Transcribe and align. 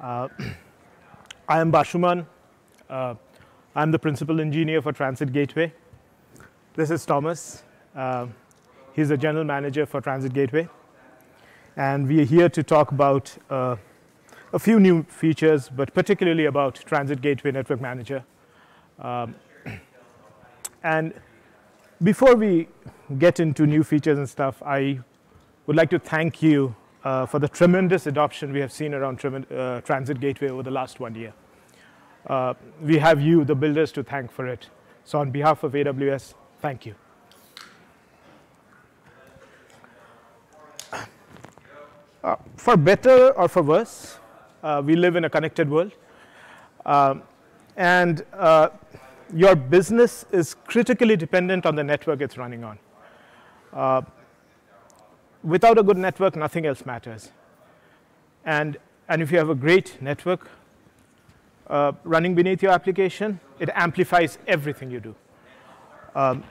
Uh, 0.00 0.28
I 1.48 1.60
am 1.60 1.72
Bashuman. 1.72 2.26
Uh, 2.88 3.14
I'm 3.74 3.90
the 3.90 3.98
principal 3.98 4.40
engineer 4.40 4.80
for 4.80 4.92
Transit 4.92 5.32
Gateway. 5.32 5.72
This 6.74 6.90
is 6.90 7.04
Thomas. 7.04 7.64
Uh, 7.96 8.26
he's 8.92 9.08
the 9.08 9.16
general 9.16 9.44
manager 9.44 9.86
for 9.86 10.00
Transit 10.00 10.32
Gateway. 10.32 10.68
And 11.76 12.06
we 12.06 12.20
are 12.20 12.24
here 12.24 12.48
to 12.48 12.62
talk 12.62 12.92
about 12.92 13.36
uh, 13.50 13.76
a 14.52 14.58
few 14.58 14.78
new 14.78 15.02
features, 15.04 15.68
but 15.68 15.92
particularly 15.94 16.44
about 16.44 16.76
Transit 16.76 17.20
Gateway 17.20 17.50
Network 17.50 17.80
Manager. 17.80 18.24
Um, 19.00 19.34
and 20.82 21.12
before 22.02 22.36
we 22.36 22.68
get 23.18 23.40
into 23.40 23.66
new 23.66 23.82
features 23.82 24.18
and 24.18 24.28
stuff, 24.28 24.62
I 24.64 25.00
would 25.66 25.76
like 25.76 25.90
to 25.90 25.98
thank 25.98 26.42
you 26.42 26.74
uh, 27.04 27.26
for 27.26 27.38
the 27.38 27.48
tremendous 27.48 28.06
adoption 28.06 28.52
we 28.52 28.60
have 28.60 28.72
seen 28.72 28.94
around 28.94 29.24
uh, 29.24 29.80
Transit 29.82 30.20
Gateway 30.20 30.48
over 30.48 30.62
the 30.62 30.70
last 30.70 31.00
one 31.00 31.14
year. 31.14 31.32
Uh, 32.26 32.54
we 32.82 32.98
have 32.98 33.20
you, 33.20 33.44
the 33.44 33.54
builders, 33.54 33.92
to 33.92 34.02
thank 34.02 34.30
for 34.30 34.46
it. 34.46 34.68
So 35.04 35.18
on 35.20 35.30
behalf 35.30 35.62
of 35.62 35.72
AWS, 35.72 36.34
thank 36.60 36.84
you. 36.84 36.94
Uh, 42.22 42.36
for 42.56 42.76
better 42.76 43.30
or 43.30 43.48
for 43.48 43.62
worse, 43.62 44.18
uh, 44.62 44.82
we 44.84 44.96
live 44.96 45.16
in 45.16 45.24
a 45.24 45.30
connected 45.30 45.70
world. 45.70 45.92
Um, 46.84 47.22
and 47.76 48.24
uh, 48.34 48.70
your 49.32 49.54
business 49.54 50.26
is 50.32 50.54
critically 50.66 51.16
dependent 51.16 51.64
on 51.64 51.76
the 51.76 51.84
network 51.84 52.20
it's 52.20 52.36
running 52.36 52.64
on. 52.64 52.78
Without 55.48 55.78
a 55.78 55.82
good 55.82 55.96
network, 55.96 56.36
nothing 56.36 56.66
else 56.66 56.84
matters. 56.84 57.30
And, 58.44 58.76
and 59.08 59.22
if 59.22 59.32
you 59.32 59.38
have 59.38 59.48
a 59.48 59.54
great 59.54 59.96
network 60.02 60.50
uh, 61.68 61.92
running 62.04 62.34
beneath 62.34 62.62
your 62.62 62.72
application, 62.72 63.40
it 63.58 63.70
amplifies 63.74 64.36
everything 64.46 64.90
you 64.90 65.00
do. 65.00 65.14
Um, 66.14 66.44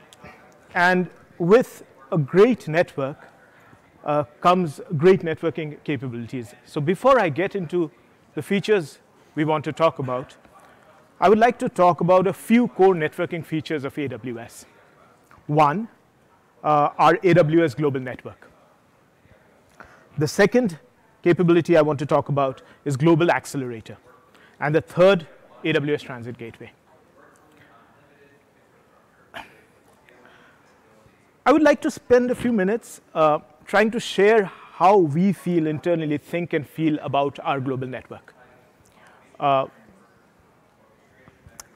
and 0.73 1.11
with 1.37 1.83
a 2.11 2.17
great 2.17 2.67
network 2.67 3.27
uh, 4.03 4.23
comes 4.41 4.81
great 4.97 5.21
networking 5.21 5.77
capabilities. 5.83 6.55
So 6.65 6.81
before 6.81 7.19
I 7.19 7.29
get 7.29 7.55
into 7.55 7.91
the 8.33 8.41
features 8.41 8.97
we 9.35 9.45
want 9.45 9.63
to 9.65 9.71
talk 9.71 9.99
about, 9.99 10.35
I 11.19 11.29
would 11.29 11.39
like 11.39 11.59
to 11.59 11.69
talk 11.69 12.01
about 12.01 12.25
a 12.25 12.33
few 12.33 12.67
core 12.69 12.95
networking 12.95 13.45
features 13.45 13.83
of 13.83 13.93
AWS. 13.93 14.65
One, 15.45 15.87
uh, 16.63 16.89
our 16.97 17.17
AWS 17.17 17.75
Global 17.75 17.99
Network. 17.99 18.46
The 20.17 20.27
second 20.27 20.79
capability 21.23 21.77
I 21.77 21.81
want 21.81 21.99
to 21.99 22.05
talk 22.05 22.29
about 22.29 22.61
is 22.85 22.97
Global 22.97 23.29
Accelerator. 23.29 23.97
And 24.59 24.73
the 24.73 24.81
third, 24.81 25.27
AWS 25.63 26.01
Transit 26.01 26.37
Gateway. 26.37 26.71
I 31.45 31.51
would 31.53 31.61
like 31.61 31.81
to 31.81 31.91
spend 31.91 32.31
a 32.31 32.35
few 32.35 32.51
minutes 32.51 32.99
uh, 33.13 33.39
trying 33.65 33.91
to 33.91 33.99
share 33.99 34.45
how 34.45 34.97
we 34.97 35.31
feel 35.33 35.67
internally, 35.67 36.17
think 36.17 36.53
and 36.53 36.67
feel 36.67 36.97
about 36.99 37.39
our 37.43 37.59
global 37.59 37.87
network. 37.87 38.33
Uh, 39.39 39.67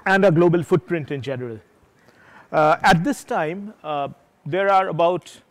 and 0.05 0.26
our 0.26 0.31
global 0.31 0.64
footprint 0.64 1.11
in 1.11 1.22
general. 1.22 1.59
Uh, 2.52 2.78
at 2.81 3.03
this 3.03 3.23
time, 3.23 3.73
uh, 3.83 4.09
there 4.45 4.70
are 4.70 4.89
about 4.89 5.42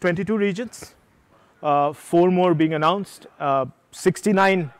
22 0.00 0.38
regions, 0.38 0.94
four 1.94 2.30
more 2.30 2.54
being 2.54 2.74
announced, 2.74 3.26
uh, 3.40 3.64
69 3.90 4.70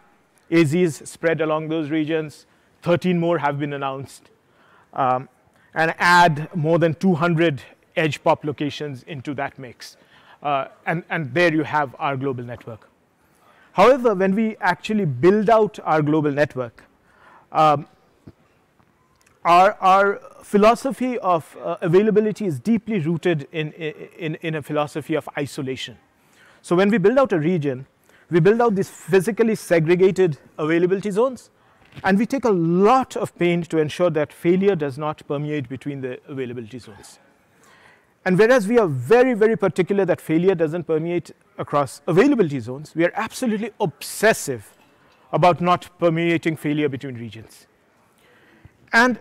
AZs 0.50 1.06
spread 1.06 1.40
along 1.40 1.68
those 1.68 1.90
regions, 1.90 2.46
13 2.82 3.18
more 3.18 3.38
have 3.38 3.58
been 3.58 3.72
announced, 3.72 4.28
um, 4.92 5.28
and 5.74 5.94
add 5.98 6.54
more 6.54 6.78
than 6.78 6.94
200 6.94 7.62
edge 7.96 8.22
pop 8.22 8.44
locations 8.44 9.02
into 9.04 9.32
that 9.34 9.58
mix. 9.58 9.96
Uh, 10.42 10.66
and, 10.84 11.04
and 11.08 11.32
there 11.32 11.52
you 11.54 11.62
have 11.62 11.96
our 11.98 12.18
global 12.18 12.44
network. 12.44 12.90
However, 13.72 14.14
when 14.14 14.34
we 14.34 14.56
actually 14.60 15.06
build 15.06 15.48
out 15.48 15.78
our 15.84 16.02
global 16.02 16.30
network, 16.30 16.84
um, 17.50 17.88
our, 19.42 19.72
our 19.80 20.20
philosophy 20.42 21.18
of 21.18 21.56
uh, 21.62 21.76
availability 21.80 22.44
is 22.44 22.60
deeply 22.60 22.98
rooted 22.98 23.48
in, 23.52 23.72
in, 23.72 24.34
in 24.42 24.54
a 24.54 24.62
philosophy 24.62 25.14
of 25.14 25.28
isolation. 25.38 25.96
So 26.64 26.74
when 26.74 26.88
we 26.88 26.96
build 26.96 27.18
out 27.18 27.30
a 27.34 27.38
region, 27.38 27.86
we 28.30 28.40
build 28.40 28.62
out 28.62 28.74
these 28.74 28.88
physically 28.88 29.54
segregated 29.54 30.38
availability 30.56 31.10
zones, 31.10 31.50
and 32.02 32.18
we 32.18 32.24
take 32.24 32.46
a 32.46 32.50
lot 32.50 33.18
of 33.18 33.36
pain 33.36 33.64
to 33.64 33.76
ensure 33.76 34.08
that 34.08 34.32
failure 34.32 34.74
does 34.74 34.96
not 34.96 35.22
permeate 35.28 35.68
between 35.68 36.00
the 36.00 36.18
availability 36.26 36.78
zones. 36.78 37.18
And 38.24 38.38
whereas 38.38 38.66
we 38.66 38.78
are 38.78 38.86
very, 38.86 39.34
very 39.34 39.56
particular 39.56 40.06
that 40.06 40.22
failure 40.22 40.54
doesn't 40.54 40.84
permeate 40.84 41.32
across 41.58 42.00
availability 42.06 42.60
zones, 42.60 42.94
we 42.94 43.04
are 43.04 43.12
absolutely 43.14 43.70
obsessive 43.78 44.74
about 45.34 45.60
not 45.60 45.90
permeating 45.98 46.56
failure 46.56 46.88
between 46.88 47.16
regions. 47.16 47.66
And 48.90 49.18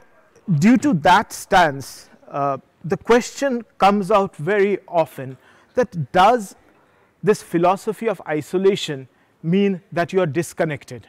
due 0.60 0.78
to 0.78 0.94
that 0.94 1.34
stance, 1.34 2.10
uh, 2.30 2.60
the 2.86 2.96
question 2.96 3.64
comes 3.80 4.12
out 4.12 4.34
very 4.38 4.80
often 4.88 5.38
that 5.74 6.14
does 6.14 6.56
this 7.24 7.42
philosophy 7.42 8.08
of 8.08 8.22
isolation 8.28 9.08
mean 9.42 9.82
that 9.92 10.14
you 10.14 10.20
are 10.20 10.26
disconnected? 10.26 11.08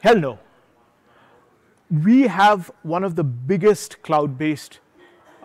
Hell 0.00 0.18
no. 0.18 0.38
We 1.90 2.22
have 2.22 2.70
one 2.82 3.04
of 3.04 3.16
the 3.16 3.24
biggest 3.24 4.02
cloud-based 4.02 4.80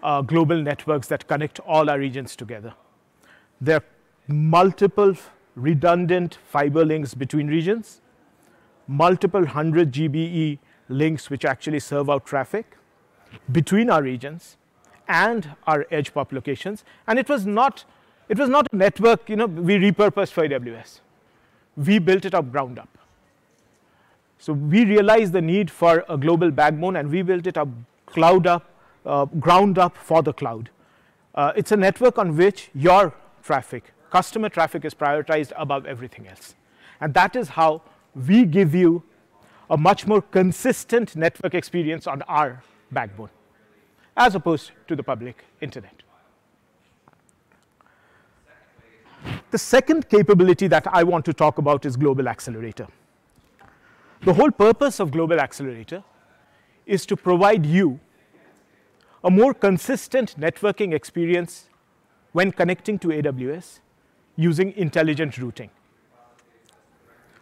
uh, 0.01 0.21
global 0.21 0.61
networks 0.61 1.07
that 1.07 1.27
connect 1.27 1.59
all 1.61 1.89
our 1.89 1.99
regions 1.99 2.35
together. 2.35 2.73
There 3.59 3.77
are 3.77 3.83
multiple 4.27 5.15
redundant 5.55 6.37
fiber 6.47 6.85
links 6.85 7.13
between 7.13 7.47
regions, 7.47 8.01
multiple 8.87 9.41
100 9.41 9.91
GBE 9.91 10.59
links 10.89 11.29
which 11.29 11.43
actually 11.43 11.79
serve 11.79 12.09
out 12.09 12.25
traffic 12.25 12.77
between 13.51 13.89
our 13.89 14.01
regions 14.01 14.57
and 15.07 15.55
our 15.65 15.85
edge 15.91 16.13
pop 16.13 16.31
locations. 16.31 16.83
And 17.07 17.19
it 17.19 17.29
was 17.29 17.45
not, 17.45 17.85
it 18.29 18.37
was 18.37 18.49
not 18.49 18.67
a 18.71 18.75
network 18.75 19.29
you 19.29 19.35
know, 19.35 19.45
we 19.45 19.77
repurposed 19.77 20.31
for 20.31 20.47
AWS. 20.47 20.99
We 21.75 21.99
built 21.99 22.25
it 22.25 22.33
up 22.33 22.51
ground 22.51 22.79
up. 22.79 22.89
So 24.39 24.53
we 24.53 24.85
realized 24.85 25.33
the 25.33 25.41
need 25.41 25.71
for 25.71 26.05
a 26.09 26.17
global 26.17 26.51
backbone 26.51 26.95
and 26.95 27.09
we 27.09 27.21
built 27.21 27.47
it 27.47 27.57
up 27.57 27.69
cloud 28.05 28.47
up, 28.47 28.69
uh, 29.05 29.25
ground 29.25 29.77
up 29.77 29.97
for 29.97 30.21
the 30.21 30.33
cloud. 30.33 30.69
Uh, 31.33 31.53
it's 31.55 31.71
a 31.71 31.77
network 31.77 32.17
on 32.17 32.35
which 32.35 32.69
your 32.73 33.13
traffic, 33.43 33.93
customer 34.11 34.49
traffic 34.49 34.85
is 34.85 34.93
prioritized 34.93 35.51
above 35.55 35.85
everything 35.85 36.27
else. 36.27 36.55
And 36.99 37.13
that 37.13 37.35
is 37.35 37.49
how 37.49 37.81
we 38.15 38.45
give 38.45 38.73
you 38.73 39.03
a 39.69 39.77
much 39.77 40.07
more 40.07 40.21
consistent 40.21 41.15
network 41.15 41.53
experience 41.53 42.07
on 42.07 42.21
our 42.23 42.63
backbone 42.91 43.29
as 44.15 44.33
opposed 44.33 44.71
to 44.87 44.95
the 44.95 45.03
public 45.03 45.45
internet. 45.61 45.93
The 49.51 49.57
second 49.57 50.09
capability 50.09 50.67
that 50.67 50.87
I 50.87 51.03
want 51.03 51.25
to 51.25 51.33
talk 51.33 51.57
about 51.57 51.85
is 51.85 51.95
Global 51.95 52.27
Accelerator. 52.27 52.87
The 54.23 54.33
whole 54.33 54.51
purpose 54.51 54.99
of 54.99 55.11
Global 55.11 55.39
Accelerator 55.39 56.03
is 56.85 57.05
to 57.05 57.15
provide 57.15 57.65
you 57.65 57.99
a 59.23 59.29
more 59.29 59.53
consistent 59.53 60.39
networking 60.39 60.93
experience 60.93 61.69
when 62.33 62.51
connecting 62.51 62.99
to 62.99 63.07
AWS 63.07 63.79
using 64.35 64.73
intelligent 64.73 65.37
routing. 65.37 65.69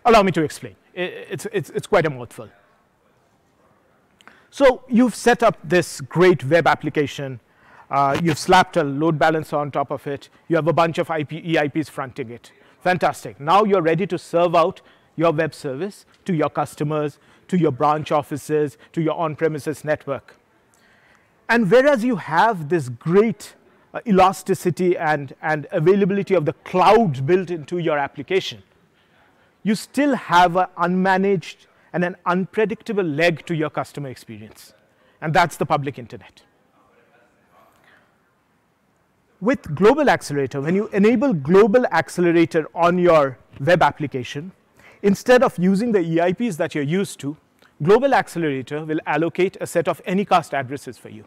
Allow 0.05 0.23
me 0.23 0.31
to 0.31 0.43
explain 0.43 0.75
it's, 0.95 1.45
it's, 1.51 1.69
it's 1.71 1.87
quite 1.87 2.05
a 2.05 2.09
mouthful. 2.09 2.49
So 4.49 4.83
you've 4.87 5.15
set 5.15 5.43
up 5.43 5.57
this 5.63 5.99
great 6.01 6.43
web 6.45 6.67
application. 6.67 7.41
Uh, 7.89 8.19
you've 8.23 8.39
slapped 8.39 8.77
a 8.77 8.83
load 8.83 9.19
balancer 9.19 9.57
on 9.57 9.71
top 9.71 9.91
of 9.91 10.05
it. 10.07 10.29
You 10.47 10.55
have 10.55 10.67
a 10.67 10.73
bunch 10.73 10.97
of 10.97 11.09
IP, 11.09 11.29
EIPs 11.29 11.89
fronting 11.89 12.31
it. 12.31 12.51
Fantastic. 12.81 13.39
Now 13.39 13.63
you're 13.63 13.81
ready 13.81 14.07
to 14.07 14.17
serve 14.17 14.55
out 14.55 14.81
your 15.15 15.31
web 15.31 15.53
service 15.53 16.05
to 16.25 16.33
your 16.33 16.49
customers, 16.49 17.19
to 17.47 17.57
your 17.57 17.71
branch 17.71 18.11
offices, 18.11 18.77
to 18.93 19.01
your 19.01 19.15
on-premises 19.15 19.83
network. 19.83 20.35
And 21.47 21.69
whereas 21.69 22.03
you 22.03 22.15
have 22.15 22.69
this 22.69 22.89
great 22.89 23.55
uh, 23.93 24.01
elasticity 24.07 24.97
and, 24.97 25.33
and 25.41 25.67
availability 25.71 26.33
of 26.33 26.45
the 26.45 26.53
cloud 26.53 27.25
built 27.25 27.51
into 27.51 27.77
your 27.77 27.97
application, 27.97 28.63
you 29.63 29.75
still 29.75 30.15
have 30.15 30.55
an 30.55 30.67
unmanaged 30.77 31.67
and 31.93 32.03
an 32.03 32.15
unpredictable 32.25 33.03
leg 33.03 33.45
to 33.45 33.55
your 33.55 33.69
customer 33.69 34.09
experience. 34.09 34.73
And 35.21 35.33
that's 35.33 35.57
the 35.57 35.65
public 35.65 35.97
internet. 35.97 36.41
With 39.45 39.75
Global 39.75 40.09
Accelerator, 40.09 40.59
when 40.59 40.73
you 40.73 40.87
enable 40.87 41.31
Global 41.31 41.85
Accelerator 41.91 42.65
on 42.73 42.97
your 42.97 43.37
web 43.59 43.83
application, 43.83 44.53
instead 45.03 45.43
of 45.43 45.55
using 45.59 45.91
the 45.91 45.99
EIPs 45.99 46.57
that 46.57 46.73
you're 46.73 46.83
used 46.83 47.19
to, 47.19 47.37
Global 47.83 48.15
Accelerator 48.15 48.83
will 48.83 48.99
allocate 49.05 49.55
a 49.61 49.67
set 49.67 49.87
of 49.87 50.03
Anycast 50.05 50.55
addresses 50.55 50.97
for 50.97 51.09
you. 51.09 51.25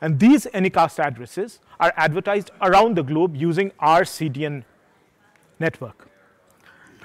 And 0.00 0.18
these 0.18 0.46
Anycast 0.46 0.98
addresses 0.98 1.60
are 1.78 1.94
advertised 1.96 2.50
around 2.62 2.96
the 2.96 3.04
globe 3.04 3.36
using 3.36 3.70
our 3.78 4.02
CDN 4.02 4.64
network. 5.60 6.08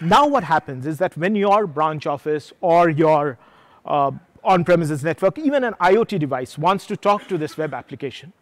Now 0.01 0.25
what 0.25 0.43
happens 0.43 0.87
is 0.87 0.97
that 0.97 1.15
when 1.15 1.35
your 1.35 1.67
branch 1.67 2.07
office 2.07 2.51
or 2.61 2.89
your 2.89 3.37
uh, 3.85 4.09
on-premises 4.43 5.03
network, 5.03 5.37
even 5.37 5.63
an 5.63 5.75
IoT 5.79 6.17
device 6.17 6.57
wants 6.57 6.87
to 6.87 6.97
talk 6.97 7.27
to 7.27 7.37
this 7.37 7.59
web 7.59 7.75
application, 7.75 8.33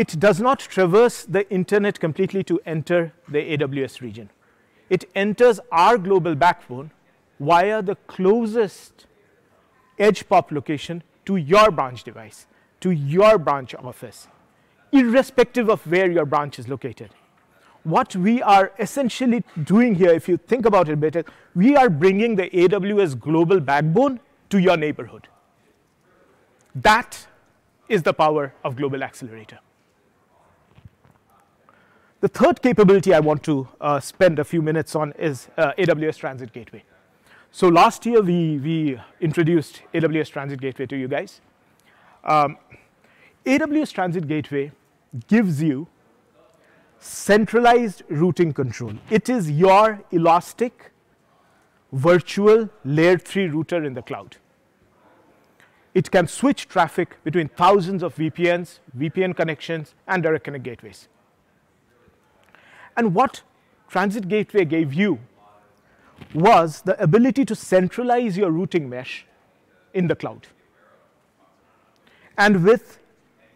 it 0.00 0.18
does 0.18 0.40
not 0.40 0.58
traverse 0.58 1.24
the 1.24 1.46
internet 1.50 2.00
completely 2.00 2.42
to 2.42 2.58
enter 2.64 3.12
the 3.28 3.40
AWS 3.54 4.00
region. 4.00 4.30
It 4.88 5.04
enters 5.14 5.60
our 5.70 5.98
global 5.98 6.34
backbone 6.34 6.90
via 7.38 7.82
the 7.82 7.96
closest 8.06 9.04
edge 9.98 10.26
pop 10.26 10.52
location 10.52 11.02
to 11.26 11.36
your 11.36 11.70
branch 11.70 12.02
device, 12.02 12.46
to 12.80 12.90
your 12.90 13.36
branch 13.36 13.74
office, 13.74 14.26
irrespective 14.90 15.68
of 15.68 15.86
where 15.86 16.10
your 16.10 16.24
branch 16.24 16.58
is 16.58 16.66
located. 16.66 17.10
What 17.82 18.16
we 18.16 18.40
are 18.40 18.72
essentially 18.78 19.44
doing 19.64 19.94
here, 19.94 20.12
if 20.12 20.30
you 20.30 20.38
think 20.38 20.64
about 20.64 20.88
it 20.88 20.94
a 20.94 20.96
bit, 20.96 21.26
we 21.54 21.76
are 21.76 21.90
bringing 21.90 22.36
the 22.36 22.48
AWS 22.48 23.20
global 23.20 23.60
backbone 23.60 24.18
to 24.48 24.56
your 24.56 24.78
neighborhood. 24.78 25.28
That 26.74 27.26
is 27.86 28.02
the 28.02 28.14
power 28.14 28.54
of 28.64 28.76
Global 28.76 29.02
Accelerator. 29.02 29.58
The 32.20 32.28
third 32.28 32.60
capability 32.60 33.14
I 33.14 33.20
want 33.20 33.42
to 33.44 33.66
uh, 33.80 33.98
spend 33.98 34.38
a 34.38 34.44
few 34.44 34.60
minutes 34.60 34.94
on 34.94 35.12
is 35.12 35.48
uh, 35.56 35.72
AWS 35.78 36.18
Transit 36.18 36.52
Gateway. 36.52 36.84
So 37.50 37.68
last 37.68 38.04
year 38.04 38.20
we, 38.20 38.58
we 38.58 39.00
introduced 39.22 39.80
AWS 39.94 40.30
Transit 40.30 40.60
Gateway 40.60 40.84
to 40.84 40.96
you 40.98 41.08
guys. 41.08 41.40
Um, 42.22 42.58
AWS 43.46 43.94
Transit 43.94 44.28
Gateway 44.28 44.70
gives 45.28 45.62
you 45.62 45.88
centralized 46.98 48.02
routing 48.10 48.52
control. 48.52 48.92
It 49.08 49.30
is 49.30 49.50
your 49.50 50.04
elastic 50.10 50.92
virtual 51.90 52.68
layer 52.84 53.16
3 53.16 53.48
router 53.48 53.82
in 53.82 53.94
the 53.94 54.02
cloud. 54.02 54.36
It 55.94 56.10
can 56.10 56.26
switch 56.26 56.68
traffic 56.68 57.16
between 57.24 57.48
thousands 57.48 58.02
of 58.02 58.14
VPCs, 58.14 58.80
VPN 58.96 59.34
connections, 59.34 59.94
and 60.06 60.22
direct 60.22 60.44
connect 60.44 60.64
gateways. 60.64 61.08
And 62.96 63.14
what 63.14 63.42
Transit 63.88 64.28
Gateway 64.28 64.64
gave 64.64 64.94
you 64.94 65.18
was 66.34 66.82
the 66.82 67.00
ability 67.02 67.44
to 67.46 67.54
centralize 67.54 68.36
your 68.36 68.50
routing 68.50 68.88
mesh 68.88 69.26
in 69.94 70.06
the 70.06 70.14
cloud. 70.14 70.46
And 72.38 72.64
with 72.64 72.98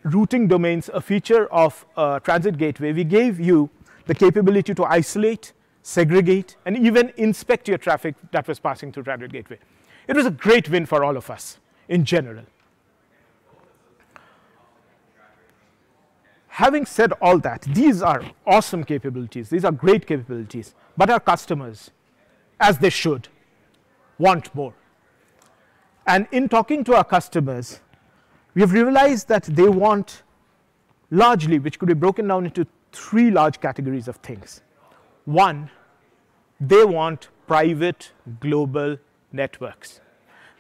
routing 0.03 0.49
domains, 0.49 0.91
a 0.93 1.01
feature 1.01 1.47
of 1.47 1.87
uh, 1.97 2.21
Transit 2.21 2.59
Gateway, 2.59 2.93
we 2.93 3.05
gave 3.05 3.41
you 3.41 3.71
the 4.07 4.15
capability 4.15 4.75
to 4.75 4.85
isolate, 4.85 5.53
segregate, 5.83 6.57
and 6.67 6.77
even 6.77 7.13
inspect 7.17 7.69
your 7.69 7.79
traffic 7.79 8.15
that 8.33 8.47
was 8.47 8.59
passing 8.59 8.93
through 8.93 9.05
Transit 9.05 9.33
Gateway. 9.33 9.59
It 10.07 10.17
was 10.17 10.27
a 10.27 10.31
great 10.31 10.69
win 10.69 10.85
for 10.85 11.05
all 11.05 11.17
of 11.17 11.31
us 11.31 11.59
in 11.89 12.05
general. 12.05 12.45
Having 16.55 16.87
said 16.87 17.13
all 17.21 17.39
that, 17.41 17.63
these 17.63 18.01
are 18.01 18.23
awesome 18.47 18.85
capabilities. 18.85 19.49
These 19.51 19.65
are 19.65 19.73
great 19.73 20.07
capabilities. 20.07 20.75
But 20.97 21.11
our 21.11 21.21
customers 21.21 21.91
as 22.61 22.79
they 22.79 22.91
should, 22.91 23.29
want 24.19 24.55
more. 24.55 24.75
And 26.07 26.27
in 26.31 26.49
talking 26.49 26.85
to 26.85 26.95
our 26.95 27.05
customers, 27.05 27.81
we 28.55 28.61
have 28.61 28.73
realized 28.73 29.29
that 29.29 29.45
they 29.45 29.69
want 29.69 30.23
largely, 31.11 31.59
which 31.59 31.79
could 31.79 31.89
be 31.89 31.95
broken 31.95 32.29
down 32.29 32.45
into 32.45 32.67
three 32.93 33.31
large 33.31 33.61
categories 33.61 34.07
of 34.07 34.17
things. 34.17 34.63
One, 35.25 35.71
they 36.61 36.85
want 36.85 37.29
private 37.47 38.13
global 38.41 38.99
networks. 39.33 40.01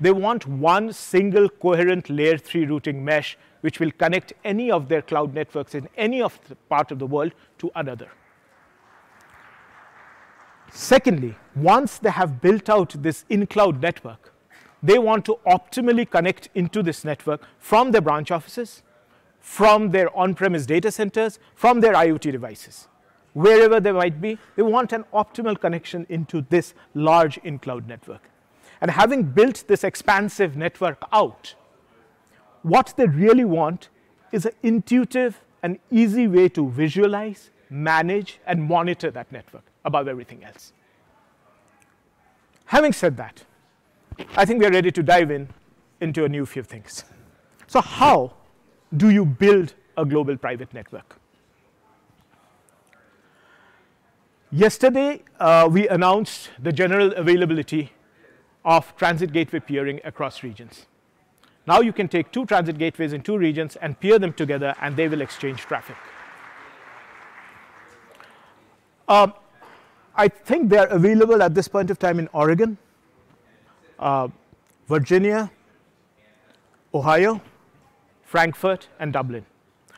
They 0.00 0.11
want 0.11 0.46
one 0.46 0.93
single 0.93 1.49
coherent 1.49 2.11
layer 2.11 2.37
3 2.37 2.67
routing 2.67 3.05
mesh 3.05 3.38
which 3.61 3.81
will 3.81 3.93
connect 3.93 4.32
any 4.44 4.70
of 4.70 4.88
their 4.88 5.00
cloud 5.00 5.32
networks 5.32 5.75
in 5.75 5.88
any 5.96 6.20
of 6.20 6.38
the 6.49 6.56
part 6.69 6.91
of 6.91 6.99
the 6.99 7.06
world 7.06 7.32
to 7.58 7.70
another. 7.75 8.08
Secondly, 10.70 11.37
once 11.55 11.99
they 11.99 12.11
have 12.11 12.41
built 12.41 12.69
out 12.69 12.94
this 13.02 13.25
in-cloud 13.31 13.81
network, 13.81 14.32
they 14.82 14.99
want 14.99 15.25
to 15.25 15.38
optimally 15.46 16.08
connect 16.11 16.49
into 16.55 16.82
this 16.82 17.05
network 17.05 17.47
from 17.58 17.93
their 17.93 18.00
branch 18.00 18.31
offices, 18.31 18.82
from 19.40 19.93
their 19.93 20.14
on-premise 20.17 20.67
data 20.67 20.90
centers, 20.90 21.38
from 21.55 21.81
their 21.81 21.94
IoT 21.94 22.32
devices. 22.32 22.88
Wherever 23.32 23.81
they 23.81 23.93
might 23.93 24.20
be, 24.20 24.38
they 24.56 24.62
want 24.62 24.93
an 24.93 25.05
optimal 25.14 25.58
connection 25.58 26.06
into 26.08 26.43
this 26.50 26.75
large 26.93 27.38
in-cloud 27.38 27.88
network. 27.88 28.29
And 28.81 28.91
having 28.91 29.23
built 29.23 29.65
this 29.67 29.85
expansive 29.85 30.56
network 30.56 30.99
out, 31.12 31.55
what 32.62 32.94
they 32.97 33.06
really 33.06 33.44
want 33.44 33.88
is 34.32 34.47
an 34.47 34.53
intuitive 34.62 35.41
and 35.62 35.79
easy 35.91 36.26
way 36.26 36.49
to 36.50 36.69
visualize, 36.71 37.50
manage, 37.71 38.41
and 38.47 38.62
monitor 38.62 39.11
that 39.11 39.31
network 39.32 39.65
above 39.85 40.09
everything 40.09 40.44
else. 40.44 40.73
Having 42.67 42.93
said 42.93 43.17
that, 43.17 43.44
I 44.37 44.44
think 44.44 44.61
we 44.61 44.67
are 44.67 44.71
ready 44.71 44.91
to 44.91 45.03
dive 45.03 45.31
in 45.31 45.49
into 46.00 46.25
a 46.25 46.29
new 46.29 46.47
few 46.47 46.62
things. 46.62 47.05
So 47.67 47.81
how 47.81 48.35
do 48.97 49.11
you 49.11 49.25
build 49.25 49.75
a 49.97 50.05
global 50.05 50.37
private 50.37 50.73
network? 50.73 51.17
Yesterday, 54.50 55.23
uh, 55.41 55.69
we 55.71 55.88
announced 55.88 56.50
the 56.62 56.73
general 56.73 57.12
availability 57.15 57.93
of 58.64 58.96
transit 58.96 59.32
gateway 59.32 59.61
peering 59.61 60.00
across 60.05 60.43
regions. 60.43 60.87
Now 61.66 61.81
you 61.81 61.93
can 61.93 62.08
take 62.08 62.31
two 62.31 62.44
transit 62.46 62.78
gateways 62.78 63.12
in 63.12 63.22
two 63.22 63.38
regions 63.38 63.76
and 63.76 63.99
peer 63.99 64.19
them 64.19 64.32
together 64.32 64.75
and 64.81 64.96
they 64.96 65.08
will 65.08 65.20
exchange 65.20 65.61
traffic. 65.61 65.96
Um, 69.08 69.34
I 70.14 70.28
think 70.28 70.70
they're 70.70 70.87
available 70.87 71.43
at 71.43 71.55
this 71.55 71.69
point 71.69 71.90
of 71.90 71.99
time 71.99 72.18
in 72.18 72.28
Oregon, 72.33 72.78
uh, 73.99 74.28
Virginia, 74.88 75.50
Ohio, 76.94 77.40
Frankfurt, 78.23 78.88
and 78.99 79.12
Dublin. 79.12 79.44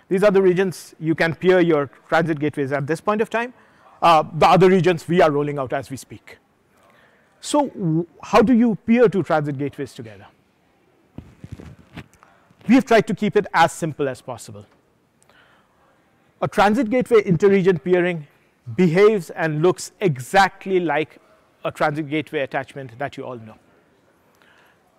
These 0.08 0.22
are 0.22 0.30
the 0.30 0.42
regions 0.42 0.94
you 1.00 1.14
can 1.14 1.34
peer 1.34 1.60
your 1.60 1.90
transit 2.08 2.38
gateways 2.38 2.72
at 2.72 2.86
this 2.86 3.00
point 3.00 3.20
of 3.20 3.28
time. 3.28 3.52
Uh, 4.00 4.22
the 4.34 4.46
other 4.46 4.68
regions 4.68 5.06
we 5.08 5.20
are 5.20 5.30
rolling 5.30 5.58
out 5.58 5.72
as 5.72 5.90
we 5.90 5.96
speak. 5.96 6.38
So 7.46 8.06
how 8.24 8.42
do 8.42 8.52
you 8.52 8.74
peer 8.74 9.08
two 9.08 9.22
transit 9.22 9.56
gateways 9.56 9.94
together? 9.94 10.26
We 12.66 12.74
have 12.74 12.84
tried 12.84 13.06
to 13.06 13.14
keep 13.14 13.36
it 13.36 13.46
as 13.54 13.70
simple 13.70 14.08
as 14.08 14.20
possible. 14.20 14.66
A 16.42 16.48
transit 16.48 16.90
gateway 16.90 17.22
interregion 17.22 17.84
peering 17.84 18.26
behaves 18.74 19.30
and 19.30 19.62
looks 19.62 19.92
exactly 20.00 20.80
like 20.80 21.20
a 21.64 21.70
transit 21.70 22.10
gateway 22.10 22.40
attachment 22.40 22.98
that 22.98 23.16
you 23.16 23.24
all 23.24 23.38
know. 23.38 23.54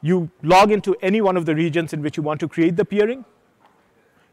You 0.01 0.29
log 0.41 0.71
into 0.71 0.95
any 1.01 1.19
one 1.19 1.35
of 1.35 1.45
the 1.45 1.53
regions 1.53 1.91
in 1.91 2.01
which 2.01 2.15
you 2.15 2.23
want 2.23 2.39
to 2.39 2.47
create 2.47 2.77
the 2.77 2.85
peering. 2.85 3.25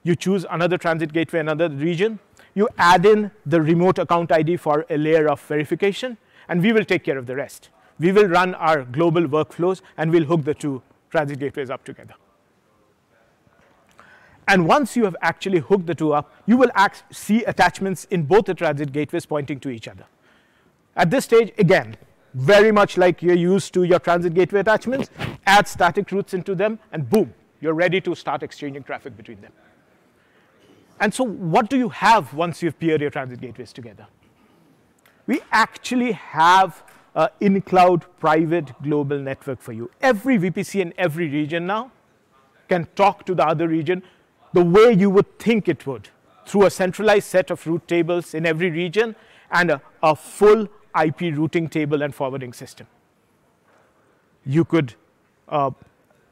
You 0.04 0.14
choose 0.14 0.46
another 0.48 0.78
transit 0.78 1.12
gateway, 1.12 1.40
another 1.40 1.68
region. 1.68 2.20
You 2.54 2.68
add 2.78 3.06
in 3.06 3.32
the 3.44 3.60
remote 3.60 3.98
account 3.98 4.30
ID 4.30 4.58
for 4.58 4.86
a 4.88 4.96
layer 4.96 5.28
of 5.28 5.40
verification, 5.40 6.16
and 6.48 6.62
we 6.62 6.72
will 6.72 6.84
take 6.84 7.02
care 7.02 7.18
of 7.18 7.26
the 7.26 7.34
rest. 7.34 7.70
We 7.98 8.12
will 8.12 8.26
run 8.26 8.54
our 8.54 8.84
global 8.84 9.22
workflows, 9.22 9.80
and 9.96 10.10
we'll 10.10 10.24
hook 10.24 10.44
the 10.44 10.54
two 10.54 10.82
transit 11.10 11.38
gateways 11.38 11.70
up 11.70 11.84
together. 11.84 12.14
And 14.46 14.66
once 14.66 14.96
you 14.96 15.04
have 15.04 15.16
actually 15.22 15.60
hooked 15.60 15.86
the 15.86 15.94
two 15.94 16.12
up, 16.12 16.32
you 16.46 16.56
will 16.56 16.70
see 17.10 17.44
attachments 17.44 18.04
in 18.06 18.24
both 18.24 18.44
the 18.44 18.54
transit 18.54 18.92
gateways 18.92 19.24
pointing 19.24 19.58
to 19.60 19.70
each 19.70 19.88
other. 19.88 20.04
At 20.96 21.10
this 21.10 21.24
stage, 21.24 21.52
again, 21.58 21.96
very 22.34 22.72
much 22.72 22.98
like 22.98 23.22
you're 23.22 23.34
used 23.34 23.72
to 23.74 23.84
your 23.84 23.98
transit 24.00 24.34
gateway 24.34 24.60
attachments, 24.60 25.08
add 25.46 25.66
static 25.66 26.10
routes 26.12 26.34
into 26.34 26.54
them, 26.54 26.78
and 26.92 27.08
boom, 27.08 27.32
you're 27.60 27.74
ready 27.74 28.00
to 28.02 28.14
start 28.14 28.42
exchanging 28.42 28.82
traffic 28.82 29.16
between 29.16 29.40
them. 29.40 29.52
And 31.00 31.12
so 31.12 31.24
what 31.24 31.70
do 31.70 31.76
you 31.76 31.88
have 31.88 32.34
once 32.34 32.62
you've 32.62 32.78
peered 32.78 33.00
your 33.00 33.10
transit 33.10 33.40
gateways 33.40 33.72
together? 33.72 34.06
We 35.26 35.40
actually 35.50 36.12
have 36.12 36.83
an 37.14 37.28
in-cloud 37.40 38.04
private 38.18 38.72
global 38.82 39.18
network 39.18 39.60
for 39.60 39.72
you. 39.72 39.90
Every 40.00 40.38
VPC 40.38 40.80
in 40.80 40.94
every 40.98 41.28
region 41.28 41.66
now 41.66 41.92
can 42.68 42.86
talk 42.96 43.24
to 43.26 43.34
the 43.34 43.46
other 43.46 43.68
region 43.68 44.02
the 44.52 44.64
way 44.64 44.92
you 44.92 45.10
would 45.10 45.38
think 45.38 45.68
it 45.68 45.86
would 45.86 46.08
through 46.46 46.66
a 46.66 46.70
centralized 46.70 47.26
set 47.26 47.50
of 47.50 47.66
route 47.66 47.86
tables 47.88 48.34
in 48.34 48.46
every 48.46 48.70
region 48.70 49.16
and 49.50 49.70
a, 49.70 49.82
a 50.02 50.14
full 50.14 50.68
IP 51.00 51.36
routing 51.36 51.68
table 51.68 52.02
and 52.02 52.14
forwarding 52.14 52.52
system. 52.52 52.86
You 54.44 54.64
could, 54.64 54.94
uh, 55.48 55.70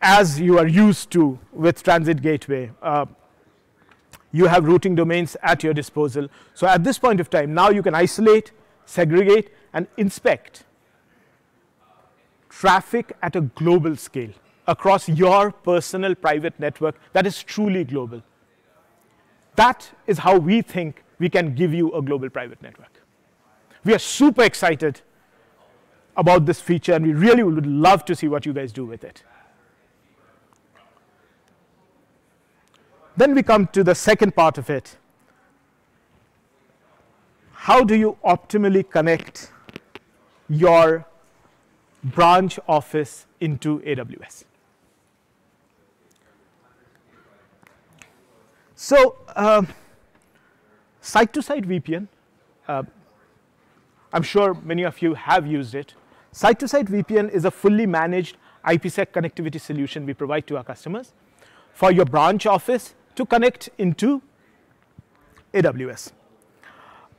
as 0.00 0.40
you 0.40 0.58
are 0.58 0.66
used 0.66 1.10
to 1.12 1.38
with 1.52 1.82
Transit 1.82 2.22
Gateway, 2.22 2.70
uh, 2.82 3.06
you 4.30 4.46
have 4.46 4.64
routing 4.64 4.94
domains 4.94 5.36
at 5.42 5.62
your 5.62 5.74
disposal. 5.74 6.28
So 6.54 6.66
at 6.66 6.84
this 6.84 6.98
point 6.98 7.20
of 7.20 7.28
time, 7.28 7.54
now 7.54 7.70
you 7.70 7.82
can 7.82 7.94
isolate, 7.94 8.52
segregate, 8.86 9.50
and 9.72 9.86
inspect 9.96 10.64
traffic 12.60 13.12
at 13.22 13.34
a 13.34 13.40
global 13.40 13.96
scale 13.96 14.30
across 14.66 15.08
your 15.08 15.50
personal 15.50 16.14
private 16.14 16.58
network 16.60 16.94
that 17.12 17.26
is 17.26 17.42
truly 17.42 17.84
global. 17.84 18.22
That 19.56 19.90
is 20.06 20.18
how 20.18 20.38
we 20.38 20.62
think 20.62 21.02
we 21.18 21.28
can 21.28 21.54
give 21.54 21.74
you 21.74 21.92
a 21.92 22.02
global 22.02 22.30
private 22.30 22.62
network. 22.62 23.02
We 23.84 23.94
are 23.94 23.98
super 23.98 24.42
excited 24.42 25.00
about 26.16 26.46
this 26.46 26.60
feature 26.60 26.92
and 26.92 27.06
we 27.06 27.12
really 27.12 27.42
would 27.42 27.66
love 27.66 28.04
to 28.04 28.14
see 28.14 28.28
what 28.28 28.46
you 28.46 28.52
guys 28.52 28.72
do 28.72 28.84
with 28.84 29.02
it. 29.02 29.22
Then 33.16 33.34
we 33.34 33.42
come 33.42 33.66
to 33.68 33.84
the 33.84 33.94
second 33.94 34.34
part 34.34 34.58
of 34.58 34.70
it. 34.70 34.96
How 37.52 37.84
do 37.84 37.94
you 37.94 38.16
optimally 38.24 38.88
connect 38.88 39.52
your 40.48 41.06
branch 42.04 42.58
office 42.68 43.26
into 43.40 43.80
AWS? 43.80 44.44
So, 48.74 49.16
uh, 49.36 49.62
site-to-site 51.00 51.68
VPN, 51.68 52.08
uh, 52.66 52.82
I'm 54.12 54.22
sure 54.22 54.54
many 54.54 54.82
of 54.82 55.00
you 55.00 55.14
have 55.14 55.46
used 55.46 55.74
it. 55.74 55.94
Site-to-site 56.32 56.86
VPN 56.86 57.30
is 57.30 57.44
a 57.44 57.50
fully 57.50 57.86
managed 57.86 58.36
IPsec 58.66 59.12
connectivity 59.12 59.60
solution 59.60 60.06
we 60.06 60.14
provide 60.14 60.46
to 60.48 60.56
our 60.56 60.64
customers 60.64 61.12
for 61.72 61.92
your 61.92 62.04
branch 62.04 62.46
office 62.46 62.94
to 63.14 63.26
connect 63.26 63.68
into 63.78 64.22
AWS. 65.54 66.12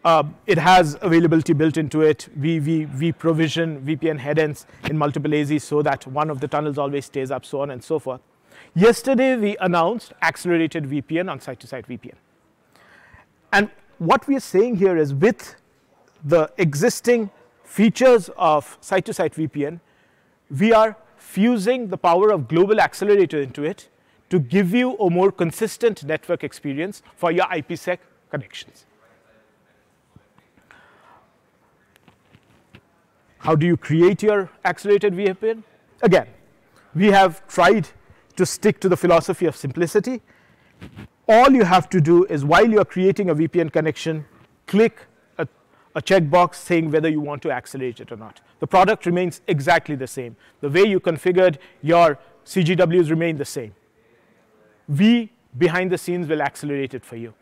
Uh, 0.04 0.24
it 0.48 0.58
has 0.58 0.98
availability 1.02 1.54
built 1.54 1.78
into 1.78 2.02
it. 2.02 2.28
We, 2.38 2.60
we, 2.60 2.86
we 2.86 3.12
provision 3.14 3.82
VPN 3.86 4.20
headends 4.20 4.66
in 4.90 4.98
multiple 4.98 5.32
AZs 5.32 5.62
so 5.62 5.82
that 5.82 6.06
one 6.08 6.30
of 6.30 6.42
the 6.42 6.48
tunnels 6.48 6.78
always 6.78 7.06
stays 7.06 7.32
up, 7.32 7.46
so 7.46 7.62
on 7.62 7.72
and 7.72 7.82
so 7.82 8.00
forth. 8.00 8.20
Yesterday, 8.76 9.38
we 9.38 9.56
announced 9.62 10.12
accelerated 10.22 10.86
VPN 10.86 11.32
on 11.32 11.40
site-to-site 11.40 11.88
VPN. 11.88 12.16
And 13.54 13.70
what 13.98 14.28
we 14.28 14.36
are 14.36 14.42
saying 14.42 14.76
here 14.78 14.98
is 14.98 15.14
with 15.14 15.56
the 16.26 16.52
existing 16.58 17.30
features 17.64 18.30
of 18.38 18.78
site-to-site 18.82 19.36
VPN, 19.36 19.80
we 20.60 20.74
are 20.74 20.98
fusing 21.18 21.88
the 21.88 21.98
power 21.98 22.30
of 22.32 22.48
global 22.48 22.80
accelerator 22.82 23.42
into 23.42 23.64
it 23.64 23.90
to 24.30 24.40
give 24.40 24.74
you 24.74 24.98
a 24.98 25.10
more 25.10 25.32
consistent 25.32 26.04
network 26.04 26.44
experience 26.44 27.02
for 27.16 27.32
your 27.32 27.46
IPsec 27.46 28.00
connections. 28.30 28.86
How 33.44 33.56
do 33.56 33.68
you 33.68 33.76
create 33.76 34.24
your 34.24 34.50
accelerated 34.64 35.14
VPN? 35.14 35.64
Again, 36.02 36.28
we 36.96 37.08
have 37.08 37.46
tried 37.50 37.90
to 38.38 38.46
stick 38.46 38.80
to 38.80 38.88
the 38.88 38.96
philosophy 38.96 39.46
of 39.46 39.58
simplicity. 39.58 40.22
All 41.28 41.52
you 41.52 41.66
have 41.66 41.90
to 41.90 42.00
do 42.00 42.24
is 42.26 42.46
while 42.46 42.66
you 42.66 42.80
are 42.80 42.86
creating 42.86 43.30
a 43.30 43.36
VPN 43.36 43.74
connection, 43.74 44.26
click 44.66 45.08
a, 45.38 45.46
a 45.94 46.02
checkbox 46.02 46.56
saying 46.56 46.90
whether 46.90 47.10
you 47.10 47.20
want 47.20 47.42
to 47.42 47.52
accelerate 47.52 48.00
it 48.00 48.14
or 48.14 48.16
not. 48.16 48.40
The 48.62 48.68
product 48.68 49.06
remains 49.06 49.42
exactly 49.48 49.96
the 49.96 50.08
same. 50.08 50.38
The 50.62 50.70
way 50.70 50.84
you 50.84 51.02
configured 51.02 51.58
your 51.82 52.20
CGWs 52.46 53.10
remain 53.10 53.36
the 53.36 53.46
same. 53.46 53.76
We, 54.88 55.34
behind 55.58 55.92
the 55.92 55.98
scenes, 55.98 56.30
will 56.30 56.42
accelerate 56.42 56.94
it 56.94 57.04
for 57.04 57.18
you. 57.18 57.34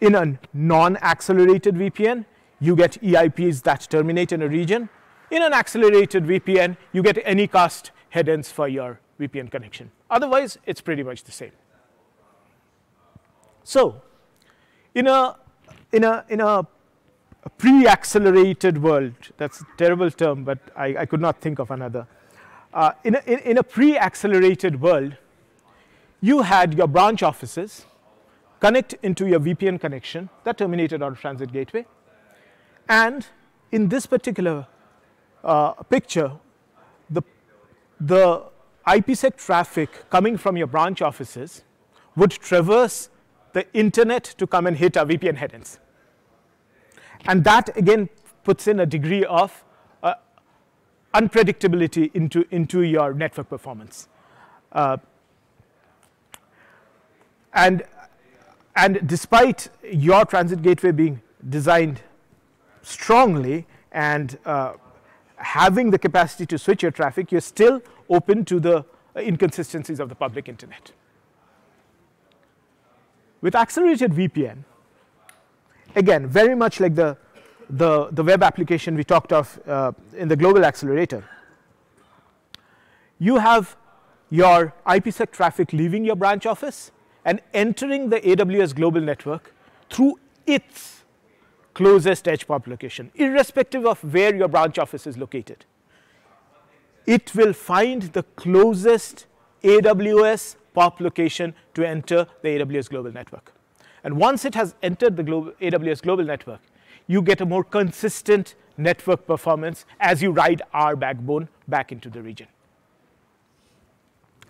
In 0.00 0.16
a 0.16 0.40
non-accelerated 0.52 1.76
VPN, 1.76 2.24
you 2.58 2.74
get 2.74 3.00
EIPs 3.00 3.62
that 3.62 3.86
terminate 3.88 4.32
in 4.32 4.42
a 4.42 4.48
region. 4.48 4.88
In 5.30 5.42
an 5.42 5.52
accelerated 5.52 6.24
VPN, 6.24 6.76
you 6.92 7.02
get 7.02 7.16
Anycast 7.24 7.90
headends 8.12 8.50
for 8.50 8.66
your 8.66 8.98
VPN 9.20 9.50
connection. 9.50 9.90
Otherwise, 10.10 10.58
it's 10.66 10.80
pretty 10.80 11.02
much 11.02 11.22
the 11.22 11.32
same. 11.32 11.52
So, 13.62 14.02
in 14.94 15.06
a, 15.06 15.36
in 15.92 16.02
a, 16.02 16.24
in 16.28 16.40
a 16.40 16.66
pre-accelerated 17.58 18.82
world, 18.82 19.14
that's 19.36 19.60
a 19.60 19.66
terrible 19.76 20.10
term, 20.10 20.42
but 20.42 20.58
I, 20.76 20.96
I 20.98 21.06
could 21.06 21.20
not 21.20 21.40
think 21.40 21.60
of 21.60 21.70
another. 21.70 22.06
Uh, 22.74 22.92
in 23.04 23.14
a, 23.14 23.22
in, 23.26 23.38
in 23.40 23.58
a 23.58 23.62
pre-accelerated 23.62 24.80
world, 24.80 25.16
you 26.20 26.42
had 26.42 26.74
your 26.74 26.88
branch 26.88 27.22
offices 27.22 27.86
connect 28.58 28.94
into 29.02 29.26
your 29.26 29.40
VPN 29.40 29.80
connection 29.80 30.28
that 30.44 30.58
terminated 30.58 31.02
on 31.02 31.12
a 31.12 31.16
transit 31.16 31.52
gateway. 31.52 31.86
And 32.88 33.26
in 33.70 33.88
this 33.88 34.06
particular 34.06 34.66
uh, 35.44 35.72
picture, 35.84 36.32
the, 37.08 37.22
the 38.00 38.44
IPsec 38.86 39.36
traffic 39.36 40.08
coming 40.10 40.36
from 40.36 40.56
your 40.56 40.66
branch 40.66 41.02
offices 41.02 41.62
would 42.16 42.30
traverse 42.30 43.08
the 43.52 43.66
internet 43.72 44.24
to 44.24 44.46
come 44.46 44.66
and 44.66 44.76
hit 44.76 44.96
our 44.96 45.06
VPN 45.06 45.36
headends. 45.36 45.78
And 47.26 47.44
that 47.44 47.76
again 47.76 48.08
puts 48.44 48.66
in 48.66 48.80
a 48.80 48.86
degree 48.86 49.24
of 49.24 49.64
uh, 50.02 50.14
unpredictability 51.14 52.10
into, 52.14 52.46
into 52.50 52.82
your 52.82 53.12
network 53.12 53.48
performance. 53.48 54.08
Uh, 54.72 54.96
and, 57.52 57.82
and 58.76 59.06
despite 59.06 59.68
your 59.82 60.24
transit 60.24 60.62
gateway 60.62 60.92
being 60.92 61.20
designed 61.48 62.00
strongly 62.82 63.66
and 63.92 64.38
uh, 64.44 64.74
having 65.40 65.90
the 65.90 65.98
capacity 65.98 66.46
to 66.46 66.58
switch 66.58 66.82
your 66.82 66.92
traffic, 66.92 67.32
you're 67.32 67.40
still 67.40 67.82
open 68.08 68.44
to 68.44 68.60
the 68.60 68.84
inconsistencies 69.16 69.98
of 70.00 70.08
the 70.08 70.14
public 70.14 70.48
internet. 70.48 70.92
With 73.40 73.54
accelerated 73.54 74.12
VPN, 74.12 74.64
again, 75.96 76.26
very 76.26 76.54
much 76.54 76.78
like 76.78 76.94
the, 76.94 77.16
the, 77.68 78.08
the 78.12 78.22
web 78.22 78.42
application 78.42 78.94
we 78.94 79.04
talked 79.04 79.32
of 79.32 79.58
uh, 79.66 79.92
in 80.16 80.28
the 80.28 80.36
global 80.36 80.64
accelerator, 80.64 81.24
you 83.18 83.38
have 83.38 83.76
your 84.30 84.74
IPsec 84.86 85.32
traffic 85.32 85.72
leaving 85.72 86.04
your 86.04 86.16
branch 86.16 86.46
office 86.46 86.92
and 87.24 87.40
entering 87.52 88.10
the 88.10 88.20
AWS 88.20 88.74
global 88.74 89.00
network 89.00 89.54
through 89.88 90.18
its 90.46 90.99
closest 91.80 92.28
edge 92.28 92.46
POP 92.46 92.66
location, 92.66 93.10
irrespective 93.14 93.86
of 93.86 94.04
where 94.12 94.34
your 94.36 94.48
branch 94.48 94.78
office 94.78 95.06
is 95.06 95.16
located. 95.16 95.64
It 97.06 97.34
will 97.34 97.54
find 97.54 98.02
the 98.02 98.22
closest 98.36 99.24
AWS 99.62 100.56
POP 100.74 101.00
location 101.00 101.54
to 101.72 101.88
enter 101.88 102.26
the 102.42 102.48
AWS 102.48 102.90
global 102.90 103.10
network. 103.10 103.54
And 104.04 104.18
once 104.18 104.44
it 104.44 104.54
has 104.56 104.74
entered 104.82 105.16
the 105.16 105.22
global, 105.22 105.52
AWS 105.52 106.02
global 106.02 106.24
network, 106.24 106.60
you 107.06 107.22
get 107.22 107.40
a 107.40 107.46
more 107.46 107.64
consistent 107.64 108.56
network 108.76 109.26
performance 109.26 109.86
as 110.00 110.20
you 110.20 110.32
ride 110.32 110.60
our 110.74 110.96
backbone 110.96 111.48
back 111.66 111.92
into 111.92 112.10
the 112.10 112.20
region. 112.20 112.48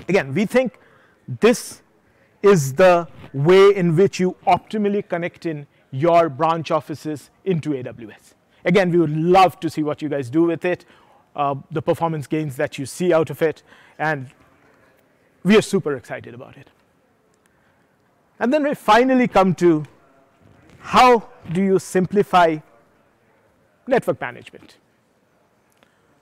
Again, 0.09 0.35
we 0.35 0.47
think 0.47 0.81
this 1.41 1.83
is 2.43 2.75
the 2.75 3.07
way 3.33 3.73
in 3.77 3.95
which 3.95 4.19
you 4.19 4.35
optimally 4.49 5.09
connect 5.09 5.47
in 5.47 5.69
your 5.91 6.29
branch 6.29 6.71
offices 6.71 7.31
into 7.45 7.71
AWS. 7.71 8.35
Again, 8.65 8.91
we 8.91 8.99
would 8.99 9.17
love 9.17 9.59
to 9.61 9.71
see 9.71 9.83
what 9.83 10.03
you 10.03 10.09
guys 10.09 10.31
do 10.31 10.43
with 10.45 10.65
it, 10.65 10.85
uh, 11.35 11.55
the 11.71 11.83
performance 11.83 12.27
gains 12.27 12.57
that 12.57 12.79
you 12.79 12.87
see 12.87 13.13
out 13.13 13.31
of 13.31 13.43
it, 13.43 13.63
and 13.99 14.31
we 15.43 15.57
are 15.57 15.63
super 15.63 15.97
excited 15.97 16.35
about 16.35 16.57
it. 16.57 16.69
And 18.39 18.53
then 18.53 18.63
we 18.63 18.75
finally 18.75 19.29
come 19.29 19.55
to 19.57 19.85
how 20.79 21.29
do 21.53 21.63
you 21.63 21.79
simplify 21.79 22.59
network 23.87 24.21
management? 24.21 24.77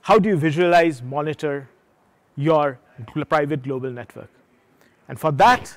How 0.03 0.19
do 0.19 0.29
you 0.29 0.37
visualize, 0.37 1.03
monitor 1.03 1.69
your 2.37 2.79
private 3.29 3.63
global 3.63 3.91
network? 3.91 4.31
And 5.09 5.19
for 5.19 5.33
that, 5.33 5.77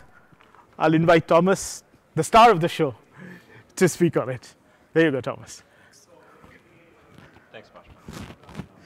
I'll 0.80 0.94
invite 0.94 1.28
Thomas, 1.28 1.84
the 2.16 2.24
star 2.24 2.50
of 2.50 2.60
the 2.60 2.68
show, 2.68 2.96
to 3.82 3.90
speak 3.90 4.16
on 4.16 4.30
it. 4.30 4.54
There 4.94 5.06
you 5.06 5.12
go, 5.12 5.22
Thomas. 5.22 5.64
Thanks, 7.52 7.72
Marshall. 7.74 8.26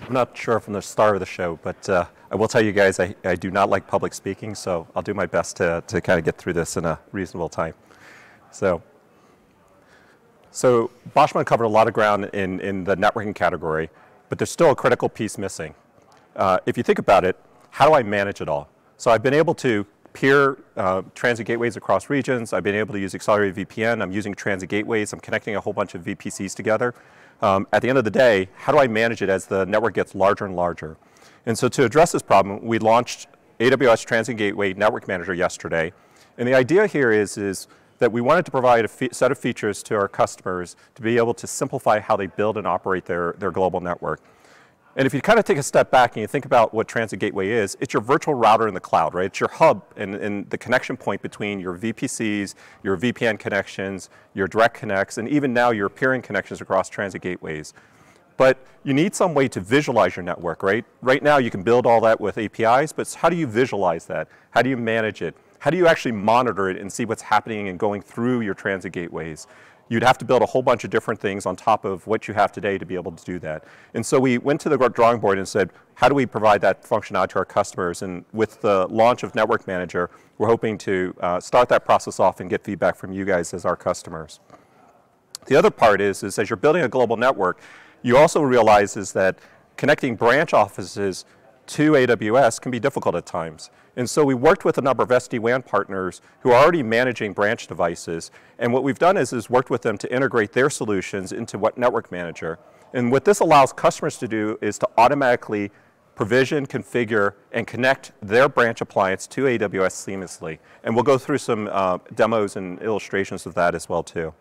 I'm 0.08 0.14
not 0.14 0.38
sure 0.38 0.62
from 0.62 0.72
the 0.72 0.82
start 0.82 1.18
of 1.18 1.20
the 1.20 1.26
show, 1.26 1.60
but 1.64 1.90
uh, 1.90 2.06
I 2.32 2.36
will 2.36 2.48
tell 2.48 2.64
you 2.64 2.72
guys 2.72 2.98
I, 3.02 3.14
I 3.26 3.36
do 3.36 3.52
not 3.52 3.70
like 3.70 3.88
public 3.88 4.14
speaking, 4.14 4.56
so 4.56 4.88
I'll 4.96 5.02
do 5.02 5.14
my 5.14 5.26
best 5.26 5.58
to, 5.58 5.84
to 5.88 6.00
kind 6.00 6.18
of 6.18 6.24
get 6.24 6.38
through 6.38 6.54
this 6.54 6.78
in 6.78 6.86
a 6.86 6.98
reasonable 7.12 7.50
time. 7.50 7.74
So, 8.52 8.82
So 10.52 10.92
Bashma 11.14 11.46
covered 11.46 11.66
a 11.66 11.68
lot 11.80 11.90
of 11.90 11.94
ground 11.94 12.30
in, 12.34 12.62
in 12.62 12.86
the 12.86 12.96
networking 12.96 13.36
category, 13.36 13.90
but 14.30 14.38
there's 14.38 14.52
still 14.52 14.72
a 14.72 14.76
critical 14.76 15.10
piece 15.10 15.38
missing. 15.38 15.76
Uh, 16.38 16.60
if 16.66 16.78
you 16.78 16.84
think 16.84 17.00
about 17.00 17.26
it, 17.26 17.36
how 17.72 17.86
do 17.86 17.94
I 17.94 18.02
manage 18.02 18.40
it 18.40 18.48
all? 18.48 18.70
So 18.96 19.12
I've 19.12 19.24
been 19.24 19.34
able 19.34 19.56
to 19.56 19.86
peer 20.16 20.58
uh, 20.78 21.04
transit 21.14 21.46
gateways 21.46 21.76
across 21.76 22.10
regions. 22.10 22.54
I've 22.54 22.64
been 22.64 22.74
able 22.74 22.94
to 22.94 23.00
use 23.00 23.14
accelerated 23.14 23.68
VPN. 23.68 24.02
I'm 24.02 24.12
using 24.12 24.34
transit 24.34 24.70
gateways. 24.70 25.12
I'm 25.14 25.20
connecting 25.20 25.56
a 25.56 25.62
whole 25.62 25.74
bunch 25.74 25.94
of 25.94 26.04
VPCs 26.04 26.56
together. 26.56 26.96
Um, 27.42 27.68
at 27.74 27.82
the 27.82 27.90
end 27.90 27.98
of 27.98 28.06
the 28.06 28.12
day, 28.12 28.50
how 28.56 28.72
do 28.72 28.80
I 28.80 28.88
manage 28.88 29.22
it 29.22 29.30
as 29.30 29.46
the 29.46 29.66
network 29.66 29.94
gets 29.94 30.16
larger 30.16 30.46
and 30.46 30.56
larger? 30.56 30.96
And 31.46 31.58
so 31.58 31.68
to 31.68 31.84
address 31.84 32.14
this 32.14 32.22
problem, 32.22 32.66
we 32.66 32.80
launched 32.80 33.28
AWS 33.60 34.06
Transit 34.06 34.38
Gateway 34.38 34.74
Network 34.74 35.08
Manager 35.08 35.34
yesterday. 35.34 35.92
And 36.38 36.48
the 36.48 36.56
idea 36.56 36.88
here 36.88 37.12
is, 37.12 37.38
is 37.38 37.68
that 38.00 38.12
we 38.12 38.22
wanted 38.22 38.46
to 38.46 38.52
provide 38.52 38.86
a 38.86 39.14
set 39.14 39.32
of 39.32 39.38
features 39.38 39.84
to 39.84 39.96
our 39.96 40.08
customers 40.08 40.78
to 40.96 41.02
be 41.02 41.18
able 41.18 41.34
to 41.34 41.46
simplify 41.46 42.00
how 42.00 42.16
they 42.16 42.28
build 42.28 42.58
and 42.58 42.66
operate 42.66 43.06
their, 43.06 43.34
their 43.38 43.52
global 43.52 43.82
network. 43.82 44.22
And 44.98 45.06
if 45.06 45.14
you 45.14 45.20
kind 45.20 45.38
of 45.38 45.44
take 45.44 45.58
a 45.58 45.64
step 45.64 45.92
back 45.92 46.16
and 46.16 46.22
you 46.22 46.28
think 46.28 46.46
about 46.46 46.74
what 46.74 46.88
Transit 46.88 47.20
Gateway 47.20 47.50
is, 47.50 47.76
it's 47.82 47.94
your 47.94 48.02
virtual 48.02 48.34
router 48.34 48.66
in 48.70 48.74
the 48.74 48.80
cloud, 48.80 49.14
right? 49.14 49.26
It's 49.26 49.42
your 49.42 49.50
hub 49.50 49.84
and, 49.98 50.16
and, 50.16 50.50
the 50.50 50.58
connection 50.58 50.96
point 50.96 51.22
between 51.22 51.60
your 51.60 51.78
VPCs, 51.78 52.56
your 52.82 52.96
VPN 52.96 53.38
connections, 53.38 54.10
your 54.34 54.48
direct 54.48 54.76
connects, 54.76 55.18
and 55.18 55.28
even 55.28 55.54
now 55.54 55.72
your 55.72 55.90
peering 55.90 56.22
connections 56.22 56.62
across 56.62 56.88
Transit 56.88 57.22
Gateways. 57.22 57.74
But 58.38 58.58
you 58.86 58.94
need 58.94 59.14
some 59.14 59.34
way 59.34 59.50
to 59.50 59.60
visualize 59.60 60.16
your 60.16 60.24
network, 60.24 60.64
right? 60.64 60.86
Right 61.02 61.22
now 61.22 61.38
you 61.40 61.52
can 61.52 61.62
build 61.62 61.86
all 61.86 62.00
that 62.02 62.22
with 62.22 62.38
APIs, 62.38 62.94
but 62.94 63.12
how 63.14 63.28
do 63.28 63.36
you 63.36 63.48
visualize 63.48 64.06
that? 64.06 64.30
How 64.52 64.62
do 64.62 64.70
you 64.70 64.78
manage 64.78 65.22
it? 65.22 65.36
How 65.60 65.72
do 65.72 65.78
you 65.78 65.88
actually 65.88 66.14
monitor 66.14 66.70
it 66.70 66.78
and 66.78 66.92
see 66.92 67.04
what's 67.04 67.24
happening 67.24 67.68
and 67.68 67.78
going 67.78 68.02
through 68.02 68.42
your 68.42 68.54
transit 68.54 68.94
gateways? 68.94 69.48
You'd 69.88 70.04
have 70.04 70.18
to 70.18 70.26
build 70.26 70.42
a 70.42 70.46
whole 70.48 70.64
bunch 70.64 70.84
of 70.84 70.90
different 70.90 71.20
things 71.20 71.46
on 71.46 71.56
top 71.56 71.86
of 71.86 72.08
what 72.08 72.28
you 72.28 72.34
have 72.34 72.52
today 72.52 72.78
to 72.78 72.86
be 72.86 72.96
able 72.96 73.12
to 73.12 73.24
do 73.24 73.38
that. 73.40 73.66
And 73.94 74.04
so 74.04 74.20
we 74.20 74.40
went 74.40 74.60
to 74.62 74.70
the 74.70 74.78
drawing 74.90 75.20
board 75.20 75.38
and 75.38 75.48
said, 75.48 75.72
how 75.96 76.10
do 76.10 76.16
we 76.16 76.26
provide 76.26 76.62
that 76.62 76.84
functionality 76.84 77.30
to 77.30 77.40
our 77.40 77.46
customers? 77.46 78.02
And 78.02 78.26
with 78.34 78.62
the 78.62 78.88
launch 78.88 79.24
of 79.24 79.36
Network 79.36 79.68
Manager, 79.68 80.10
we're 80.38 80.48
hoping 80.48 80.78
to 80.80 81.16
uh, 81.20 81.40
start 81.40 81.70
that 81.70 81.86
process 81.86 82.20
off 82.20 82.40
and 82.40 82.50
get 82.50 82.64
feedback 82.64 82.96
from 82.96 83.14
you 83.14 83.26
guys 83.26 83.54
as 83.54 83.64
our 83.64 83.76
customers. 83.76 84.40
The 85.46 85.56
other 85.56 85.70
part 85.70 86.02
is, 86.02 86.24
is 86.24 86.40
as 86.40 86.50
you're 86.50 86.58
building 86.58 86.84
a 86.84 86.90
global 86.90 87.16
network, 87.16 87.62
you 88.02 88.18
also 88.18 88.42
realize 88.42 88.98
is 88.98 89.14
that 89.14 89.38
connecting 89.78 90.16
branch 90.16 90.54
offices 90.54 91.26
to 91.68 91.94
AWS 91.94 92.62
can 92.62 92.72
be 92.72 92.80
difficult 92.80 93.16
at 93.16 93.26
times. 93.26 93.70
And 93.96 94.10
so 94.10 94.26
we 94.26 94.34
worked 94.34 94.66
with 94.66 94.78
a 94.78 94.82
number 94.82 95.04
of 95.04 95.10
SD-WAN 95.10 95.64
partners 95.64 96.22
who 96.42 96.52
are 96.52 96.62
already 96.62 96.84
managing 96.84 97.34
branch 97.34 97.68
devices. 97.68 98.32
And 98.60 98.74
what 98.74 98.84
we've 98.84 99.00
done 99.00 99.18
is, 99.18 99.32
is 99.32 99.50
worked 99.50 99.70
with 99.70 99.82
them 99.82 99.98
to 100.00 100.14
integrate 100.14 100.52
their 100.52 100.70
solutions 100.70 101.32
into 101.32 101.58
what 101.58 101.78
Network 101.78 102.12
Manager. 102.12 102.60
And 102.94 103.12
what 103.12 103.26
this 103.26 103.40
allows 103.40 103.74
customers 103.74 104.18
to 104.18 104.28
do 104.28 104.58
is 104.62 104.78
to 104.80 104.90
automatically 104.98 105.72
provision, 106.16 106.66
configure, 106.66 107.34
and 107.52 107.68
connect 107.68 108.14
their 108.22 108.48
branch 108.48 108.82
appliance 108.82 109.28
to 109.28 109.44
AWS 109.44 109.92
seamlessly. 109.92 110.60
And 110.84 110.96
we'll 110.96 111.04
go 111.04 111.18
through 111.18 111.40
some 111.40 111.70
uh, 111.72 112.00
demos 112.16 112.56
and 112.56 112.82
illustrations 112.82 113.46
of 113.46 113.54
that 113.56 113.76
as 113.76 113.90
well 113.90 114.04
too. 114.04 114.34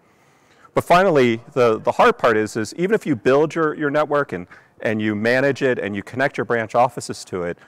But 0.72 0.84
finally, 0.84 1.40
the, 1.52 1.78
the 1.78 1.92
hard 1.92 2.18
part 2.18 2.36
is, 2.36 2.56
is 2.56 2.74
even 2.74 2.94
if 2.94 3.06
you 3.06 3.14
build 3.14 3.54
your, 3.54 3.74
your 3.74 3.90
network 3.90 4.32
and, 4.32 4.48
and 4.80 5.00
you 5.00 5.14
manage 5.14 5.62
it 5.62 5.78
and 5.78 5.94
you 5.94 6.02
connect 6.02 6.36
your 6.36 6.44
branch 6.44 6.74
offices 6.74 7.24
to 7.26 7.42
it, 7.42 7.58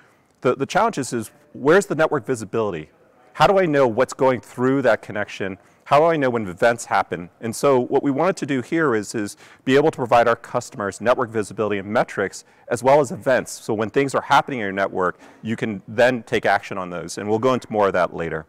the, 0.40 0.54
the 0.54 0.66
challenge 0.66 0.98
is, 0.98 1.12
is 1.12 1.30
where's 1.52 1.86
the 1.86 1.94
network 1.94 2.26
visibility? 2.26 2.90
How 3.34 3.46
do 3.46 3.58
I 3.58 3.66
know 3.66 3.86
what's 3.86 4.14
going 4.14 4.40
through 4.40 4.82
that 4.82 5.02
connection? 5.02 5.58
How 5.84 5.98
do 5.98 6.06
I 6.06 6.16
know 6.16 6.30
when 6.30 6.48
events 6.48 6.86
happen? 6.86 7.30
And 7.40 7.54
so 7.54 7.78
what 7.78 8.02
we 8.02 8.10
wanted 8.10 8.36
to 8.38 8.46
do 8.46 8.62
here 8.62 8.94
is, 8.94 9.14
is 9.14 9.36
be 9.64 9.76
able 9.76 9.90
to 9.90 9.96
provide 9.96 10.26
our 10.26 10.36
customers 10.36 11.00
network 11.00 11.30
visibility 11.30 11.78
and 11.78 11.88
metrics 11.88 12.44
as 12.68 12.82
well 12.82 13.00
as 13.00 13.12
events. 13.12 13.52
So 13.52 13.74
when 13.74 13.90
things 13.90 14.14
are 14.14 14.22
happening 14.22 14.60
in 14.60 14.64
your 14.64 14.72
network, 14.72 15.18
you 15.42 15.54
can 15.54 15.82
then 15.86 16.22
take 16.22 16.46
action 16.46 16.78
on 16.78 16.90
those. 16.90 17.18
And 17.18 17.28
we'll 17.28 17.38
go 17.38 17.54
into 17.54 17.70
more 17.70 17.86
of 17.88 17.92
that 17.92 18.14
later. 18.14 18.46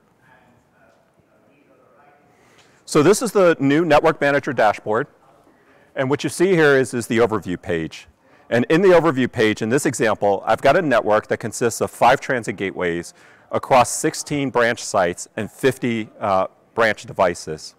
So 2.86 3.04
this 3.04 3.22
is 3.22 3.34
the 3.34 3.58
new 3.60 3.84
Network 3.84 4.22
Manager 4.22 4.54
dashboard. 4.54 5.08
And 5.96 6.10
what 6.10 6.24
you 6.24 6.30
see 6.30 6.52
here 6.52 6.78
is, 6.78 6.94
is 6.94 7.08
the 7.08 7.18
overview 7.18 7.62
page. 7.62 8.08
And 8.50 8.66
in 8.70 8.82
the 8.82 8.90
overview 8.90 9.30
page, 9.32 9.62
in 9.62 9.70
this 9.70 9.86
example, 9.86 10.44
I've 10.46 10.62
got 10.62 10.78
a 10.78 10.82
network 10.82 11.28
that 11.28 11.38
consists 11.38 11.82
of 11.82 11.92
five 11.92 12.22
transit 12.22 12.56
gateways 12.56 13.14
across 13.52 13.90
16 13.90 14.50
branch 14.50 14.84
sites 14.84 15.28
and 15.36 15.52
50 15.52 16.10
uh, 16.20 16.48
branch 16.74 17.06
devices. 17.06 17.76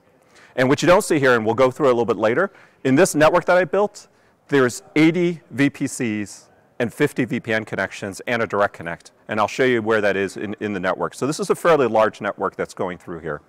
And 0.56 0.68
what 0.68 0.82
you 0.82 0.88
don't 0.88 1.02
see 1.02 1.18
here, 1.18 1.34
and 1.34 1.46
we'll 1.46 1.54
go 1.54 1.70
through 1.70 1.86
a 1.86 1.88
little 1.88 2.04
bit 2.04 2.16
later, 2.16 2.50
in 2.84 2.96
this 2.96 3.14
network 3.14 3.44
that 3.46 3.56
I 3.56 3.64
built, 3.64 4.08
there's 4.48 4.82
80 4.96 5.40
VPCs 5.54 6.44
and 6.78 6.92
50 6.92 7.26
VPN 7.26 7.66
connections 7.66 8.20
and 8.26 8.42
a 8.42 8.46
direct 8.46 8.74
connect. 8.74 9.12
And 9.28 9.40
I'll 9.40 9.48
show 9.48 9.64
you 9.64 9.82
where 9.82 10.00
that 10.00 10.16
is 10.16 10.36
in, 10.36 10.54
in 10.60 10.72
the 10.72 10.80
network. 10.80 11.14
So 11.14 11.26
this 11.26 11.40
is 11.40 11.50
a 11.50 11.54
fairly 11.54 11.86
large 11.86 12.20
network 12.20 12.56
that's 12.56 12.74
going 12.74 12.98
through 12.98 13.20
here. 13.20 13.40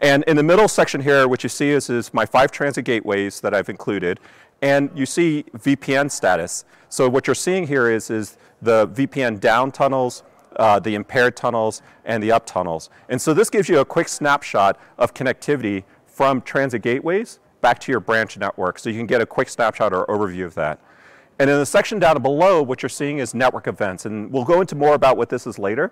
And 0.00 0.24
in 0.24 0.36
the 0.36 0.42
middle 0.42 0.68
section 0.68 1.00
here, 1.00 1.28
what 1.28 1.42
you 1.44 1.48
see 1.48 1.70
is, 1.70 1.88
is 1.88 2.12
my 2.12 2.26
five 2.26 2.50
transit 2.50 2.84
gateways 2.84 3.40
that 3.40 3.54
I've 3.54 3.68
included. 3.68 4.18
And 4.62 4.90
you 4.94 5.06
see 5.06 5.44
VPN 5.56 6.10
status. 6.10 6.64
So 6.88 7.08
what 7.08 7.26
you're 7.26 7.34
seeing 7.34 7.66
here 7.66 7.90
is, 7.90 8.10
is 8.10 8.38
the 8.62 8.88
VPN 8.88 9.40
down 9.40 9.72
tunnels, 9.72 10.22
uh, 10.56 10.78
the 10.78 10.94
impaired 10.94 11.36
tunnels, 11.36 11.82
and 12.04 12.22
the 12.22 12.30
up 12.30 12.46
tunnels. 12.46 12.88
And 13.08 13.20
so 13.20 13.34
this 13.34 13.50
gives 13.50 13.68
you 13.68 13.80
a 13.80 13.84
quick 13.84 14.08
snapshot 14.08 14.78
of 14.98 15.14
connectivity 15.14 15.82
from 16.06 16.40
transit 16.42 16.82
gateways 16.82 17.40
back 17.60 17.78
to 17.80 17.92
your 17.92 18.00
branch 18.00 18.36
network. 18.36 18.78
So 18.78 18.88
you 18.88 18.96
can 18.96 19.06
get 19.06 19.20
a 19.20 19.26
quick 19.26 19.48
snapshot 19.48 19.92
or 19.92 20.06
overview 20.06 20.44
of 20.44 20.54
that. 20.54 20.80
And 21.38 21.50
in 21.50 21.58
the 21.58 21.66
section 21.66 21.98
down 21.98 22.20
below, 22.22 22.62
what 22.62 22.82
you're 22.82 22.90
seeing 22.90 23.18
is 23.18 23.34
network 23.34 23.66
events. 23.66 24.06
And 24.06 24.30
we'll 24.30 24.44
go 24.44 24.60
into 24.60 24.76
more 24.76 24.94
about 24.94 25.16
what 25.16 25.28
this 25.28 25.46
is 25.46 25.58
later. 25.58 25.90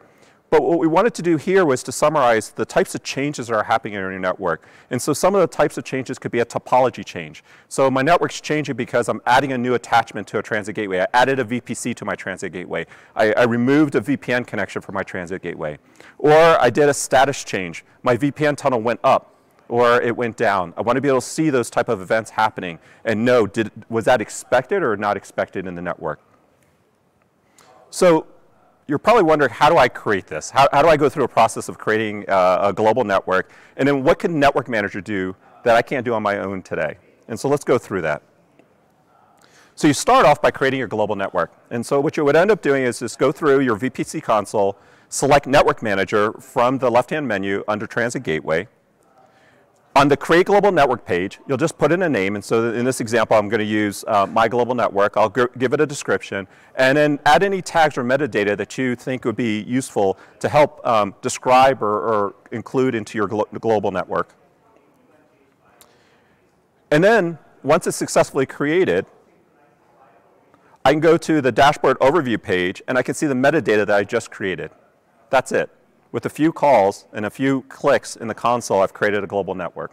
But 0.50 0.64
what 0.64 0.80
we 0.80 0.88
wanted 0.88 1.14
to 1.14 1.22
do 1.22 1.36
here 1.36 1.64
was 1.64 1.84
to 1.84 1.92
summarize 1.92 2.50
the 2.50 2.64
types 2.64 2.96
of 2.96 3.04
changes 3.04 3.46
that 3.46 3.54
are 3.54 3.62
happening 3.62 3.94
in 3.94 4.00
your 4.00 4.18
network. 4.18 4.66
And 4.90 5.00
so 5.00 5.12
some 5.12 5.36
of 5.36 5.40
the 5.40 5.46
types 5.46 5.78
of 5.78 5.84
changes 5.84 6.18
could 6.18 6.32
be 6.32 6.40
a 6.40 6.44
topology 6.44 7.04
change. 7.04 7.44
So 7.68 7.88
my 7.88 8.02
network's 8.02 8.40
changing 8.40 8.74
because 8.74 9.08
I'm 9.08 9.22
adding 9.26 9.52
a 9.52 9.58
new 9.58 9.74
attachment 9.74 10.26
to 10.28 10.38
a 10.38 10.42
transit 10.42 10.74
gateway. 10.74 11.02
I 11.02 11.06
added 11.14 11.38
a 11.38 11.44
VPC 11.44 11.94
to 11.94 12.04
my 12.04 12.16
transit 12.16 12.52
gateway. 12.52 12.86
I, 13.14 13.32
I 13.34 13.44
removed 13.44 13.94
a 13.94 14.00
VPN 14.00 14.44
connection 14.44 14.82
from 14.82 14.96
my 14.96 15.04
transit 15.04 15.40
gateway. 15.40 15.78
Or 16.18 16.34
I 16.60 16.68
did 16.68 16.88
a 16.88 16.94
status 16.94 17.44
change. 17.44 17.84
My 18.02 18.16
VPN 18.16 18.56
tunnel 18.56 18.80
went 18.80 18.98
up 19.04 19.36
or 19.68 20.02
it 20.02 20.16
went 20.16 20.36
down. 20.36 20.74
I 20.76 20.80
want 20.80 20.96
to 20.96 21.00
be 21.00 21.06
able 21.06 21.20
to 21.20 21.26
see 21.26 21.50
those 21.50 21.70
type 21.70 21.88
of 21.88 22.00
events 22.00 22.30
happening 22.30 22.80
and 23.04 23.24
know, 23.24 23.46
did, 23.46 23.70
was 23.88 24.04
that 24.06 24.20
expected 24.20 24.82
or 24.82 24.96
not 24.96 25.16
expected 25.16 25.68
in 25.68 25.76
the 25.76 25.82
network? 25.82 26.20
So 27.90 28.26
you're 28.90 28.98
probably 28.98 29.22
wondering, 29.22 29.53
how 29.53 29.70
do 29.70 29.79
I 29.79 29.88
create 29.88 30.26
this? 30.26 30.50
How, 30.50 30.68
how 30.72 30.83
do 30.83 30.88
I 30.88 30.96
go 30.96 31.09
through 31.09 31.22
a 31.22 31.29
process 31.29 31.68
of 31.68 31.79
creating 31.79 32.29
uh, 32.29 32.59
a 32.61 32.72
global 32.72 33.05
network? 33.05 33.53
And 33.76 33.87
then 33.87 34.03
what 34.03 34.18
can 34.18 34.40
Network 34.40 34.68
Manager 34.68 35.00
do 35.00 35.37
that 35.62 35.76
I 35.76 35.83
can't 35.83 36.05
do 36.05 36.12
on 36.12 36.24
my 36.24 36.38
own 36.38 36.61
today? 36.61 36.98
And 37.29 37.38
so 37.38 37.48
let's 37.48 37.62
go 37.62 37.79
through 37.79 38.03
that. 38.03 38.20
So 39.76 39.87
you 39.87 39.94
start 39.94 40.26
off 40.26 40.42
by 40.42 40.50
creating 40.50 40.81
your 40.81 40.88
global 40.88 41.14
network. 41.14 41.53
And 41.70 41.87
so 41.87 42.00
what 42.00 42.16
you 42.16 42.24
would 42.24 42.35
end 42.35 42.50
up 42.50 42.62
doing 42.62 42.83
is 42.83 42.98
just 42.98 43.20
go 43.20 43.31
through 43.31 43.61
your 43.61 43.79
VPC 43.79 44.24
console, 44.24 44.76
select 45.09 45.46
Network 45.46 45.85
Manager 45.85 46.33
from 46.33 46.79
the 46.79 46.90
left-hand 46.90 47.29
menu 47.29 47.62
under 47.68 47.87
Transit 47.87 48.24
Gateway, 48.24 48.66
on 49.96 50.09
the 50.09 50.16
Create 50.16 50.46
Global 50.46 50.70
Network 50.70 51.05
page, 51.05 51.40
you'll 51.48 51.59
just 51.59 51.76
put 51.76 51.90
in 51.90 52.03
a 52.03 52.09
name. 52.09 52.37
And 52.37 52.44
so 52.44 52.72
in 52.72 52.85
this 52.85 53.00
example, 53.00 53.37
I'm 53.37 53.48
going 53.48 53.59
to 53.59 53.64
use 53.64 54.05
uh, 54.07 54.26
my 54.26 54.46
global 54.46 54.74
network. 54.74 55.16
I'll 55.16 55.29
give 55.29 55.72
it 55.72 55.81
a 55.81 55.87
description. 55.87 56.46
And 56.76 56.96
then 56.96 57.18
add 57.26 57.42
any 57.42 57.61
tags 57.61 57.98
or 57.98 58.05
metadata 58.05 58.57
that 58.57 58.79
you 58.79 58.94
think 58.94 59.24
would 59.24 59.37
be 59.37 59.62
useful 59.62 60.16
to 60.38 60.48
help 60.48 60.87
um, 60.87 61.14
describe 61.22 61.83
or, 61.83 61.98
or, 61.98 62.35
include 62.53 62.96
into 62.96 63.16
your 63.16 63.29
glo 63.29 63.44
global 63.61 63.90
network. 63.92 64.35
And 66.90 67.03
then 67.03 67.38
once 67.62 67.87
it's 67.87 67.96
successfully 67.96 68.46
created, 68.46 69.07
I 70.85 70.92
can 70.92 71.00
go 71.00 71.16
to 71.16 71.40
the 71.40 71.53
dashboard 71.53 71.98
overview 72.00 72.42
page 72.42 72.83
and 72.88 72.98
I 72.98 73.03
can 73.03 73.14
see 73.14 73.26
the 73.26 73.35
metadata 73.35 73.87
that 73.87 73.90
I 73.90 74.03
just 74.03 74.31
created. 74.31 74.70
That's 75.31 75.53
it. 75.53 75.70
With 76.12 76.27
a 76.27 76.31
few 76.31 76.53
calls 76.53 77.07
and 77.12 77.25
a 77.25 77.31
few 77.31 77.62
clicks 77.68 78.16
in 78.16 78.29
the 78.29 78.35
console, 78.35 78.83
I've 78.83 78.92
created 78.92 79.23
a 79.23 79.27
global 79.27 79.55
network. 79.55 79.92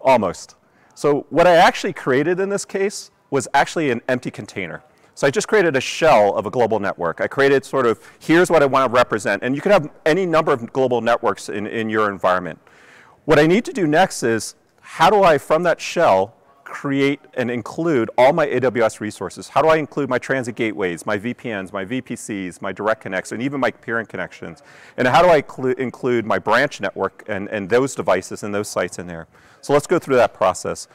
Almost. 0.00 0.54
So 0.94 1.26
what 1.30 1.46
I 1.46 1.56
actually 1.56 1.92
created 1.92 2.40
in 2.40 2.48
this 2.48 2.64
case 2.64 3.10
was 3.30 3.48
actually 3.52 3.90
an 3.90 4.00
empty 4.08 4.30
container. 4.30 4.82
So 5.14 5.26
I 5.26 5.30
just 5.30 5.48
created 5.48 5.74
a 5.74 5.80
shell 5.80 6.36
of 6.36 6.46
a 6.46 6.50
global 6.50 6.78
network. 6.78 7.20
I 7.20 7.26
created 7.26 7.64
sort 7.64 7.86
of, 7.86 8.00
here's 8.20 8.50
what 8.50 8.62
I 8.62 8.66
want 8.66 8.88
to 8.88 8.96
represent. 8.96 9.42
And 9.42 9.56
you 9.56 9.60
can 9.60 9.72
have 9.72 9.90
any 10.06 10.24
number 10.24 10.52
of 10.52 10.72
global 10.72 11.00
networks 11.00 11.48
in, 11.48 11.66
in 11.66 11.90
your 11.90 12.08
environment. 12.08 12.60
What 13.24 13.40
I 13.40 13.46
need 13.48 13.64
to 13.64 13.72
do 13.72 13.86
next 13.86 14.22
is, 14.22 14.54
how 14.80 15.10
do 15.10 15.24
I, 15.24 15.36
from 15.36 15.64
that 15.64 15.80
shell, 15.80 16.36
create 16.68 17.20
and 17.34 17.50
include 17.50 18.10
all 18.18 18.32
my 18.32 18.46
AWS 18.46 19.00
resources? 19.00 19.48
How 19.48 19.62
do 19.62 19.68
I 19.68 19.76
include 19.76 20.08
my 20.08 20.18
transit 20.18 20.54
gateways, 20.54 21.06
my 21.06 21.18
VPNs, 21.18 21.72
my 21.72 21.84
VPCs, 21.84 22.60
my 22.60 22.72
direct 22.72 23.00
connects, 23.00 23.32
and 23.32 23.42
even 23.42 23.58
my 23.58 23.70
peering 23.70 24.06
connections? 24.06 24.62
And 24.96 25.08
how 25.08 25.22
do 25.22 25.28
I 25.28 25.42
include 25.78 26.26
my 26.26 26.38
branch 26.38 26.80
network 26.80 27.24
and, 27.26 27.48
and 27.48 27.68
those 27.68 27.94
devices 27.94 28.42
and 28.42 28.54
those 28.54 28.68
sites 28.68 28.98
in 28.98 29.06
there? 29.06 29.26
So 29.60 29.72
let's 29.72 29.86
go 29.86 29.98
through 29.98 30.16
that 30.16 30.34
process. 30.34 30.88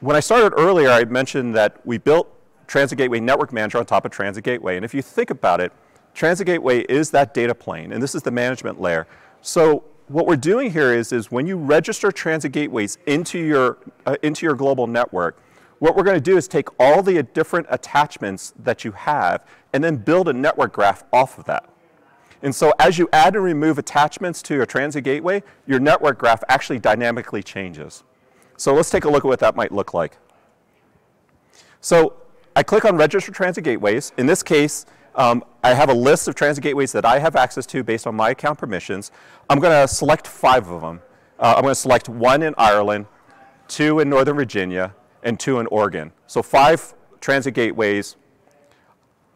When 0.00 0.16
I 0.16 0.20
started 0.20 0.52
earlier, 0.56 0.90
I 0.90 1.04
mentioned 1.04 1.54
that 1.56 1.84
we 1.84 1.98
built 1.98 2.28
Transit 2.66 2.98
Gateway 2.98 3.20
Network 3.20 3.52
Manager 3.52 3.78
on 3.78 3.86
top 3.86 4.04
of 4.04 4.12
Transit 4.12 4.44
Gateway. 4.44 4.76
And 4.76 4.84
if 4.84 4.94
you 4.94 5.02
think 5.02 5.30
about 5.30 5.60
it, 5.60 5.72
Transit 6.12 6.46
Gateway 6.46 6.80
is 6.80 7.10
that 7.10 7.34
data 7.34 7.54
plane, 7.54 7.92
and 7.92 8.02
this 8.02 8.14
is 8.14 8.22
the 8.22 8.30
management 8.30 8.80
layer. 8.80 9.06
So 9.40 9.84
what 10.08 10.26
we're 10.26 10.36
doing 10.36 10.70
here 10.70 10.92
is, 10.92 11.12
is 11.12 11.30
when 11.30 11.46
you 11.46 11.56
register 11.56 12.12
transit 12.12 12.52
gateways 12.52 12.98
into 13.06 13.38
your, 13.38 13.78
uh, 14.06 14.16
into 14.22 14.44
your 14.46 14.54
global 14.54 14.86
network, 14.86 15.38
what 15.78 15.96
we're 15.96 16.02
going 16.02 16.16
to 16.16 16.20
do 16.20 16.36
is 16.36 16.46
take 16.46 16.68
all 16.78 17.02
the 17.02 17.22
different 17.22 17.66
attachments 17.70 18.54
that 18.58 18.84
you 18.84 18.92
have 18.92 19.44
and 19.72 19.82
then 19.82 19.96
build 19.96 20.28
a 20.28 20.32
network 20.32 20.72
graph 20.72 21.04
off 21.12 21.38
of 21.38 21.44
that. 21.46 21.68
And 22.42 22.54
so 22.54 22.72
as 22.78 22.98
you 22.98 23.08
add 23.12 23.34
and 23.34 23.42
remove 23.42 23.78
attachments 23.78 24.42
to 24.42 24.54
your 24.54 24.66
transit 24.66 25.04
gateway, 25.04 25.42
your 25.66 25.80
network 25.80 26.18
graph 26.18 26.44
actually 26.48 26.78
dynamically 26.78 27.42
changes. 27.42 28.04
So 28.56 28.74
let's 28.74 28.90
take 28.90 29.04
a 29.04 29.08
look 29.08 29.24
at 29.24 29.28
what 29.28 29.40
that 29.40 29.56
might 29.56 29.72
look 29.72 29.94
like. 29.94 30.18
So 31.80 32.14
I 32.54 32.62
click 32.62 32.84
on 32.84 32.96
Register 32.96 33.32
Transit 33.32 33.64
Gateways. 33.64 34.12
In 34.16 34.26
this 34.26 34.42
case, 34.42 34.86
um, 35.14 35.44
I 35.62 35.74
have 35.74 35.88
a 35.88 35.94
list 35.94 36.28
of 36.28 36.34
transit 36.34 36.62
gateways 36.62 36.92
that 36.92 37.04
I 37.04 37.18
have 37.18 37.36
access 37.36 37.66
to 37.66 37.82
based 37.82 38.06
on 38.06 38.14
my 38.14 38.30
account 38.30 38.58
permissions. 38.58 39.12
I'm 39.48 39.60
going 39.60 39.72
to 39.72 39.92
select 39.92 40.26
five 40.26 40.68
of 40.68 40.80
them. 40.80 41.00
Uh, 41.38 41.54
I'm 41.56 41.62
going 41.62 41.72
to 41.72 41.80
select 41.80 42.08
one 42.08 42.42
in 42.42 42.54
Ireland, 42.58 43.06
two 43.68 44.00
in 44.00 44.08
Northern 44.08 44.36
Virginia, 44.36 44.94
and 45.22 45.38
two 45.38 45.60
in 45.60 45.66
Oregon. 45.68 46.12
So 46.26 46.42
five 46.42 46.94
transit 47.20 47.54
gateways. 47.54 48.16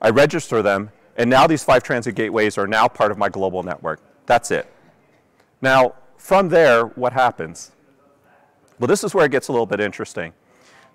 I 0.00 0.10
register 0.10 0.62
them, 0.62 0.90
and 1.16 1.28
now 1.28 1.46
these 1.46 1.64
five 1.64 1.82
transit 1.82 2.14
gateways 2.14 2.58
are 2.58 2.66
now 2.66 2.88
part 2.88 3.10
of 3.10 3.18
my 3.18 3.28
global 3.28 3.62
network. 3.62 4.00
That's 4.26 4.50
it. 4.50 4.70
Now, 5.60 5.94
from 6.16 6.48
there, 6.48 6.86
what 6.86 7.12
happens? 7.12 7.72
Well, 8.78 8.86
this 8.86 9.02
is 9.02 9.14
where 9.14 9.24
it 9.24 9.32
gets 9.32 9.48
a 9.48 9.52
little 9.52 9.66
bit 9.66 9.80
interesting. 9.80 10.32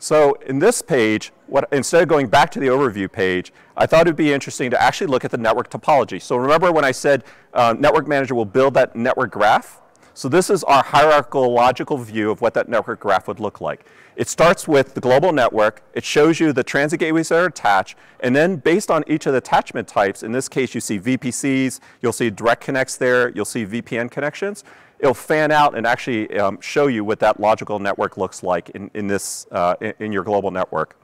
So 0.04 0.34
in 0.46 0.60
this 0.60 0.82
page, 0.82 1.32
what, 1.48 1.66
instead 1.72 2.04
of 2.04 2.10
going 2.10 2.28
back 2.28 2.52
to 2.52 2.60
the 2.60 2.68
overview 2.68 3.10
page, 3.10 3.54
I 3.78 3.86
thought 3.86 4.06
it 4.06 4.10
would 4.10 4.18
be 4.18 4.34
interesting 4.34 4.70
to 4.72 4.82
actually 4.82 5.08
look 5.08 5.24
at 5.24 5.32
the 5.32 5.38
network 5.38 5.70
topology. 5.70 6.22
So 6.22 6.36
remember 6.36 6.74
when 6.74 6.84
I 6.84 6.92
said 6.92 7.24
uh, 7.54 7.74
Network 7.80 8.06
Manager 8.06 8.36
will 8.36 8.44
build 8.44 8.74
that 8.74 8.98
network 8.98 9.32
graph? 9.32 9.80
So 10.14 10.28
this 10.28 10.50
is 10.50 10.62
our 10.66 10.84
hierarchical 10.84 11.54
logical 11.54 11.98
view 11.98 12.32
of 12.32 12.42
what 12.42 12.54
that 12.54 12.68
network 12.68 13.00
graph 13.00 13.30
would 13.30 13.40
look 13.40 13.62
like. 13.62 13.86
It 14.18 14.28
starts 14.28 14.68
with 14.68 14.94
the 14.94 15.00
global 15.00 15.32
network. 15.32 15.82
It 15.94 16.04
shows 16.04 16.38
you 16.38 16.52
the 16.52 16.66
transit 16.66 17.00
gateways 17.00 17.30
that 17.30 17.40
are 17.40 17.46
attached. 17.46 17.98
And 18.20 18.36
then 18.36 18.58
based 18.58 18.92
on 18.92 19.06
each 19.08 19.26
of 19.26 19.32
the 19.32 19.38
attachment 19.38 19.88
types, 19.88 20.22
in 20.22 20.34
this 20.34 20.50
case, 20.50 20.76
you 20.76 20.82
see 20.82 21.00
VPCs, 21.00 21.80
you'll 22.02 22.12
see 22.12 22.30
direct 22.30 22.62
connects 22.62 22.98
there, 22.98 23.30
you'll 23.30 23.46
see 23.46 23.66
VPN 23.66 24.12
connections 24.12 24.66
it'll 25.04 25.14
fan 25.14 25.52
out 25.52 25.78
and 25.78 25.86
actually 25.86 26.32
um, 26.40 26.58
show 26.62 26.88
you 26.88 27.04
what 27.04 27.20
that 27.20 27.38
logical 27.38 27.78
network 27.78 28.16
looks 28.16 28.42
like 28.42 28.70
in, 28.70 28.90
in, 28.94 29.06
this, 29.06 29.46
uh, 29.52 29.76
in, 29.82 29.94
in 30.00 30.12
your 30.14 30.24
global 30.24 30.50
network. 30.50 30.98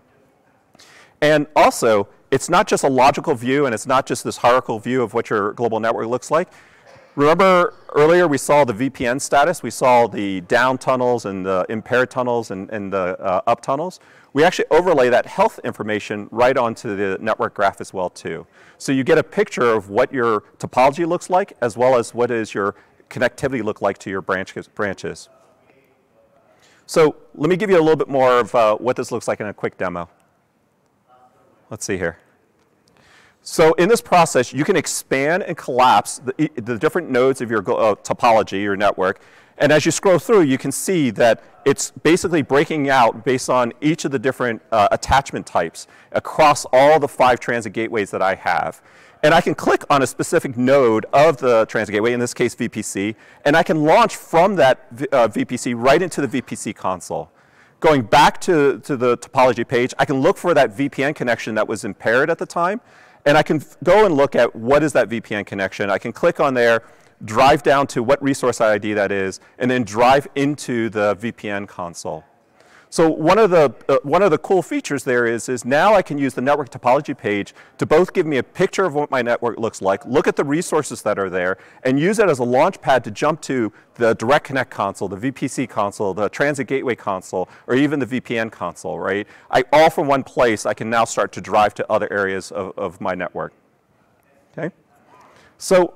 And 1.22 1.48
also, 1.54 2.08
it's 2.32 2.50
not 2.50 2.66
just 2.66 2.86
a 2.86 2.90
logical 2.90 3.36
view 3.36 3.66
and 3.66 3.76
it's 3.76 3.86
not 3.86 4.06
just 4.06 4.24
this 4.24 4.38
hierarchical 4.38 4.80
view 4.80 5.04
of 5.04 5.14
what 5.14 5.30
your 5.30 5.52
global 5.52 5.82
network 5.82 6.08
looks 6.08 6.32
like. 6.32 6.48
Remember 7.16 7.74
earlier 7.94 8.26
we 8.26 8.38
saw 8.38 8.64
the 8.64 8.74
VPN 8.74 9.20
status, 9.20 9.62
we 9.62 9.72
saw 9.72 10.08
the 10.08 10.40
down 10.42 10.78
tunnels 10.78 11.26
and 11.26 11.46
the 11.46 11.66
impaired 11.68 12.10
tunnels 12.10 12.52
and, 12.52 12.70
and 12.70 12.94
the 12.94 13.20
uh, 13.20 13.42
up 13.48 13.62
tunnels. 13.62 14.00
We 14.32 14.46
actually 14.46 14.68
overlay 14.72 15.10
that 15.10 15.26
health 15.26 15.60
information 15.66 16.30
right 16.32 16.56
onto 16.56 16.96
the 16.96 17.18
network 17.20 17.56
graph 17.56 17.82
as 17.82 17.94
well 17.94 18.10
too. 18.10 18.48
So 18.78 18.94
you 18.94 19.04
get 19.04 19.18
a 19.18 19.24
picture 19.24 19.74
of 19.74 19.90
what 19.90 20.14
your 20.14 20.44
topology 20.60 21.06
looks 21.06 21.30
like 21.30 21.58
as 21.62 21.76
well 21.76 21.98
as 21.98 22.14
what 22.14 22.32
is 22.32 22.54
your 22.54 22.76
connectivity 23.10 23.64
look 23.64 23.82
like 23.82 23.98
to 24.00 24.10
your 24.10 24.22
branches. 24.22 25.30
So 26.86 27.16
let 27.36 27.50
me 27.50 27.56
give 27.56 27.70
you 27.70 27.78
a 27.78 27.82
little 27.82 27.96
bit 27.96 28.10
more 28.10 28.40
of 28.40 28.56
uh, 28.56 28.76
what 28.78 28.96
this 28.96 29.12
looks 29.12 29.28
like 29.28 29.40
in 29.40 29.48
a 29.48 29.54
quick 29.54 29.78
demo. 29.78 30.10
Let's 31.70 31.86
see 31.86 31.98
here. 31.98 32.18
So 33.42 33.74
in 33.74 33.90
this 33.90 34.02
process, 34.02 34.52
you 34.54 34.64
can 34.64 34.76
expand 34.76 35.44
and 35.44 35.56
collapse 35.56 36.20
the, 36.20 36.50
the 36.56 36.78
different 36.78 37.10
nodes 37.10 37.42
of 37.42 37.50
your 37.50 37.60
uh, 37.60 37.96
topology, 37.96 38.62
your 38.62 38.76
network. 38.76 39.22
And 39.60 39.72
as 39.72 39.86
you 39.86 39.92
scroll 39.92 40.20
through, 40.20 40.42
you 40.42 40.58
can 40.58 40.72
see 40.72 41.10
that 41.12 41.44
it's 41.66 41.92
basically 41.92 42.42
breaking 42.42 42.90
out 42.90 43.26
based 43.26 43.50
on 43.50 43.74
each 43.82 44.06
of 44.06 44.12
the 44.12 44.20
different 44.20 44.62
uh, 44.72 44.88
attachment 44.92 45.46
types 45.46 45.88
across 46.12 46.66
all 46.72 47.00
the 47.00 47.08
five 47.08 47.40
transit 47.40 47.74
gateways 47.74 48.10
that 48.12 48.22
I 48.22 48.36
have. 48.36 48.82
And 49.22 49.34
I 49.34 49.42
can 49.42 49.54
click 49.54 49.84
on 49.90 50.02
a 50.02 50.08
specific 50.08 50.56
node 50.56 51.06
of 51.12 51.38
the 51.38 51.66
transit 51.66 51.92
gateway, 51.92 52.14
in 52.14 52.22
this 52.22 52.34
case 52.34 52.56
VPC, 52.56 53.16
and 53.44 53.58
I 53.58 53.64
can 53.64 53.84
launch 53.84 54.16
from 54.16 54.56
that 54.56 54.88
uh, 55.12 55.28
VPC 55.28 55.74
right 55.76 56.02
into 56.02 56.26
the 56.26 56.42
VPC 56.42 56.74
console. 56.74 57.30
Going 57.82 58.04
back 58.04 58.40
to, 58.42 58.80
to 58.80 58.96
the 58.96 59.18
topology 59.18 59.68
page, 59.68 59.94
I 60.00 60.06
can 60.06 60.22
look 60.22 60.38
for 60.38 60.54
that 60.54 60.76
VPN 60.76 61.16
connection 61.16 61.56
that 61.56 61.68
was 61.68 61.84
impaired 61.84 62.30
at 62.30 62.38
the 62.38 62.46
time, 62.46 62.80
and 63.26 63.38
I 63.38 63.44
can 63.44 63.62
go 63.84 64.06
and 64.06 64.16
look 64.16 64.36
at 64.36 64.56
what 64.56 64.84
is 64.84 64.94
that 64.94 65.10
VPN 65.10 65.46
connection. 65.46 65.90
I 65.90 65.98
can 65.98 66.14
click 66.14 66.40
on 66.40 66.54
there, 66.54 66.84
drive 67.26 67.62
down 67.62 67.88
to 67.88 68.02
what 68.02 68.24
resource 68.24 68.62
ID 68.62 68.94
that 68.94 69.12
is, 69.12 69.42
and 69.58 69.70
then 69.70 69.84
drive 69.84 70.28
into 70.36 70.90
the 70.90 71.18
VPN 71.18 71.68
console. 71.68 72.24
So 72.92 73.08
one 73.08 73.38
of 73.38 73.52
the, 73.52 73.72
uh, 73.88 73.98
one 74.02 74.24
of 74.24 74.32
the 74.32 74.40
cool 74.40 74.64
features 74.64 75.04
there 75.04 75.28
is, 75.28 75.48
is 75.48 75.64
now 75.64 75.94
I 75.94 76.02
can 76.02 76.18
use 76.18 76.34
the 76.34 76.42
network 76.42 76.72
topology 76.72 77.16
page 77.16 77.54
to 77.78 77.86
both 77.86 78.14
give 78.14 78.26
me 78.26 78.38
a 78.38 78.44
picture 78.44 78.84
of 78.84 78.96
what 78.96 79.12
my 79.12 79.22
network 79.22 79.60
looks 79.60 79.80
like, 79.80 80.04
look 80.06 80.28
at 80.28 80.36
the 80.36 80.44
resources 80.44 81.04
that 81.04 81.20
are 81.20 81.30
there, 81.30 81.60
and 81.84 82.00
use 82.00 82.18
it 82.18 82.28
as 82.30 82.40
a 82.40 82.44
launch 82.44 82.82
pad 82.82 83.04
to 83.04 83.12
jump 83.12 83.42
to 83.42 83.72
the 83.96 84.16
Direct 84.16 84.46
Connect 84.46 84.72
console, 84.72 85.08
the 85.08 85.32
VPC 85.32 85.70
console, 85.70 86.16
the 86.16 86.30
Transit 86.30 86.66
Gateway 86.66 86.96
console, 86.96 87.48
or 87.68 87.76
even 87.76 88.00
the 88.00 88.08
VPN 88.08 88.52
console, 88.52 88.98
right? 88.98 89.28
I, 89.52 89.64
all 89.72 89.92
from 89.92 90.08
one 90.08 90.24
place, 90.24 90.66
I 90.66 90.74
can 90.74 90.90
now 90.90 91.06
start 91.06 91.32
to 91.34 91.42
drive 91.42 91.76
to 91.76 91.92
other 91.92 92.12
areas 92.12 92.52
of, 92.52 92.76
of 92.76 93.00
my 93.00 93.14
network. 93.14 93.54
Okay? 94.58 94.74
So 95.60 95.94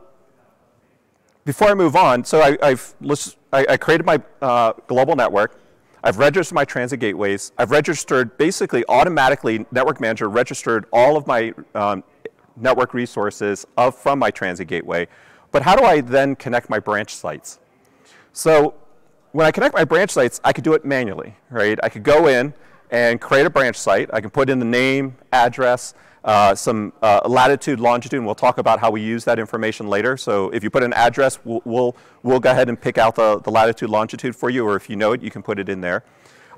before 1.44 1.70
I 1.70 1.74
move 1.74 1.96
on, 1.96 2.24
so 2.24 2.40
I, 2.42 2.70
have 2.70 2.94
I, 3.52 3.66
I 3.68 3.78
created 3.78 4.06
my 4.06 4.22
uh, 4.44 4.74
global 4.86 5.16
network. 5.16 5.60
I've 6.06 6.18
registered 6.18 6.54
my 6.54 6.66
transit 6.66 7.00
gateways. 7.00 7.54
I've 7.58 7.72
registered 7.72 8.38
basically 8.38 8.84
automatically, 8.90 9.66
Network 9.72 10.02
Manager 10.02 10.28
registered 10.28 10.86
all 10.92 11.16
of 11.16 11.26
my 11.28 11.54
um, 11.74 12.04
network 12.58 12.94
resources 12.94 13.66
of, 13.78 13.96
from 13.96 14.20
my 14.20 14.30
transit 14.30 14.68
gateway. 14.68 15.08
But 15.52 15.62
how 15.62 15.78
do 15.78 15.86
I 15.86 16.02
then 16.02 16.36
connect 16.36 16.70
my 16.70 16.80
branch 16.80 17.16
sites? 17.16 17.60
So 18.34 18.74
when 19.32 19.46
I 19.46 19.52
connect 19.52 19.74
my 19.74 19.86
branch 19.86 20.12
sites, 20.12 20.42
I 20.44 20.52
could 20.52 20.66
do 20.66 20.74
it 20.74 20.84
manually, 20.84 21.36
right? 21.50 21.80
I 21.82 21.88
could 21.88 22.04
go 22.04 22.28
in 22.28 22.54
and 22.92 23.22
create 23.22 23.46
a 23.46 23.50
branch 23.50 23.78
site. 23.78 24.10
I 24.12 24.20
can 24.20 24.30
put 24.30 24.50
in 24.50 24.60
the 24.60 24.66
name, 24.66 25.16
address, 25.32 25.94
uh, 26.24 26.56
some 26.56 26.94
uh, 27.02 27.22
latitude, 27.28 27.80
longitude, 27.80 28.18
and 28.18 28.26
we'll 28.26 28.36
talk 28.36 28.58
about 28.58 28.80
how 28.80 28.90
we 28.90 29.02
use 29.02 29.26
that 29.26 29.40
information 29.40 29.88
later. 29.88 30.16
So 30.18 30.50
if 30.52 30.64
you 30.64 30.70
put 30.70 30.84
an 30.84 30.94
address, 30.94 31.40
we'll, 31.44 31.62
we'll, 31.66 31.96
we'll 32.22 32.40
go 32.40 32.52
ahead 32.52 32.70
and 32.70 32.80
pick 32.80 32.98
out 32.98 33.16
the, 33.16 33.40
the 33.40 33.52
latitude, 33.52 33.90
longitude 33.90 34.36
for 34.36 34.50
you, 34.50 34.66
or 34.66 34.76
if 34.76 34.90
you 34.90 34.96
know 34.96 35.12
it, 35.12 35.22
you 35.22 35.32
can 35.32 35.44
put 35.44 35.60
it 35.60 35.70
in 35.70 35.82
there. 35.82 36.04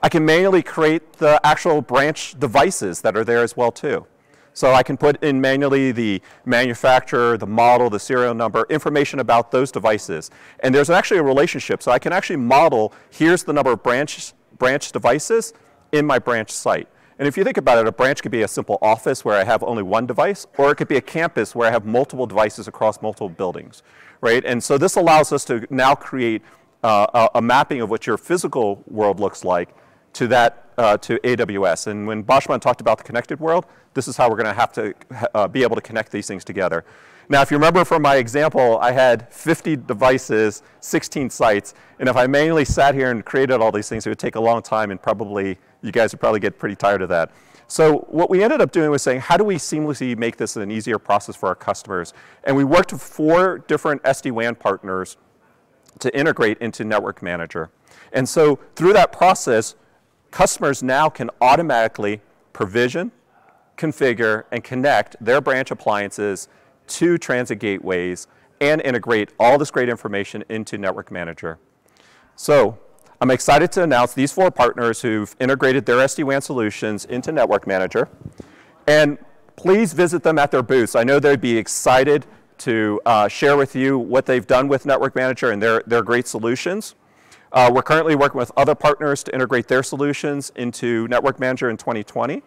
I 0.04 0.10
can 0.10 0.25
manually 0.25 0.62
create 0.62 1.13
the 1.13 1.39
actual 1.43 1.82
branch 1.82 2.39
devices 2.39 3.01
that 3.01 3.17
are 3.17 3.23
there 3.23 3.41
as 3.41 3.58
well 3.58 3.71
too. 3.71 4.06
So 4.54 4.71
I 4.71 4.84
can 4.84 4.95
put 4.95 5.21
in 5.21 5.41
manually 5.41 5.91
the 5.91 6.21
manufacturer, 6.45 7.38
the 7.38 7.47
model, 7.47 7.89
the 7.89 7.99
serial 7.99 8.34
number, 8.34 8.65
information 8.69 9.19
about 9.19 9.51
those 9.51 9.69
devices. 9.69 10.32
And 10.62 10.73
there's 10.73 10.89
actually 10.89 11.17
a 11.17 11.23
relationship. 11.23 11.84
So 11.84 11.91
I 11.91 11.99
can 11.99 12.13
actually 12.13 12.38
model, 12.38 12.93
here's 13.10 13.43
the 13.43 13.51
number 13.51 13.73
of 13.73 13.84
branch, 13.84 14.32
branch 14.58 14.93
devices 14.93 15.54
in 15.91 16.06
my 16.06 16.19
branch 16.19 16.51
site. 16.51 16.88
And 17.17 17.28
if 17.28 17.38
you 17.38 17.45
think 17.45 17.58
about 17.58 17.78
it, 17.78 17.88
a 17.88 17.91
branch 17.91 18.21
could 18.21 18.32
be 18.32 18.41
a 18.41 18.47
simple 18.47 18.78
office 18.82 19.23
where 19.23 19.39
I 19.39 19.45
have 19.45 19.63
only 19.63 19.84
one 19.84 20.06
device, 20.06 20.45
or 20.58 20.71
it 20.71 20.75
could 20.75 20.89
be 20.89 20.97
a 20.97 21.01
campus 21.01 21.56
where 21.56 21.67
I 21.67 21.71
have 21.71 21.86
multiple 21.86 22.25
devices 22.25 22.67
across 22.67 23.01
multiple 23.01 23.30
buildings, 23.30 23.84
right? 24.19 24.43
And 24.43 24.62
so 24.62 24.78
this 24.78 24.97
allows 24.97 25.32
us 25.32 25.45
to 25.45 25.65
now 25.69 25.95
create 25.95 26.41
uh, 26.84 27.30
a, 27.34 27.38
a, 27.39 27.41
mapping 27.41 27.82
of 27.82 27.89
what 27.89 28.06
your 28.06 28.17
physical 28.17 28.84
world 28.88 29.19
looks 29.19 29.43
like 29.45 29.69
to 30.13 30.28
that, 30.28 30.69
uh, 30.78 30.97
to 30.97 31.17
AWS. 31.19 31.88
And 31.88 32.06
when 32.06 32.23
Bashman 32.23 32.60
talked 32.60 32.82
about 32.82 32.97
the 32.97 33.04
connected 33.04 33.39
world, 33.39 33.65
this 33.93 34.08
is 34.08 34.17
how 34.17 34.30
we're 34.30 34.36
gonna 34.36 34.54
have 34.54 34.73
to 34.73 34.93
uh, 35.34 35.47
be 35.47 35.63
able 35.63 35.75
to 35.75 35.82
connect 35.82 36.12
these 36.12 36.28
things 36.28 36.43
together. 36.43 36.84
Now, 37.28 37.41
if 37.41 37.49
you 37.49 37.58
remember 37.58 37.84
from 37.86 38.04
my 38.04 38.17
example, 38.17 38.78
I 38.80 38.91
had 38.91 39.32
50 39.34 39.78
devices, 39.78 40.62
16 40.82 41.32
sites, 41.32 41.73
and 41.97 42.08
if 42.08 42.15
I 42.15 42.28
manually 42.28 42.65
sat 42.65 42.93
here 42.93 43.10
and 43.10 43.25
created 43.25 43.62
all 43.62 43.71
these 43.71 43.89
things, 43.89 44.06
it 44.06 44.10
would 44.10 44.19
take 44.19 44.36
a 44.36 44.39
long 44.39 44.62
time 44.62 44.91
and 44.91 45.01
probably 45.01 45.58
you 45.85 45.91
guys 45.91 46.11
would 46.11 46.19
probably 46.19 46.39
get 46.39 46.57
pretty 46.57 46.75
tired 46.75 47.01
of 47.01 47.09
that. 47.09 47.31
So 47.67 47.99
what 48.09 48.29
we 48.29 48.43
ended 48.43 48.61
up 48.61 48.71
doing 48.71 48.89
was 48.89 49.01
saying, 49.01 49.21
how 49.21 49.37
do 49.37 49.43
we 49.43 49.55
seamlessly 49.55 50.17
make 50.17 50.37
this 50.37 50.55
an 50.55 50.71
easier 50.71 50.99
process 50.99 51.35
for 51.35 51.47
our 51.47 51.55
customers? 51.55 52.13
And 52.43 52.55
we 52.55 52.63
worked 52.63 52.91
with 52.91 53.01
four 53.01 53.59
different 53.59 54.03
SD-WAN 54.03 54.55
partners 54.55 55.17
to 55.99 56.15
integrate 56.17 56.57
into 56.59 56.83
Network 56.83 57.21
Manager. 57.21 57.69
And 58.11 58.27
so 58.27 58.59
through 58.75 58.93
that 58.93 59.11
process, 59.11 59.75
customers 60.31 60.83
now 60.83 61.09
can 61.09 61.29
automatically 61.41 62.21
provision, 62.53 63.11
configure, 63.77 64.43
and 64.51 64.63
connect 64.63 65.15
their 65.23 65.41
branch 65.41 65.71
appliances 65.71 66.47
to 66.87 67.17
transit 67.17 67.59
gateways 67.59 68.27
and 68.61 68.81
integrate 68.81 69.31
all 69.39 69.57
this 69.57 69.71
great 69.71 69.89
information 69.89 70.43
into 70.49 70.77
Network 70.77 71.11
Manager. 71.11 71.57
So 72.35 72.77
I'm 73.21 73.32
excited 73.32 73.71
to 73.73 73.84
announce 73.84 74.13
these 74.13 74.34
four 74.34 74.51
partners 74.51 75.01
who've 75.01 75.34
integrated 75.39 75.86
their 75.86 75.97
SD-WAN 75.97 76.41
solutions 76.41 77.06
into 77.06 77.32
Network 77.32 77.65
Manager. 77.65 78.10
And 78.88 79.17
please 79.56 79.93
visit 79.93 80.21
them 80.21 80.38
at 80.38 80.51
their 80.51 80.62
booths. 80.62 80.95
I 80.95 81.06
know 81.06 81.19
they'd 81.19 81.39
be 81.39 81.58
excited 81.58 82.25
to 82.60 82.99
uh, 83.06 83.30
share 83.30 83.56
with 83.56 83.73
you 83.73 83.97
what 83.97 84.25
they've 84.25 84.45
done 84.45 84.67
with 84.67 84.86
Network 84.86 85.15
Manager 85.15 85.51
and 85.51 85.62
their, 85.62 85.82
their 85.88 86.04
great 86.04 86.28
solutions. 86.28 86.95
Uh, 87.54 87.71
we're 87.73 87.84
currently 87.84 88.15
working 88.15 88.38
with 88.38 88.51
other 88.58 88.75
partners 88.75 89.23
to 89.23 89.34
integrate 89.34 89.69
their 89.69 89.82
solutions 89.82 90.51
into 90.58 91.08
Network 91.08 91.39
Manager 91.39 91.69
in 91.69 91.78
2020. 91.78 92.43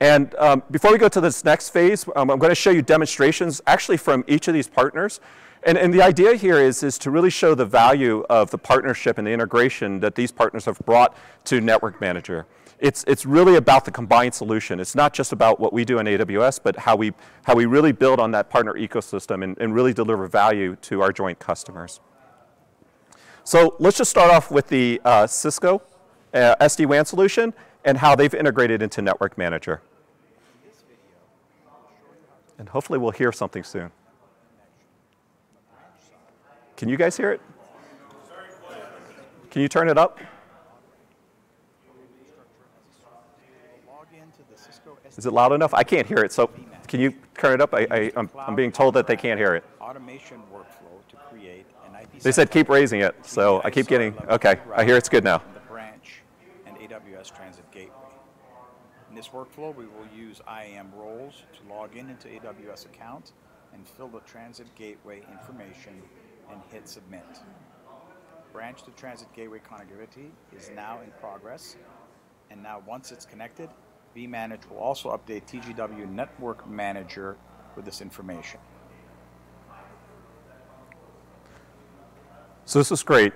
And 0.00 0.34
um, 0.34 0.64
before 0.72 0.90
we 0.90 0.98
go 0.98 1.08
to 1.08 1.20
this 1.20 1.44
next 1.44 1.70
phase, 1.70 2.06
um, 2.16 2.30
I'm 2.30 2.40
going 2.40 2.50
to 2.50 2.56
show 2.56 2.70
you 2.70 2.82
demonstrations 2.82 3.62
actually 3.68 3.98
from 3.98 4.24
each 4.26 4.48
of 4.48 4.54
these 4.54 4.68
partners. 4.68 5.20
And, 5.66 5.76
and, 5.76 5.92
the 5.92 6.00
idea 6.00 6.36
here 6.36 6.60
is, 6.60 6.84
is 6.84 6.96
to 6.98 7.10
really 7.10 7.28
show 7.28 7.56
the 7.56 7.64
value 7.64 8.24
of 8.30 8.52
the 8.52 8.58
partnership 8.58 9.18
and 9.18 9.26
the 9.26 9.32
integration 9.32 9.98
that 9.98 10.14
these 10.14 10.30
partners 10.30 10.64
have 10.66 10.78
brought 10.86 11.16
to 11.46 11.60
Network 11.60 12.00
Manager. 12.00 12.46
It's, 12.78 13.04
it's 13.08 13.26
really 13.26 13.56
about 13.56 13.84
the 13.84 13.90
combined 13.90 14.32
solution. 14.32 14.78
It's 14.78 14.94
not 14.94 15.12
just 15.12 15.32
about 15.32 15.58
what 15.58 15.72
we 15.72 15.84
do 15.84 15.98
in 15.98 16.06
AWS, 16.06 16.60
but 16.62 16.76
how 16.76 16.94
we, 16.94 17.12
how 17.42 17.56
we 17.56 17.66
really 17.66 17.90
build 17.90 18.20
on 18.20 18.30
that 18.30 18.48
partner 18.48 18.74
ecosystem 18.74 19.42
and, 19.42 19.58
and 19.58 19.74
really 19.74 19.92
deliver 19.92 20.28
value 20.28 20.76
to 20.82 21.02
our 21.02 21.12
joint 21.12 21.40
customers. 21.40 21.98
So 23.42 23.74
let's 23.80 23.98
just 23.98 24.10
start 24.10 24.30
off 24.30 24.52
with 24.52 24.68
the 24.68 25.00
uh, 25.04 25.26
Cisco 25.26 25.82
uh, 26.32 26.54
SD-WAN 26.60 27.06
solution 27.06 27.52
and 27.84 27.98
how 27.98 28.14
they've 28.14 28.34
integrated 28.34 28.82
into 28.82 29.02
Network 29.02 29.36
Manager. 29.36 29.82
And 32.56 32.68
hopefully 32.68 33.00
we'll 33.00 33.10
hear 33.10 33.32
something 33.32 33.64
soon. 33.64 33.90
Can 36.76 36.88
you 36.88 36.96
guys 36.96 37.16
hear 37.16 37.32
it? 37.32 37.40
Can 39.50 39.62
you 39.62 39.68
turn 39.68 39.88
it 39.88 39.96
up? 39.96 40.18
Is 45.16 45.24
it 45.24 45.32
loud 45.32 45.52
enough? 45.52 45.72
I 45.72 45.82
can't 45.82 46.06
hear 46.06 46.18
it, 46.18 46.30
so 46.30 46.50
can 46.86 47.00
you 47.00 47.14
turn 47.38 47.54
it 47.54 47.60
up? 47.62 47.72
I, 47.72 48.12
am 48.16 48.54
being 48.54 48.70
told 48.70 48.94
that 48.94 49.06
they 49.06 49.16
can't 49.16 49.40
hear 49.40 49.54
it. 49.54 49.64
Automation 49.80 50.42
workflow 50.52 51.00
to 51.08 51.16
create 51.30 51.64
an 51.88 51.98
IP 52.02 52.20
they 52.20 52.32
said 52.32 52.50
keep 52.50 52.68
raising 52.68 53.00
it, 53.00 53.14
so 53.24 53.62
I 53.64 53.70
keep 53.70 53.86
getting, 53.86 54.14
okay, 54.28 54.56
I 54.74 54.84
hear 54.84 54.96
it's 54.96 55.08
good 55.08 55.24
now. 55.24 55.42
this 59.16 59.28
workflow, 59.28 59.74
we 59.74 59.86
will 59.86 60.06
use 60.14 60.42
IAM 60.46 60.92
roles 60.94 61.44
to 61.54 61.74
log 61.74 61.96
in 61.96 62.10
into 62.10 62.28
AWS 62.28 62.84
account 62.84 63.32
and 63.72 63.88
fill 63.88 64.08
the 64.08 64.20
transit 64.20 64.66
gateway 64.74 65.22
information 65.32 66.02
and 66.50 66.60
hit 66.70 66.88
submit. 66.88 67.24
Branch 68.52 68.82
to 68.82 68.90
transit 68.92 69.32
gateway 69.34 69.58
connectivity 69.58 70.30
is 70.56 70.70
now 70.74 71.00
in 71.02 71.10
progress. 71.20 71.76
And 72.50 72.62
now 72.62 72.82
once 72.86 73.12
it's 73.12 73.26
connected, 73.26 73.68
vManage 74.16 74.68
will 74.70 74.78
also 74.78 75.10
update 75.10 75.44
TGW 75.46 76.08
Network 76.10 76.68
Manager 76.68 77.36
with 77.74 77.84
this 77.84 78.00
information. 78.00 78.60
So 82.64 82.78
this 82.80 82.90
is 82.90 83.02
great. 83.02 83.32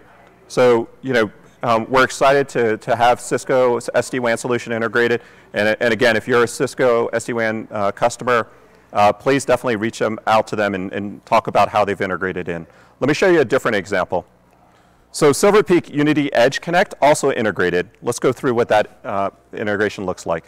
So, 0.48 0.88
you 1.02 1.12
know, 1.12 1.30
um, 1.62 1.86
we're 1.90 2.04
excited 2.04 2.48
to, 2.50 2.78
to 2.78 2.96
have 2.96 3.20
Cisco 3.20 3.78
SD-WAN 3.78 4.38
solution 4.38 4.72
integrated. 4.72 5.20
And, 5.52 5.76
and 5.80 5.92
again, 5.92 6.16
if 6.16 6.26
you're 6.26 6.44
a 6.44 6.48
Cisco 6.48 7.08
SD-WAN 7.10 7.68
uh, 7.70 7.92
customer, 7.92 8.48
uh, 8.92 9.12
please 9.12 9.44
definitely 9.44 9.76
reach 9.76 9.98
them 9.98 10.18
out 10.26 10.46
to 10.48 10.56
them 10.56 10.74
and, 10.74 10.92
and 10.92 11.24
talk 11.26 11.46
about 11.46 11.68
how 11.68 11.84
they've 11.84 12.00
integrated 12.00 12.48
in. 12.48 12.66
Let 13.00 13.08
me 13.08 13.14
show 13.14 13.28
you 13.28 13.40
a 13.40 13.44
different 13.44 13.76
example. 13.76 14.26
So 15.12 15.32
Silver 15.32 15.62
Peak 15.62 15.90
Unity 15.90 16.32
Edge 16.32 16.60
Connect 16.60 16.94
also 17.02 17.32
integrated. 17.32 17.90
Let's 18.02 18.20
go 18.20 18.32
through 18.32 18.54
what 18.54 18.68
that 18.68 19.00
uh, 19.04 19.30
integration 19.52 20.06
looks 20.06 20.24
like. 20.24 20.44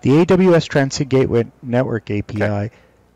The 0.00 0.10
AWS 0.24 0.68
Transit 0.68 1.08
Gateway 1.08 1.44
Network 1.62 2.10
API 2.10 2.42
okay. 2.42 2.70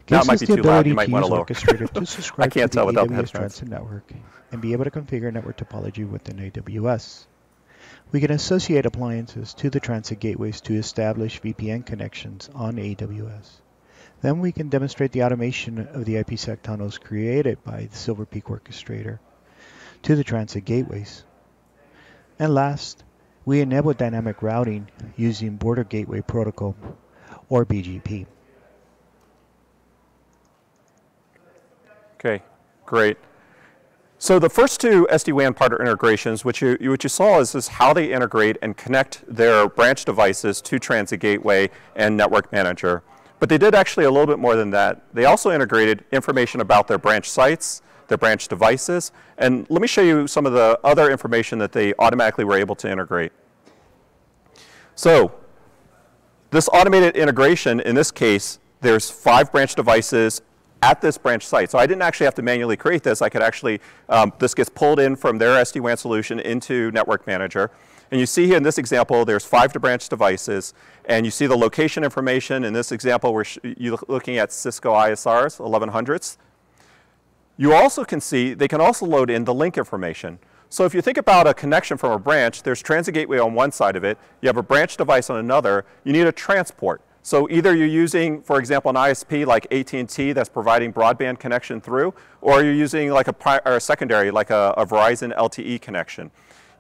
gives 0.07 0.29
us 0.29 0.41
the 0.41 0.55
ability 0.55 0.95
to 0.95 1.01
use 1.01 1.11
Orchestrator 1.11 1.91
to 1.93 2.05
subscribe 2.07 2.53
to 2.53 2.61
the 2.61 2.67
AWS 2.67 3.31
Transit 3.31 3.69
Network 3.69 4.13
and 4.51 4.61
be 4.61 4.73
able 4.73 4.85
to 4.85 4.91
configure 4.91 5.33
network 5.33 5.57
topology 5.57 6.09
within 6.09 6.37
AWS. 6.37 7.27
We 8.11 8.21
can 8.21 8.31
associate 8.31 8.85
appliances 8.85 9.55
to 9.55 9.71
the 9.71 9.81
transit 9.81 10.21
gateways 10.21 10.61
to 10.63 10.75
establish 10.75 11.41
VPN 11.41 11.87
connections 11.87 12.51
on 12.55 12.77
AWS. 12.77 13.62
Then 14.23 14.39
we 14.39 14.53
can 14.53 14.69
demonstrate 14.69 15.11
the 15.11 15.25
automation 15.25 15.89
of 15.89 16.05
the 16.05 16.15
IPsec 16.15 16.63
tunnels 16.63 16.97
created 16.97 17.63
by 17.65 17.89
the 17.91 17.97
Silver 17.97 18.25
Peak 18.25 18.45
Orchestrator 18.45 19.19
to 20.03 20.15
the 20.15 20.23
transit 20.23 20.65
gateways. 20.65 21.25
And 22.39 22.55
last, 22.55 23.03
we 23.45 23.61
enable 23.61 23.93
dynamic 23.93 24.41
routing 24.41 24.89
using 25.17 25.57
Border 25.57 25.83
Gateway 25.83 26.21
Protocol 26.21 26.77
or 27.49 27.67
BGP. 27.67 28.27
Okay, 32.15 32.43
great. 32.87 33.17
So 34.19 34.39
the 34.39 34.49
first 34.49 34.81
two 34.81 35.09
SD-WAN 35.11 35.55
partner 35.55 35.81
integrations, 35.81 36.45
which 36.45 36.63
you, 36.63 36.79
what 36.83 37.03
you 37.03 37.09
saw 37.09 37.41
is, 37.41 37.57
is 37.57 37.67
how 37.67 37.93
they 37.93 38.13
integrate 38.13 38.57
and 38.63 38.77
connect 38.77 39.25
their 39.27 39.69
branch 39.69 40.05
devices 40.05 40.61
to 40.63 40.79
Transit 40.79 41.19
Gateway 41.19 41.71
and 41.97 42.17
Network 42.17 42.53
Manager. 42.53 43.03
But 43.43 43.49
they 43.49 43.59
did 43.59 43.75
actually 43.75 44.05
a 44.05 44.11
little 44.13 44.29
bit 44.29 44.39
more 44.39 44.55
than 44.55 44.71
that. 44.71 45.03
They 45.13 45.25
also 45.25 45.51
integrated 45.51 46.05
information 46.13 46.61
about 46.61 46.87
their 46.87 46.97
branch 46.97 47.29
sites, 47.29 47.83
their 48.07 48.17
branch 48.17 48.47
devices, 48.47 49.11
and 49.37 49.67
let 49.69 49.83
me 49.83 49.89
show 49.89 50.01
you 50.01 50.29
some 50.29 50.47
of 50.47 50.53
the 50.53 50.79
other 50.85 51.11
information 51.11 51.59
that 51.59 51.73
they 51.73 51.93
automatically 51.99 52.45
were 52.45 52.57
able 52.57 52.77
to 52.77 52.89
integrate. 52.89 53.33
So 54.95 55.35
this 56.53 56.69
automated 56.69 57.17
integration, 57.17 57.81
in 57.81 57.97
this 57.97 58.13
case, 58.13 58.61
there's 58.81 59.11
five 59.11 59.51
branch 59.51 59.75
devices 59.75 60.41
at 60.83 61.01
this 61.01 61.17
branch 61.17 61.47
site. 61.47 61.71
So 61.71 61.79
I 61.79 61.87
didn't 61.87 62.03
actually 62.03 62.25
have 62.25 62.35
to 62.35 62.43
manually 62.43 62.77
create 62.77 63.05
this. 63.05 63.23
I 63.23 63.29
could 63.29 63.41
actually, 63.41 63.81
um, 64.09 64.33
this 64.41 64.53
gets 64.53 64.69
pulled 64.69 64.99
in 64.99 65.15
from 65.17 65.39
their 65.39 65.63
SD-WAN 65.63 65.97
solution 65.97 66.41
into 66.41 66.91
Network 66.91 67.27
Manager. 67.27 67.71
And 68.11 68.21
you 68.21 68.27
see 68.27 68.47
here 68.47 68.59
in 68.59 68.63
this 68.63 68.77
example, 68.77 69.25
there's 69.25 69.45
five 69.45 69.73
to 69.73 69.81
branch 69.81 70.09
devices, 70.11 70.75
and 71.07 71.25
you 71.25 71.31
see 71.31 71.47
the 71.47 71.57
location 71.57 72.05
information. 72.05 72.63
In 72.63 72.75
this 72.75 72.93
example, 72.93 73.33
we're 73.33 73.45
you're 73.63 73.99
looking 74.07 74.37
at 74.37 74.53
Cisco 74.53 74.93
ISRs, 74.93 75.59
1100s. 75.59 76.37
You 77.57 77.73
also 77.73 78.05
can 78.05 78.21
see, 78.21 78.53
they 78.53 78.69
can 78.69 78.83
also 78.83 79.07
load 79.07 79.31
in 79.31 79.45
the 79.45 79.55
link 79.55 79.79
information. 79.79 80.41
So 80.69 80.85
if 80.85 80.95
you 80.95 81.01
think 81.01 81.17
about 81.17 81.47
a 81.47 81.55
connection 81.55 81.97
from 81.97 82.13
a 82.13 82.19
branch, 82.19 82.65
there's 82.65 82.83
transit 82.83 83.15
gateway 83.15 83.39
on 83.39 83.55
one 83.55 83.73
side 83.73 83.95
of 83.97 84.05
it, 84.05 84.19
you 84.41 84.47
have 84.47 84.57
a 84.57 84.63
branch 84.63 84.97
device 84.97 85.31
on 85.31 85.39
another, 85.39 85.85
you 86.05 86.13
need 86.13 86.27
a 86.27 86.33
transport. 86.33 87.01
So 87.25 87.49
either 87.51 87.75
you're 87.75 87.87
using, 87.87 88.43
for 88.43 88.59
example, 88.59 88.91
an 88.91 88.97
ISP 88.97 89.47
like 89.47 89.73
AT&T 89.73 90.33
that's 90.33 90.49
providing 90.49 90.93
broadband 90.93 91.39
connection 91.39 91.81
through, 91.81 92.15
or 92.41 92.65
you're 92.65 92.75
using 92.75 93.11
like 93.11 93.29
a, 93.29 93.63
a 93.65 93.81
secondary, 93.81 94.33
like 94.33 94.51
a, 94.51 94.75
a, 94.77 94.85
Verizon 94.85 95.35
LTE 95.37 95.81
connection. 95.81 96.33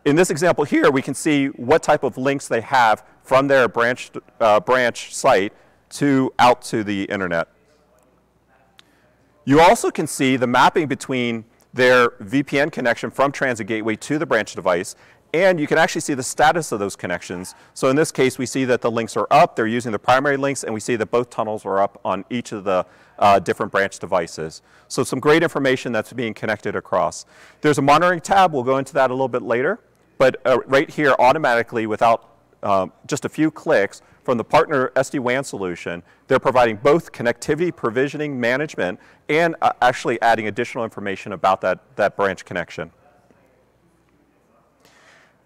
In 0.05 0.16
this 0.16 0.31
example 0.31 0.64
here, 0.64 0.90
we 0.90 1.00
can 1.00 1.14
see 1.14 1.46
what 1.46 1.85
type 1.85 2.02
of 2.02 2.18
links 2.18 2.48
they 2.48 2.61
have 2.61 3.05
from 3.22 3.46
their 3.46 3.68
branch, 3.68 4.11
uh, 4.40 4.59
branch 4.59 5.14
site 5.14 5.52
to 5.90 6.33
out 6.40 6.61
to 6.62 6.83
the 6.83 7.05
internet. 7.05 7.46
You 9.44 9.61
also 9.61 9.92
can 9.92 10.09
see 10.09 10.37
the 10.37 10.48
mapping 10.48 10.88
between 10.88 11.44
their 11.72 12.11
VPN 12.11 12.72
connection 12.72 13.11
from 13.11 13.31
Transit 13.31 13.68
Gateway 13.68 13.94
to 13.96 14.18
the 14.18 14.26
branch 14.26 14.55
device 14.55 14.96
and 15.35 15.59
you 15.59 15.66
can 15.66 15.79
actually 15.79 16.03
see 16.03 16.14
the 16.14 16.23
status 16.23 16.73
of 16.73 16.79
those 16.79 16.95
connections. 16.95 17.55
So 17.75 17.88
in 17.88 17.97
this 17.97 18.12
case, 18.12 18.38
we 18.38 18.47
see 18.47 18.64
that 18.66 18.83
the 18.83 18.90
links 18.90 19.16
are 19.16 19.27
up, 19.31 19.57
they're 19.57 19.66
using 19.66 19.92
the 19.92 19.99
primary 19.99 20.37
links, 20.37 20.62
and 20.62 20.75
we 20.75 20.81
see 20.81 20.97
that 20.97 21.11
both 21.11 21.31
tunnels 21.31 21.64
are 21.64 21.81
up 21.81 22.01
on 22.05 22.25
each 22.29 22.53
of 22.53 22.64
the 22.64 22.85
uh, 23.18 23.38
different 23.38 23.73
branch 23.73 23.99
devices. 23.99 24.61
So 24.88 25.05
some 25.05 25.21
great 25.21 25.42
information 25.42 25.92
that's 25.92 26.12
being 26.12 26.35
connected 26.35 26.77
across. 26.77 27.25
There's 27.62 27.79
a 27.79 27.83
monitoring 27.83 28.21
tab, 28.21 28.53
we'll 28.53 28.62
go 28.62 28.77
into 28.77 28.92
that 28.95 29.11
a 29.11 29.14
little 29.14 29.29
bit 29.29 29.42
later, 29.42 29.81
but 30.18 30.40
uh, 30.45 30.59
right 30.66 30.90
here 30.90 31.14
automatically 31.18 31.87
without 31.87 32.29
um, 32.62 32.92
just 33.07 33.25
a 33.25 33.29
few 33.29 33.51
clicks 33.51 34.03
from 34.23 34.38
the 34.38 34.45
partner 34.45 34.92
SD-WAN 34.95 35.45
solution, 35.45 36.03
they're 36.29 36.38
providing 36.38 36.77
both 36.77 37.11
connectivity 37.11 37.75
provisioning 37.75 38.38
management 38.38 39.01
and 39.29 39.57
uh, 39.62 39.73
actually 39.81 40.21
adding 40.23 40.47
additional 40.47 40.85
information 40.85 41.33
about 41.33 41.61
that, 41.62 41.81
that 41.97 42.16
branch 42.16 42.45
connection. 42.45 42.92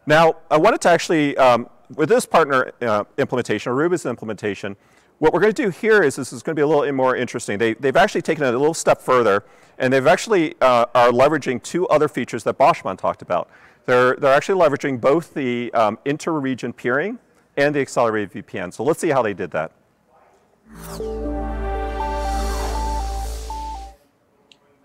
Now, 0.08 0.36
I 0.52 0.56
wanted 0.56 0.80
to 0.82 0.88
actually, 0.88 1.36
um, 1.36 1.68
with 1.96 2.08
this 2.08 2.26
partner 2.26 2.70
uh, 2.80 3.04
implementation, 3.18 3.72
Aruba's 3.72 4.06
implementation, 4.06 4.76
what 5.18 5.32
we're 5.32 5.40
going 5.40 5.52
to 5.52 5.62
do 5.64 5.70
here 5.70 6.00
is 6.00 6.14
this 6.14 6.32
is 6.32 6.44
going 6.44 6.54
to 6.54 6.60
be 6.60 6.62
a 6.62 6.66
little 6.66 6.90
more 6.92 7.16
interesting. 7.16 7.58
They, 7.58 7.74
they've 7.74 7.96
actually 7.96 8.22
taken 8.22 8.44
it 8.44 8.54
a 8.54 8.58
little 8.58 8.74
step 8.74 9.02
further, 9.02 9.44
and 9.78 9.92
they've 9.92 10.06
actually 10.06 10.54
uh, 10.60 10.86
are 10.94 11.10
leveraging 11.10 11.60
two 11.62 11.88
other 11.88 12.06
features 12.06 12.44
that 12.44 12.56
Boschmann 12.56 12.96
talked 12.96 13.20
about. 13.20 13.50
They're, 13.86 14.14
they're 14.14 14.32
actually 14.32 14.60
leveraging 14.60 15.00
both 15.00 15.34
the 15.34 15.72
um, 15.72 15.98
inter-region 16.04 16.72
peering 16.72 17.18
and 17.56 17.74
the 17.74 17.80
accelerated 17.80 18.46
VPN. 18.46 18.72
So 18.72 18.84
let's 18.84 19.00
see 19.00 19.08
how 19.08 19.22
they 19.22 19.34
did 19.34 19.50
that. 19.50 19.72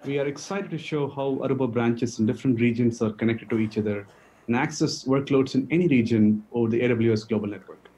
We 0.04 0.18
are 0.18 0.26
excited 0.26 0.72
to 0.72 0.80
show 0.80 1.08
how 1.08 1.40
Aruba 1.44 1.72
branches 1.72 2.18
in 2.18 2.26
different 2.26 2.60
regions 2.60 3.04
are 3.04 3.12
connected 3.12 3.52
to 3.52 3.60
each 3.60 3.78
other 3.78 4.08
and 4.48 4.56
access 4.56 5.06
workloads 5.06 5.56
in 5.56 5.68
any 5.72 5.88
region 5.88 6.44
over 6.54 6.70
the 6.70 6.82
AWS 6.82 7.28
Global 7.28 7.48
Network. 7.48 7.90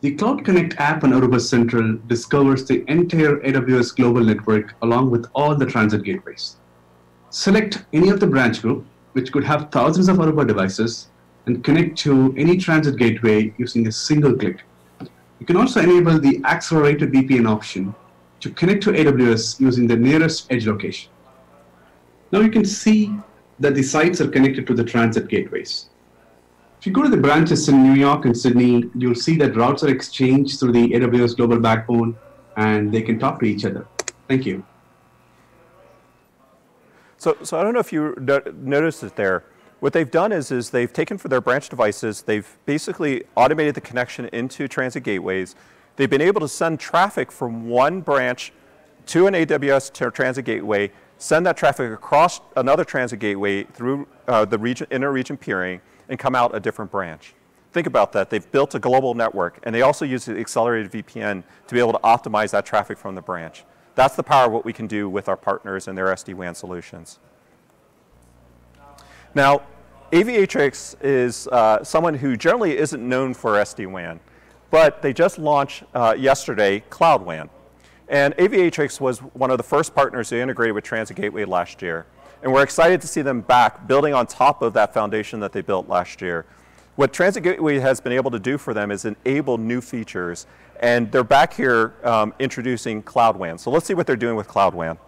The 0.00 0.14
Cloud 0.16 0.44
Connect 0.44 0.74
app 0.78 1.02
on 1.02 1.12
Aruba 1.12 1.40
Central 1.40 1.98
discovers 2.08 2.66
the 2.66 2.84
entire 2.90 3.36
AWS 3.36 3.96
Global 3.96 4.22
Network 4.22 4.74
along 4.82 5.10
with 5.10 5.26
all 5.34 5.54
the 5.54 5.64
transit 5.64 6.02
gateways. 6.02 6.56
Select 7.30 7.84
any 7.92 8.10
of 8.10 8.20
the 8.20 8.26
branch 8.26 8.60
group, 8.60 8.84
which 9.12 9.32
could 9.32 9.44
have 9.44 9.70
thousands 9.70 10.08
of 10.08 10.18
Aruba 10.18 10.46
devices, 10.46 11.08
and 11.46 11.64
connect 11.64 11.96
to 11.98 12.34
any 12.36 12.56
transit 12.56 12.96
gateway 12.98 13.54
using 13.58 13.86
a 13.86 13.92
single 13.92 14.34
click. 14.36 14.62
You 15.40 15.46
can 15.46 15.56
also 15.56 15.80
enable 15.80 16.18
the 16.18 16.40
accelerated 16.44 17.12
VPN 17.12 17.48
option 17.48 17.94
to 18.40 18.50
connect 18.50 18.82
to 18.84 18.92
AWS 18.92 19.60
using 19.60 19.86
the 19.86 19.96
nearest 19.96 20.52
edge 20.52 20.66
location. 20.66 21.10
Now 22.30 22.40
you 22.40 22.50
can 22.50 22.64
see 22.64 23.10
that 23.60 23.74
the 23.74 23.82
sites 23.82 24.20
are 24.20 24.28
connected 24.28 24.66
to 24.66 24.74
the 24.74 24.84
transit 24.84 25.28
gateways. 25.28 25.88
If 26.78 26.86
you 26.86 26.92
go 26.92 27.02
to 27.02 27.08
the 27.08 27.16
branches 27.16 27.68
in 27.68 27.82
New 27.82 27.94
York 27.94 28.26
and 28.26 28.36
Sydney, 28.36 28.90
you'll 28.94 29.14
see 29.14 29.36
that 29.38 29.56
routes 29.56 29.82
are 29.84 29.88
exchanged 29.88 30.60
through 30.60 30.72
the 30.72 30.90
AWS 30.90 31.36
Global 31.36 31.58
Backbone 31.58 32.16
and 32.56 32.92
they 32.92 33.02
can 33.02 33.18
talk 33.18 33.40
to 33.40 33.46
each 33.46 33.64
other. 33.64 33.86
Thank 34.28 34.44
you. 34.44 34.64
So, 37.16 37.36
so 37.42 37.58
I 37.58 37.62
don't 37.62 37.72
know 37.72 37.80
if 37.80 37.92
you 37.92 38.14
noticed 38.54 39.02
it 39.02 39.16
there. 39.16 39.44
What 39.80 39.92
they've 39.92 40.10
done 40.10 40.32
is, 40.32 40.50
is 40.50 40.70
they've 40.70 40.92
taken 40.92 41.16
for 41.16 41.28
their 41.28 41.40
branch 41.40 41.68
devices, 41.68 42.22
they've 42.22 42.56
basically 42.66 43.24
automated 43.34 43.74
the 43.74 43.80
connection 43.80 44.26
into 44.26 44.68
transit 44.68 45.02
gateways. 45.02 45.54
They've 45.96 46.10
been 46.10 46.20
able 46.20 46.40
to 46.40 46.48
send 46.48 46.80
traffic 46.80 47.30
from 47.30 47.68
one 47.68 48.00
branch 48.00 48.52
to 49.06 49.26
an 49.26 49.34
AWS 49.34 50.12
transit 50.12 50.44
gateway, 50.44 50.90
send 51.24 51.46
that 51.46 51.56
traffic 51.56 51.90
across 51.90 52.42
another 52.54 52.84
transit 52.84 53.18
gateway 53.18 53.64
through 53.64 54.06
uh, 54.28 54.44
the 54.44 54.58
region, 54.58 54.86
inter-region 54.90 55.38
peering, 55.38 55.80
and 56.10 56.18
come 56.18 56.34
out 56.34 56.54
a 56.54 56.60
different 56.60 56.90
branch. 56.90 57.32
Think 57.72 57.86
about 57.86 58.12
that. 58.12 58.28
They've 58.28 58.52
built 58.52 58.74
a 58.74 58.78
global 58.78 59.14
network, 59.14 59.58
and 59.62 59.74
they 59.74 59.80
also 59.80 60.04
use 60.04 60.26
the 60.26 60.38
accelerated 60.38 60.92
VPN 60.92 61.42
to 61.66 61.74
be 61.74 61.80
able 61.80 61.92
to 61.94 61.98
optimize 62.00 62.50
that 62.50 62.66
traffic 62.66 62.98
from 62.98 63.14
the 63.14 63.22
branch. 63.22 63.64
That's 63.94 64.16
the 64.16 64.22
power 64.22 64.46
of 64.46 64.52
what 64.52 64.66
we 64.66 64.74
can 64.74 64.86
do 64.86 65.08
with 65.08 65.30
our 65.30 65.36
partners 65.36 65.88
and 65.88 65.96
their 65.96 66.06
SD-WAN 66.06 66.54
solutions. 66.54 67.18
Now, 69.34 69.62
Aviatrix 70.12 70.94
is 71.02 71.48
uh, 71.48 71.82
someone 71.82 72.14
who 72.14 72.36
generally 72.36 72.76
isn't 72.76 73.08
known 73.08 73.32
for 73.32 73.52
SD-WAN, 73.52 74.20
but 74.70 75.00
they 75.00 75.14
just 75.14 75.38
launched 75.38 75.84
uh, 75.94 76.14
yesterday 76.18 76.84
CloudWAN. 76.90 77.48
And 78.08 78.36
Aviatrix 78.36 79.00
was 79.00 79.20
one 79.20 79.50
of 79.50 79.56
the 79.56 79.64
first 79.64 79.94
partners 79.94 80.30
who 80.30 80.36
integrated 80.36 80.74
with 80.74 80.84
Transit 80.84 81.16
Gateway 81.16 81.44
last 81.44 81.80
year. 81.82 82.06
And 82.42 82.52
we're 82.52 82.62
excited 82.62 83.00
to 83.00 83.06
see 83.06 83.22
them 83.22 83.40
back 83.40 83.86
building 83.86 84.12
on 84.12 84.26
top 84.26 84.60
of 84.60 84.74
that 84.74 84.92
foundation 84.92 85.40
that 85.40 85.52
they 85.52 85.62
built 85.62 85.88
last 85.88 86.20
year. 86.20 86.44
What 86.96 87.12
Transit 87.12 87.42
Gateway 87.42 87.78
has 87.78 88.00
been 88.00 88.12
able 88.12 88.30
to 88.30 88.38
do 88.38 88.58
for 88.58 88.74
them 88.74 88.90
is 88.90 89.04
enable 89.04 89.58
new 89.58 89.80
features. 89.80 90.46
And 90.80 91.10
they're 91.10 91.24
back 91.24 91.54
here 91.54 91.94
um, 92.04 92.34
introducing 92.38 93.02
CloudWAN. 93.02 93.58
So 93.58 93.70
let's 93.70 93.86
see 93.86 93.94
what 93.94 94.06
they're 94.06 94.16
doing 94.16 94.36
with 94.36 94.48
CloudWAN. 94.48 94.98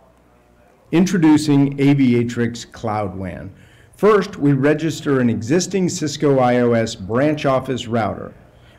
Introducing 0.93 1.77
Aviatrix 1.77 2.67
CloudWAN 2.69 3.51
First, 3.97 4.37
we 4.37 4.53
register 4.53 5.21
an 5.21 5.31
existing 5.31 5.89
Cisco 5.89 6.37
IOS 6.37 7.01
branch 7.01 7.47
office 7.47 7.87
router. 7.87 8.35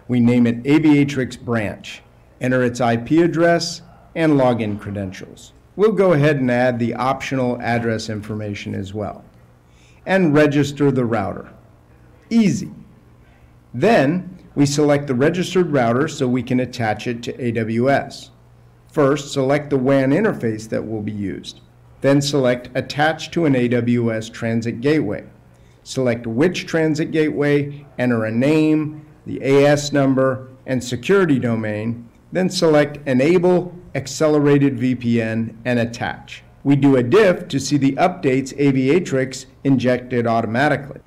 We 0.08 0.20
name 0.20 0.46
it 0.46 0.62
Aviatrix 0.62 1.40
Branch, 1.40 2.04
enter 2.40 2.64
its 2.64 2.80
IP 2.80 3.24
address, 3.24 3.82
and 4.18 4.34
login 4.34 4.80
credentials. 4.80 5.54
We'll 5.76 5.92
go 5.92 6.14
ahead 6.14 6.38
and 6.38 6.50
add 6.50 6.80
the 6.80 6.96
optional 6.96 7.62
address 7.62 8.10
information 8.10 8.74
as 8.74 8.94
well. 8.94 9.24
And 10.08 10.34
register 10.34 10.92
the 10.92 11.06
router. 11.06 11.54
Easy. 12.32 12.72
Then, 13.74 14.40
we 14.56 14.66
select 14.66 15.06
the 15.06 15.14
registered 15.14 15.72
router 15.72 16.08
so 16.08 16.28
we 16.28 16.42
can 16.42 16.60
attach 16.60 17.06
it 17.06 17.22
to 17.24 17.34
AWS. 17.34 18.32
First, 18.92 19.32
select 19.32 19.70
the 19.70 19.78
WAN 19.78 20.10
interface 20.10 20.68
that 20.70 20.88
will 20.88 21.04
be 21.04 21.12
used. 21.12 21.62
Then 22.02 22.20
select 22.20 22.70
Attach 22.74 23.30
to 23.32 23.46
an 23.46 23.54
AWS 23.54 24.34
Transit 24.34 24.82
Gateway. 24.82 25.26
Select 25.84 26.26
which 26.26 26.66
transit 26.66 27.12
gateway, 27.12 27.86
enter 27.98 28.26
a 28.26 28.32
name, 28.32 29.06
the 29.26 29.42
AS 29.44 29.94
number, 29.94 30.50
and 30.66 30.84
security 30.84 31.40
domain, 31.40 32.10
then 32.32 32.50
select 32.50 32.98
Enable 33.08 33.74
Accelerated 33.98 34.78
VPN 34.78 35.56
and 35.66 35.80
attach. 35.80 36.44
We 36.64 36.76
do 36.76 36.98
a 36.98 37.04
diff 37.04 37.48
to 37.48 37.60
see 37.60 37.78
the 37.78 37.94
updates 37.94 38.56
Aviatrix 38.58 39.48
injected 39.64 40.28
automatically. 40.28 41.02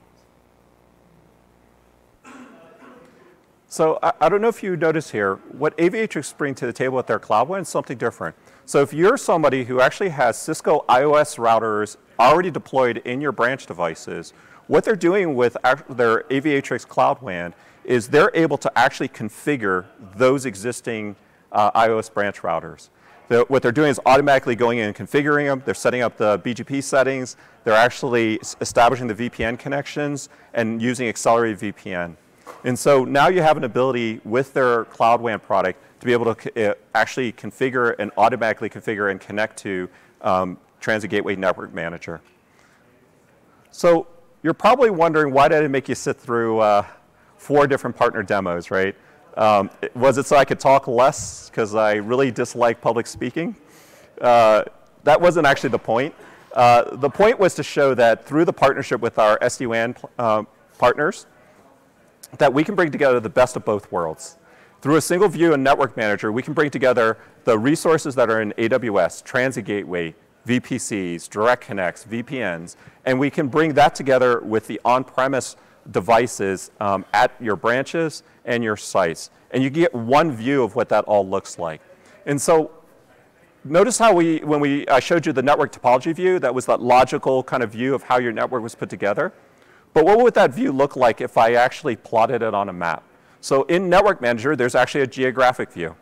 So 3.68 4.00
I, 4.02 4.12
I, 4.22 4.28
don't 4.28 4.40
know 4.40 4.48
if 4.48 4.64
you 4.64 4.76
notice 4.76 5.10
here, 5.10 5.36
what 5.52 5.78
Aviatrix 5.78 6.36
bring 6.36 6.56
to 6.56 6.66
the 6.66 6.72
table 6.72 6.96
with 6.96 7.06
their 7.06 7.20
cloud 7.20 7.48
is 7.60 7.68
something 7.68 7.96
different. 7.96 8.34
So 8.64 8.82
if 8.82 8.92
you're 8.92 9.16
somebody 9.16 9.62
who 9.62 9.80
actually 9.80 10.08
has 10.08 10.36
Cisco 10.36 10.84
IOS 10.88 11.38
routers 11.38 11.96
already 12.18 12.50
deployed 12.50 12.96
in 13.04 13.20
your 13.20 13.30
branch 13.30 13.66
devices, 13.66 14.32
what 14.66 14.82
they're 14.82 14.96
doing 14.96 15.36
with 15.36 15.56
their 15.62 16.24
Aviatrix 16.24 16.84
Cloud 16.88 17.22
WAN 17.22 17.54
is 17.84 18.08
they're 18.08 18.32
able 18.34 18.58
to 18.58 18.76
actually 18.76 19.08
configure 19.08 19.86
those 20.16 20.46
existing 20.46 21.14
uh, 21.52 21.70
IOS 21.72 22.12
branch 22.12 22.42
routers. 22.42 22.88
The, 23.28 23.44
what 23.48 23.62
they're 23.62 23.70
doing 23.70 23.90
is 23.90 24.00
automatically 24.06 24.56
going 24.56 24.78
in 24.78 24.86
and 24.86 24.94
configuring 24.94 25.46
them. 25.46 25.62
They're 25.64 25.74
setting 25.74 26.02
up 26.02 26.16
the 26.16 26.38
BGP 26.40 26.82
settings. 26.82 27.36
They're 27.62 27.74
actually 27.74 28.40
establishing 28.60 29.06
the 29.06 29.14
VPN 29.14 29.58
connections 29.58 30.28
and 30.52 30.82
using 30.82 31.06
accelerated 31.06 31.76
VPN. 31.76 32.16
And 32.64 32.78
so 32.78 33.04
now 33.04 33.28
you 33.28 33.42
have 33.42 33.56
an 33.56 33.64
ability 33.64 34.20
with 34.24 34.52
their 34.52 34.84
Cloud 34.86 35.20
WAN 35.20 35.38
product 35.40 35.80
to 36.00 36.06
be 36.06 36.12
able 36.12 36.34
to 36.34 36.70
uh, 36.70 36.74
actually 36.94 37.32
configure 37.32 37.94
and 37.98 38.10
automatically 38.16 38.68
configure 38.68 39.10
and 39.10 39.20
connect 39.20 39.56
to 39.58 39.88
um, 40.22 40.58
Transit 40.80 41.10
Gateway 41.10 41.36
Network 41.36 41.72
Manager. 41.72 42.20
So 43.70 44.08
you're 44.42 44.54
probably 44.54 44.90
wondering 44.90 45.32
why 45.32 45.48
did 45.48 45.62
I 45.62 45.68
make 45.68 45.88
you 45.88 45.94
sit 45.94 46.16
through 46.16 46.58
uh, 46.60 46.84
four 47.36 47.66
different 47.66 47.96
partner 47.96 48.22
demos, 48.22 48.70
right? 48.70 48.96
Um, 49.36 49.70
was 49.94 50.18
it 50.18 50.26
so 50.26 50.36
I 50.36 50.44
could 50.44 50.60
talk 50.60 50.88
less 50.88 51.48
because 51.50 51.74
I 51.74 51.94
really 51.94 52.30
dislike 52.30 52.80
public 52.80 53.06
speaking? 53.06 53.56
Uh, 54.20 54.64
that 55.04 55.20
wasn't 55.20 55.46
actually 55.46 55.70
the 55.70 55.78
point. 55.78 56.14
Uh, 56.52 56.96
the 56.96 57.08
point 57.08 57.38
was 57.38 57.54
to 57.54 57.62
show 57.62 57.94
that 57.94 58.26
through 58.26 58.44
the 58.44 58.52
partnership 58.52 59.00
with 59.00 59.18
our 59.18 59.38
SD-WAN 59.38 59.94
uh, 60.18 60.42
partners, 60.78 61.26
that 62.38 62.52
we 62.52 62.64
can 62.64 62.74
bring 62.74 62.90
together 62.90 63.20
the 63.20 63.30
best 63.30 63.56
of 63.56 63.64
both 63.64 63.90
worlds. 63.92 64.36
Through 64.80 64.96
a 64.96 65.00
single 65.00 65.28
view 65.28 65.52
and 65.52 65.62
network 65.62 65.96
manager, 65.96 66.32
we 66.32 66.42
can 66.42 66.54
bring 66.54 66.70
together 66.70 67.18
the 67.44 67.58
resources 67.58 68.14
that 68.14 68.30
are 68.30 68.40
in 68.40 68.52
AWS, 68.52 69.22
Transit 69.24 69.64
Gateway, 69.64 70.14
VPCs, 70.46 71.28
Direct 71.28 71.62
Connects, 71.62 72.04
VPNs, 72.04 72.76
and 73.04 73.18
we 73.18 73.30
can 73.30 73.48
bring 73.48 73.74
that 73.74 73.94
together 73.94 74.40
with 74.40 74.66
the 74.66 74.80
on-premise 74.84 75.56
devices 75.90 76.70
um, 76.80 77.04
at 77.12 77.32
your 77.40 77.56
branches 77.56 78.22
and 78.44 78.62
your 78.62 78.76
sites. 78.76 79.30
And 79.50 79.62
you 79.62 79.70
get 79.70 79.94
one 79.94 80.32
view 80.32 80.62
of 80.62 80.74
what 80.74 80.88
that 80.90 81.04
all 81.04 81.26
looks 81.26 81.58
like. 81.58 81.80
And 82.26 82.40
so 82.40 82.70
notice 83.64 83.98
how 83.98 84.12
we, 84.12 84.38
when 84.38 84.60
we, 84.60 84.86
I 84.88 85.00
showed 85.00 85.26
you 85.26 85.32
the 85.32 85.42
network 85.42 85.72
topology 85.72 86.14
view, 86.14 86.38
that 86.38 86.54
was 86.54 86.66
that 86.66 86.80
logical 86.80 87.42
kind 87.42 87.62
of 87.62 87.70
view 87.72 87.94
of 87.94 88.02
how 88.04 88.18
your 88.18 88.32
network 88.32 88.62
was 88.62 88.74
put 88.74 88.88
together. 88.90 89.32
But 89.92 90.04
what 90.04 90.18
would 90.20 90.34
that 90.34 90.54
view 90.54 90.72
look 90.72 90.96
like 90.96 91.20
if 91.20 91.36
I 91.36 91.54
actually 91.54 91.96
plotted 91.96 92.42
it 92.42 92.54
on 92.54 92.68
a 92.68 92.72
map? 92.72 93.02
So 93.40 93.62
in 93.64 93.88
Network 93.88 94.20
Manager, 94.20 94.54
there's 94.54 94.74
actually 94.74 95.00
a 95.00 95.06
geographic 95.06 95.72
view. 95.72 95.96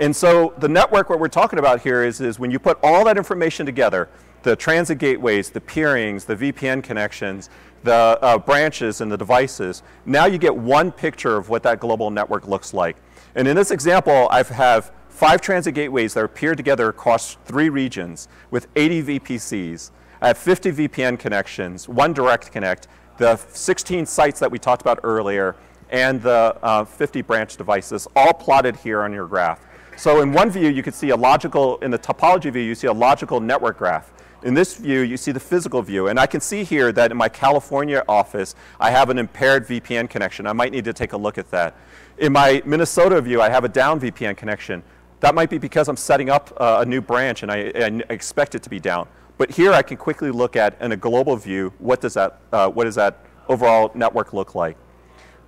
And 0.00 0.14
so 0.14 0.54
the 0.58 0.68
network, 0.68 1.08
what 1.08 1.20
we're 1.20 1.28
talking 1.28 1.58
about 1.58 1.80
here 1.80 2.02
is, 2.02 2.20
is 2.20 2.38
when 2.38 2.50
you 2.50 2.58
put 2.58 2.78
all 2.82 3.04
that 3.04 3.16
information 3.16 3.64
together, 3.64 4.08
the 4.42 4.56
transit 4.56 4.98
gateways, 4.98 5.50
the 5.50 5.60
peerings, 5.60 6.24
the 6.24 6.36
VPN 6.36 6.82
connections, 6.82 7.48
the 7.84 8.18
uh, 8.20 8.38
branches 8.38 9.00
and 9.00 9.12
the 9.12 9.16
devices, 9.16 9.82
now 10.06 10.24
you 10.24 10.38
get 10.38 10.56
one 10.56 10.90
picture 10.90 11.36
of 11.36 11.48
what 11.48 11.62
that 11.62 11.78
global 11.78 12.10
network 12.10 12.48
looks 12.48 12.74
like. 12.74 12.96
And 13.34 13.46
in 13.46 13.54
this 13.54 13.70
example, 13.70 14.26
I 14.30 14.42
have 14.42 14.90
five 15.08 15.40
transit 15.40 15.74
gateways 15.74 16.14
that 16.14 16.20
are 16.20 16.28
peered 16.28 16.56
together 16.56 16.88
across 16.88 17.36
three 17.44 17.68
regions 17.68 18.26
with 18.50 18.66
80 18.74 19.20
VPCs. 19.20 19.90
I 20.20 20.28
have 20.28 20.38
50 20.38 20.72
VPN 20.72 21.18
connections, 21.18 21.88
one 21.88 22.12
direct 22.12 22.50
connect, 22.50 22.88
the 23.18 23.36
16 23.36 24.06
sites 24.06 24.40
that 24.40 24.50
we 24.50 24.58
talked 24.58 24.82
about 24.82 25.00
earlier, 25.04 25.54
and 25.90 26.20
the 26.22 26.56
uh, 26.62 26.84
50 26.84 27.22
branch 27.22 27.56
devices, 27.56 28.08
all 28.16 28.32
plotted 28.32 28.76
here 28.76 29.02
on 29.02 29.12
your 29.12 29.26
graph. 29.26 29.60
So 29.96 30.22
in 30.22 30.32
one 30.32 30.50
view, 30.50 30.68
you 30.68 30.82
could 30.82 30.94
see 30.94 31.10
a 31.10 31.16
logical, 31.16 31.76
in 31.78 31.90
the 31.90 31.98
topology 31.98 32.52
view, 32.52 32.62
you 32.62 32.74
see 32.74 32.88
a 32.88 32.92
logical 32.92 33.38
network 33.40 33.78
graph. 33.78 34.10
In 34.44 34.52
this 34.52 34.76
view, 34.76 35.00
you 35.00 35.16
see 35.16 35.32
the 35.32 35.40
physical 35.40 35.80
view. 35.80 36.08
And 36.08 36.20
I 36.20 36.26
can 36.26 36.40
see 36.40 36.64
here 36.64 36.92
that 36.92 37.10
in 37.10 37.16
my 37.16 37.30
California 37.30 38.04
office, 38.06 38.54
I 38.78 38.90
have 38.90 39.08
an 39.08 39.16
impaired 39.16 39.66
VPN 39.66 40.10
connection. 40.10 40.46
I 40.46 40.52
might 40.52 40.70
need 40.70 40.84
to 40.84 40.92
take 40.92 41.14
a 41.14 41.16
look 41.16 41.38
at 41.38 41.50
that. 41.50 41.74
In 42.18 42.34
my 42.34 42.62
Minnesota 42.66 43.22
view, 43.22 43.40
I 43.40 43.48
have 43.48 43.64
a 43.64 43.70
down 43.70 43.98
VPN 43.98 44.36
connection. 44.36 44.82
That 45.20 45.34
might 45.34 45.48
be 45.48 45.56
because 45.56 45.88
I'm 45.88 45.96
setting 45.96 46.28
up 46.28 46.52
uh, 46.58 46.82
a 46.82 46.84
new 46.84 47.00
branch 47.00 47.42
and 47.42 47.50
I, 47.50 47.72
I, 47.74 48.02
expect 48.10 48.54
it 48.54 48.62
to 48.64 48.70
be 48.70 48.78
down. 48.78 49.08
But 49.38 49.50
here 49.50 49.72
I 49.72 49.80
can 49.80 49.96
quickly 49.96 50.30
look 50.30 50.56
at, 50.56 50.78
in 50.78 50.92
a 50.92 50.96
global 50.96 51.36
view, 51.36 51.72
what 51.78 52.02
does 52.02 52.12
that, 52.12 52.38
uh, 52.52 52.68
what 52.68 52.84
does 52.84 52.96
that 52.96 53.24
overall 53.48 53.90
network 53.94 54.34
look 54.34 54.54
like? 54.54 54.76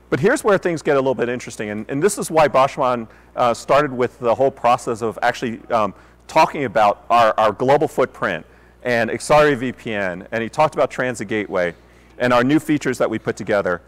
But 0.08 0.20
here's 0.20 0.42
where 0.42 0.56
things 0.56 0.80
get 0.80 0.96
a 0.96 1.00
little 1.00 1.14
bit 1.14 1.28
interesting, 1.28 1.68
and, 1.68 1.84
and 1.90 2.02
this 2.02 2.16
is 2.16 2.30
why 2.30 2.48
Boschman 2.48 3.08
uh, 3.34 3.52
started 3.52 3.92
with 3.92 4.18
the 4.20 4.34
whole 4.34 4.50
process 4.50 5.02
of 5.02 5.18
actually 5.20 5.60
um, 5.68 5.92
talking 6.28 6.64
about 6.64 7.04
our, 7.10 7.34
our 7.38 7.52
global 7.52 7.88
footprint 7.88 8.46
and 8.86 9.10
Accelerate 9.10 9.58
VPN, 9.58 10.28
and 10.30 10.42
he 10.42 10.48
talked 10.48 10.76
about 10.76 10.92
Transit 10.92 11.26
Gateway 11.26 11.74
and 12.18 12.32
our 12.32 12.44
new 12.44 12.60
features 12.60 12.98
that 12.98 13.10
we 13.10 13.18
put 13.18 13.36
together. 13.36 13.82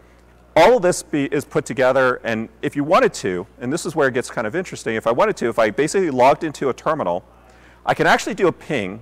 All 0.57 0.75
of 0.75 0.83
this 0.83 1.01
be, 1.01 1.25
is 1.25 1.45
put 1.45 1.65
together, 1.65 2.19
and 2.25 2.49
if 2.61 2.75
you 2.75 2.83
wanted 2.83 3.13
to, 3.15 3.47
and 3.61 3.71
this 3.71 3.85
is 3.85 3.95
where 3.95 4.09
it 4.09 4.13
gets 4.13 4.29
kind 4.29 4.45
of 4.45 4.57
interesting, 4.57 4.95
if 4.95 5.07
I 5.07 5.11
wanted 5.11 5.37
to, 5.37 5.47
if 5.47 5.57
I 5.57 5.69
basically 5.69 6.09
logged 6.09 6.43
into 6.43 6.67
a 6.67 6.73
terminal, 6.73 7.23
I 7.85 7.93
can 7.93 8.07
actually 8.07 8.33
do 8.35 8.47
a 8.47 8.51
ping 8.51 9.01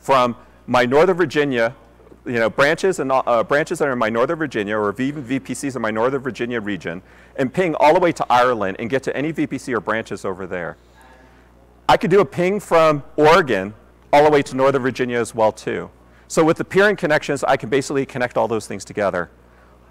from 0.00 0.36
my 0.66 0.86
Northern 0.86 1.16
Virginia 1.16 1.76
you 2.24 2.38
know, 2.38 2.48
branches 2.48 2.98
and 2.98 3.12
uh, 3.12 3.44
branches 3.44 3.80
that 3.80 3.88
are 3.88 3.92
in 3.92 3.98
my 3.98 4.08
Northern 4.08 4.38
Virginia 4.38 4.78
or 4.78 4.90
VPCs 4.94 5.76
in 5.76 5.82
my 5.82 5.90
Northern 5.90 6.22
Virginia 6.22 6.58
region 6.58 7.02
and 7.36 7.52
ping 7.52 7.74
all 7.74 7.92
the 7.92 8.00
way 8.00 8.12
to 8.12 8.24
Ireland 8.30 8.78
and 8.80 8.88
get 8.88 9.02
to 9.02 9.14
any 9.14 9.34
VPC 9.34 9.74
or 9.74 9.80
branches 9.80 10.24
over 10.24 10.46
there. 10.46 10.78
I 11.86 11.98
could 11.98 12.10
do 12.10 12.20
a 12.20 12.24
ping 12.24 12.60
from 12.60 13.02
Oregon 13.16 13.74
all 14.14 14.22
the 14.22 14.30
way 14.30 14.42
to 14.42 14.54
Northern 14.54 14.80
Virginia 14.80 15.18
as 15.18 15.34
well 15.34 15.50
too. 15.50 15.90
So 16.28 16.44
with 16.44 16.56
the 16.56 16.64
peering 16.64 16.94
connections, 16.94 17.42
I 17.42 17.56
can 17.56 17.68
basically 17.68 18.06
connect 18.06 18.38
all 18.38 18.46
those 18.46 18.64
things 18.64 18.84
together. 18.84 19.28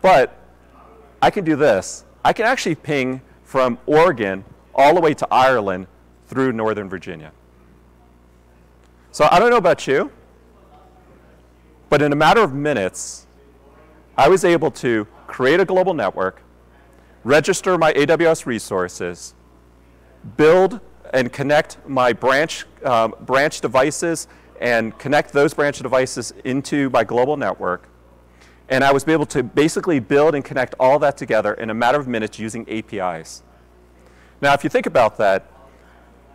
But 0.02 0.34
I 1.22 1.30
can 1.30 1.44
do 1.44 1.58
this. 1.58 2.06
I 2.24 2.32
can 2.32 2.46
actually 2.46 2.76
ping 2.76 3.22
from 3.44 3.78
Oregon 3.86 4.46
all 4.74 4.96
the 4.96 5.02
way 5.02 5.14
to 5.14 5.28
Ireland 5.30 5.88
through 6.28 6.54
Northern 6.54 6.88
Virginia. 6.88 7.34
So 9.12 9.28
I 9.30 9.40
don't 9.40 9.50
know 9.50 9.58
about 9.58 9.88
you, 9.88 10.10
but 11.90 12.02
in 12.02 12.14
a 12.14 12.16
matter 12.16 12.42
of 12.42 12.54
minutes, 12.54 13.28
I 14.18 14.30
was 14.30 14.46
able 14.46 14.72
to 14.72 15.06
create 15.28 15.60
a 15.60 15.66
global 15.66 15.94
network, 15.94 16.42
register 17.26 17.78
my 17.78 17.92
AWS 17.92 18.46
resources, 18.46 19.34
build 20.38 20.80
and 21.14 21.32
connect 21.32 21.78
my 21.88 22.12
branch, 22.12 22.66
um, 22.84 23.16
branch 23.22 23.62
devices 23.62 24.28
and 24.60 24.98
connect 24.98 25.32
those 25.32 25.54
branch 25.54 25.80
devices 25.80 26.34
into 26.44 26.90
my 26.90 27.04
global 27.04 27.38
network. 27.38 27.88
And 28.70 28.84
I 28.84 28.92
was 28.92 29.08
able 29.08 29.28
to 29.28 29.44
basically 29.44 30.00
build 30.00 30.36
and 30.36 30.44
connect 30.44 30.74
all 30.80 30.98
that 31.00 31.16
together 31.16 31.54
in 31.54 31.70
a 31.70 31.74
matter 31.74 32.00
of 32.00 32.08
minutes 32.08 32.40
using 32.40 32.68
APIs. 32.68 33.44
Now, 34.42 34.54
if 34.54 34.64
you 34.64 34.70
think 34.70 34.88
about 34.88 35.18
that, 35.18 35.46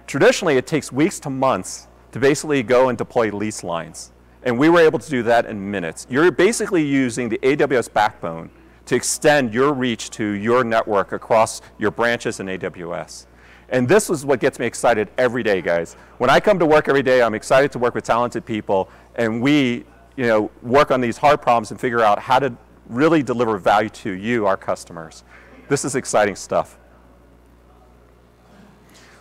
traditionally 0.07 0.57
it 0.57 0.67
takes 0.67 0.93
weeks 0.93 1.19
to 1.21 1.31
months 1.31 1.89
to 2.13 2.21
basically 2.21 2.63
go 2.63 2.89
and 2.89 2.97
deploy 2.97 3.31
lease 3.31 3.65
lines. 3.65 4.13
And 4.45 4.59
we 4.59 4.69
were 4.69 4.81
able 4.81 4.99
to 4.99 5.11
do 5.11 5.23
that 5.25 5.47
in 5.47 5.71
minutes. 5.71 6.07
You're 6.09 6.31
basically 6.31 6.85
using 6.85 7.29
the 7.29 7.39
AWS 7.39 7.93
backbone 7.93 8.51
to 8.87 8.95
extend 8.95 9.53
your 9.53 9.75
reach 9.75 10.09
to 10.11 10.25
your 10.25 10.65
network 10.65 11.13
across 11.13 11.61
your 11.79 11.91
branches 11.91 12.41
in 12.41 12.47
AWS. 12.47 13.27
And 13.71 13.89
this 13.89 14.09
is 14.09 14.25
what 14.25 14.41
gets 14.41 14.59
me 14.59 14.67
excited 14.67 15.11
every 15.19 15.43
day, 15.43 15.61
guys. 15.61 15.95
When 16.19 16.31
I 16.31 16.41
come 16.41 16.59
to 16.59 16.67
work 16.67 16.89
every 16.89 17.03
day, 17.03 17.23
I'm 17.23 17.35
excited 17.35 17.71
to 17.73 17.79
work 17.79 17.95
with 17.95 18.05
talented 18.05 18.45
people, 18.45 18.89
and 19.15 19.43
we 19.43 19.85
you 20.19 20.27
know, 20.27 20.51
work 20.63 20.91
on 20.91 21.01
these 21.01 21.17
hard 21.17 21.41
problems 21.41 21.71
and 21.71 21.81
figure 21.81 22.01
out 22.01 22.19
how 22.19 22.41
to 22.41 22.53
really 22.89 23.23
deliver 23.23 23.57
value 23.57 23.89
to 23.89 24.11
you, 24.11 24.47
our 24.47 24.57
customers. 24.57 25.23
This 25.69 25.85
is 25.85 25.95
exciting 25.95 26.35
stuff. 26.35 26.77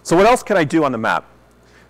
So 0.02 0.16
what 0.16 0.26
else 0.26 0.42
can 0.42 0.58
I 0.58 0.64
do 0.64 0.84
on 0.84 0.92
the 0.92 0.98
map? 0.98 1.26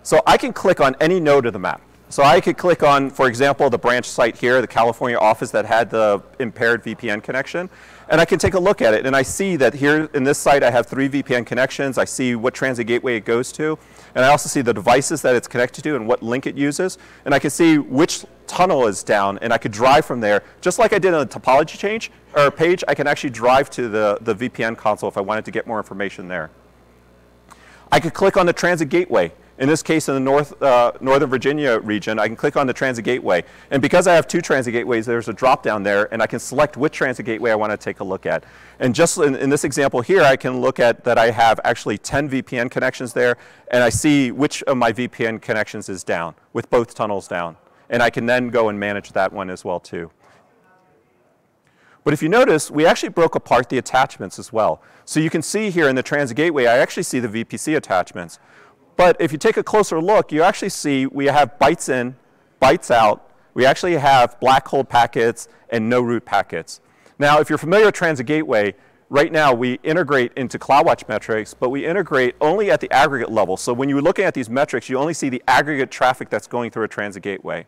So 0.02 0.20
I 0.26 0.36
can 0.36 0.52
click 0.52 0.80
on 0.80 0.94
any 1.00 1.20
node 1.20 1.46
of 1.46 1.54
the 1.54 1.58
map. 1.58 1.80
So 2.10 2.22
I 2.22 2.40
could 2.40 2.56
click 2.56 2.82
on, 2.82 3.10
for 3.10 3.28
example, 3.28 3.68
the 3.68 3.76
branch 3.76 4.06
site 4.06 4.38
here, 4.38 4.62
the 4.62 4.66
California 4.66 5.18
office 5.18 5.50
that 5.50 5.66
had 5.66 5.90
the 5.90 6.22
impaired 6.38 6.82
VPN 6.82 7.22
connection, 7.22 7.68
and 8.08 8.18
I 8.18 8.24
can 8.24 8.38
take 8.38 8.54
a 8.54 8.58
look 8.58 8.80
at 8.80 8.94
it. 8.94 9.04
And 9.04 9.14
I 9.14 9.20
see 9.20 9.56
that 9.56 9.74
here 9.74 10.08
in 10.14 10.24
this 10.24 10.38
site 10.38 10.62
I 10.62 10.70
have 10.70 10.86
three 10.86 11.10
VPN 11.10 11.44
connections. 11.44 11.98
I 11.98 12.06
see 12.06 12.34
what 12.34 12.54
transit 12.54 12.86
gateway 12.86 13.16
it 13.16 13.26
goes 13.26 13.52
to. 13.52 13.78
And 14.14 14.24
I 14.24 14.28
also 14.28 14.48
see 14.48 14.62
the 14.62 14.72
devices 14.72 15.20
that 15.20 15.36
it's 15.36 15.46
connected 15.46 15.84
to 15.84 15.96
and 15.96 16.08
what 16.08 16.22
link 16.22 16.46
it 16.46 16.56
uses. 16.56 16.96
And 17.26 17.34
I 17.34 17.38
can 17.38 17.50
see 17.50 17.76
which 17.76 18.24
tunnel 18.46 18.86
is 18.86 19.02
down, 19.02 19.38
and 19.42 19.52
I 19.52 19.58
could 19.58 19.72
drive 19.72 20.06
from 20.06 20.20
there. 20.20 20.42
Just 20.62 20.78
like 20.78 20.94
I 20.94 20.98
did 20.98 21.12
on 21.12 21.28
the 21.28 21.40
topology 21.40 21.76
change 21.76 22.10
or 22.34 22.50
page, 22.50 22.82
I 22.88 22.94
can 22.94 23.06
actually 23.06 23.30
drive 23.30 23.68
to 23.70 23.86
the, 23.86 24.16
the 24.22 24.34
VPN 24.34 24.78
console 24.78 25.10
if 25.10 25.18
I 25.18 25.20
wanted 25.20 25.44
to 25.44 25.50
get 25.50 25.66
more 25.66 25.76
information 25.76 26.26
there. 26.26 26.50
I 27.92 28.00
could 28.00 28.14
click 28.14 28.38
on 28.38 28.46
the 28.46 28.54
transit 28.54 28.88
gateway 28.88 29.32
in 29.58 29.68
this 29.68 29.82
case, 29.82 30.08
in 30.08 30.14
the 30.14 30.20
North, 30.20 30.60
uh, 30.62 30.92
Northern 31.00 31.28
Virginia 31.28 31.80
region, 31.80 32.20
I 32.20 32.28
can 32.28 32.36
click 32.36 32.56
on 32.56 32.68
the 32.68 32.72
transit 32.72 33.04
gateway. 33.04 33.42
And 33.72 33.82
because 33.82 34.06
I 34.06 34.14
have 34.14 34.28
two 34.28 34.40
transit 34.40 34.72
gateways, 34.72 35.04
there's 35.04 35.28
a 35.28 35.32
drop 35.32 35.64
down 35.64 35.82
there, 35.82 36.12
and 36.12 36.22
I 36.22 36.28
can 36.28 36.38
select 36.38 36.76
which 36.76 36.92
transit 36.92 37.26
gateway 37.26 37.50
I 37.50 37.56
want 37.56 37.72
to 37.72 37.76
take 37.76 37.98
a 37.98 38.04
look 38.04 38.24
at. 38.24 38.44
And 38.78 38.94
just 38.94 39.18
in, 39.18 39.34
in, 39.34 39.50
this 39.50 39.64
example 39.64 40.00
here, 40.00 40.22
I 40.22 40.36
can 40.36 40.60
look 40.60 40.78
at 40.78 41.02
that 41.02 41.18
I 41.18 41.32
have 41.32 41.58
actually 41.64 41.98
10 41.98 42.30
VPN 42.30 42.70
connections 42.70 43.12
there, 43.12 43.36
and 43.72 43.82
I 43.82 43.88
see 43.88 44.30
which 44.30 44.62
of 44.62 44.76
my 44.76 44.92
VPN 44.92 45.42
connections 45.42 45.88
is 45.88 46.04
down, 46.04 46.36
with 46.52 46.70
both 46.70 46.94
tunnels 46.94 47.26
down. 47.26 47.56
And 47.90 48.00
I 48.00 48.10
can 48.10 48.26
then 48.26 48.50
go 48.50 48.68
and 48.68 48.78
manage 48.78 49.10
that 49.12 49.32
one 49.32 49.50
as 49.50 49.64
well 49.64 49.80
too. 49.80 50.12
But 52.04 52.14
if 52.14 52.22
you 52.22 52.28
notice, 52.28 52.70
we 52.70 52.86
actually 52.86 53.10
broke 53.10 53.34
apart 53.34 53.70
the 53.70 53.78
attachments 53.78 54.38
as 54.38 54.52
well. 54.52 54.80
So 55.04 55.20
you 55.20 55.30
can 55.30 55.42
see 55.42 55.68
here 55.70 55.88
in 55.88 55.96
the 55.96 56.02
transit 56.02 56.36
gateway, 56.36 56.66
I 56.66 56.78
actually 56.78 57.02
see 57.02 57.18
the 57.18 57.28
VPC 57.28 57.76
attachments. 57.76 58.38
But 58.98 59.16
if 59.20 59.30
you 59.30 59.38
take 59.38 59.56
a 59.56 59.62
closer 59.62 60.00
look, 60.00 60.32
you 60.32 60.42
actually 60.42 60.70
see 60.70 61.06
we 61.06 61.26
have 61.26 61.56
bytes 61.60 61.88
in, 61.88 62.16
bytes 62.60 62.90
out. 62.90 63.30
We 63.54 63.64
actually 63.64 63.94
have 63.94 64.38
black 64.40 64.66
hole 64.66 64.82
packets 64.82 65.48
and 65.70 65.88
no 65.88 66.00
route 66.00 66.24
packets. 66.24 66.80
Now, 67.16 67.38
if 67.38 67.48
you're 67.48 67.58
familiar 67.58 67.86
with 67.86 67.94
Transit 67.94 68.26
Gateway, 68.26 68.74
right 69.08 69.30
now 69.30 69.54
we 69.54 69.74
integrate 69.84 70.32
into 70.34 70.58
CloudWatch 70.58 71.08
metrics, 71.08 71.54
but 71.54 71.70
we 71.70 71.86
integrate 71.86 72.34
only 72.40 72.72
at 72.72 72.80
the 72.80 72.90
aggregate 72.90 73.30
level. 73.30 73.56
So 73.56 73.72
when 73.72 73.88
you're 73.88 74.02
looking 74.02 74.24
at 74.24 74.34
these 74.34 74.50
metrics, 74.50 74.88
you 74.88 74.98
only 74.98 75.14
see 75.14 75.28
the 75.28 75.44
aggregate 75.46 75.92
traffic 75.92 76.28
that's 76.28 76.48
going 76.48 76.72
through 76.72 76.82
a 76.82 76.88
Transit 76.88 77.22
Gateway. 77.22 77.66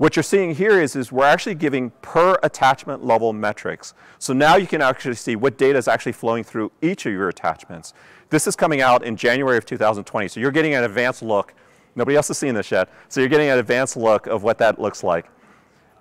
What 0.00 0.16
you're 0.16 0.22
seeing 0.22 0.54
here 0.54 0.80
is, 0.80 0.96
is 0.96 1.12
we're 1.12 1.26
actually 1.26 1.56
giving 1.56 1.90
per 2.00 2.38
attachment 2.42 3.04
level 3.04 3.34
metrics. 3.34 3.92
So 4.18 4.32
now 4.32 4.56
you 4.56 4.66
can 4.66 4.80
actually 4.80 5.16
see 5.16 5.36
what 5.36 5.58
data 5.58 5.76
is 5.76 5.88
actually 5.88 6.12
flowing 6.12 6.42
through 6.42 6.72
each 6.80 7.04
of 7.04 7.12
your 7.12 7.28
attachments. 7.28 7.92
This 8.30 8.46
is 8.46 8.56
coming 8.56 8.80
out 8.80 9.04
in 9.04 9.14
January 9.14 9.58
of 9.58 9.66
2020, 9.66 10.28
so 10.28 10.40
you're 10.40 10.52
getting 10.52 10.72
an 10.72 10.84
advanced 10.84 11.20
look. 11.20 11.52
Nobody 11.96 12.16
else 12.16 12.28
has 12.28 12.38
seen 12.38 12.54
this 12.54 12.70
yet, 12.70 12.88
so 13.10 13.20
you're 13.20 13.28
getting 13.28 13.50
an 13.50 13.58
advanced 13.58 13.94
look 13.94 14.26
of 14.26 14.42
what 14.42 14.56
that 14.56 14.80
looks 14.80 15.04
like. 15.04 15.26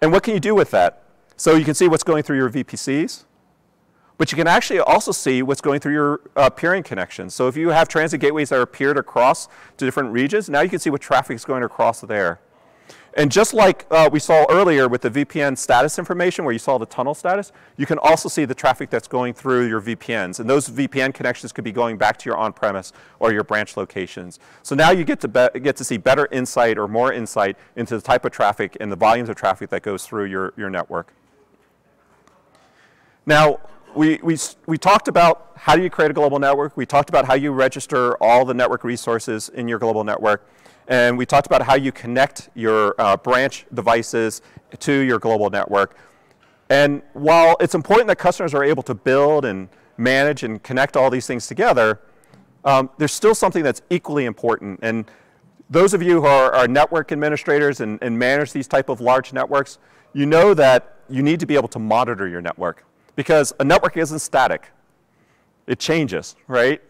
And 0.02 0.14
what 0.14 0.24
can 0.24 0.34
you 0.34 0.40
do 0.40 0.56
with 0.56 0.72
that? 0.72 1.04
So 1.36 1.56
you 1.56 1.66
can 1.66 1.74
see 1.74 1.90
what's 1.90 2.04
going 2.04 2.24
through 2.24 2.38
your 2.38 2.50
VPCs, 2.50 3.26
but 4.18 4.32
you 4.32 4.38
can 4.38 4.48
actually 4.48 4.80
also 4.80 5.12
see 5.12 5.42
what's 5.42 5.60
going 5.60 5.82
through 5.82 5.92
your 5.92 6.22
uh, 6.38 6.50
peering 6.50 6.84
connections. 6.84 7.36
So 7.36 7.50
if 7.50 7.58
you 7.58 7.68
have 7.68 7.90
transit 7.90 8.22
gateways 8.22 8.48
that 8.48 8.60
are 8.60 8.66
peered 8.66 8.98
across 8.98 9.50
to 9.76 9.84
different 9.84 10.14
regions, 10.14 10.50
now 10.50 10.62
you 10.62 10.70
can 10.70 10.80
see 10.80 10.90
what 10.90 11.02
traffic 11.02 11.36
is 11.36 11.44
going 11.44 11.64
across 11.64 12.00
there. 12.00 12.40
And 13.16 13.32
just 13.32 13.54
like 13.54 13.86
uh, 13.90 14.10
we 14.12 14.20
saw 14.20 14.46
earlier 14.50 14.88
with 14.88 15.02
the 15.02 15.10
VPN 15.10 15.58
status 15.58 15.98
information 15.98 16.46
where 16.46 16.52
you 16.52 16.60
saw 16.60 16.78
the 16.78 16.86
tunnel 16.86 17.16
status, 17.16 17.52
you 17.76 17.86
can 17.86 17.98
also 17.98 18.30
see 18.30 18.46
the 18.46 18.54
traffic 18.54 18.90
that's 18.90 19.08
going 19.08 19.34
through 19.34 19.68
your 19.68 19.82
VPNs. 19.82 20.40
And 20.40 20.50
those 20.50 20.70
VPN 20.70 21.14
connections 21.14 21.52
could 21.52 21.64
be 21.64 21.72
going 21.72 21.98
back 21.98 22.18
to 22.18 22.30
your 22.30 22.38
on-premise 22.38 22.94
or 23.20 23.34
your 23.34 23.44
branch 23.44 23.78
locations. 23.78 24.40
So 24.62 24.76
now 24.76 24.92
you 24.92 25.04
get 25.04 25.20
to, 25.22 25.52
get 25.62 25.76
to 25.78 25.84
see 25.84 25.98
better 25.98 26.28
insight 26.32 26.78
or 26.78 26.88
more 26.88 27.12
insight 27.12 27.58
into 27.76 27.96
the 27.96 28.02
type 28.02 28.26
of 28.26 28.32
traffic 28.32 28.78
and 28.80 28.92
the 28.92 28.96
volumes 28.96 29.30
of 29.30 29.36
traffic 29.36 29.70
that 29.72 29.82
goes 29.82 30.06
through 30.06 30.26
your, 30.26 30.54
your 30.56 30.70
network. 30.70 31.14
Now, 33.26 33.60
we, 33.96 34.20
we, 34.22 34.38
we 34.66 34.78
talked 34.78 35.08
about 35.08 35.52
how 35.56 35.76
do 35.76 35.82
you 35.82 35.90
create 35.90 36.12
a 36.12 36.14
global 36.14 36.40
network. 36.40 36.78
We 36.78 36.86
talked 36.86 37.10
about 37.10 37.26
how 37.26 37.34
you 37.34 37.52
register 37.52 38.16
all 38.18 38.46
the 38.46 38.54
network 38.54 38.84
resources 38.84 39.50
in 39.50 39.68
your 39.68 39.80
global 39.80 40.04
network. 40.04 40.48
And 40.90 41.18
we 41.18 41.26
talked 41.26 41.46
about 41.46 41.62
how 41.62 41.76
you 41.76 41.92
connect 41.92 42.50
your 42.56 42.96
uh, 43.00 43.16
branch 43.16 43.66
devices 43.74 44.42
to 44.80 44.92
your 44.92 45.20
global 45.20 45.50
network. 45.52 45.96
And 46.70 47.04
while 47.14 47.56
it's 47.60 47.76
important 47.76 48.08
that 48.08 48.18
customers 48.18 48.54
are 48.56 48.64
able 48.64 48.84
to 48.84 48.96
build 48.96 49.46
and 49.46 49.70
manage 49.98 50.44
and 50.44 50.62
connect 50.62 50.98
all 50.98 51.12
these 51.12 51.28
things 51.28 51.48
together, 51.48 52.02
um, 52.66 52.90
there's 52.98 53.12
still 53.12 53.36
something 53.36 53.64
that's 53.64 53.84
equally 53.92 54.26
important. 54.26 54.80
And 54.82 55.10
those 55.70 55.94
of 55.94 56.02
you 56.02 56.22
who 56.22 56.28
are, 56.28 56.54
are 56.54 56.68
network 56.68 57.12
administrators 57.12 57.82
and, 57.82 58.00
and 58.02 58.18
manage 58.18 58.52
these 58.52 58.68
type 58.68 58.90
of 58.90 59.00
large 59.00 59.32
networks, 59.32 59.78
you 60.14 60.26
know 60.26 60.56
that 60.56 60.98
you 61.08 61.22
need 61.22 61.40
to 61.40 61.46
be 61.46 61.56
able 61.56 61.68
to 61.70 61.80
monitor 61.80 62.28
your 62.28 62.42
network 62.42 62.84
because 63.16 63.54
a 63.60 63.64
network 63.64 63.96
isn't 63.96 64.20
static. 64.20 64.72
It 65.68 65.78
changes, 65.78 66.36
right? 66.48 66.82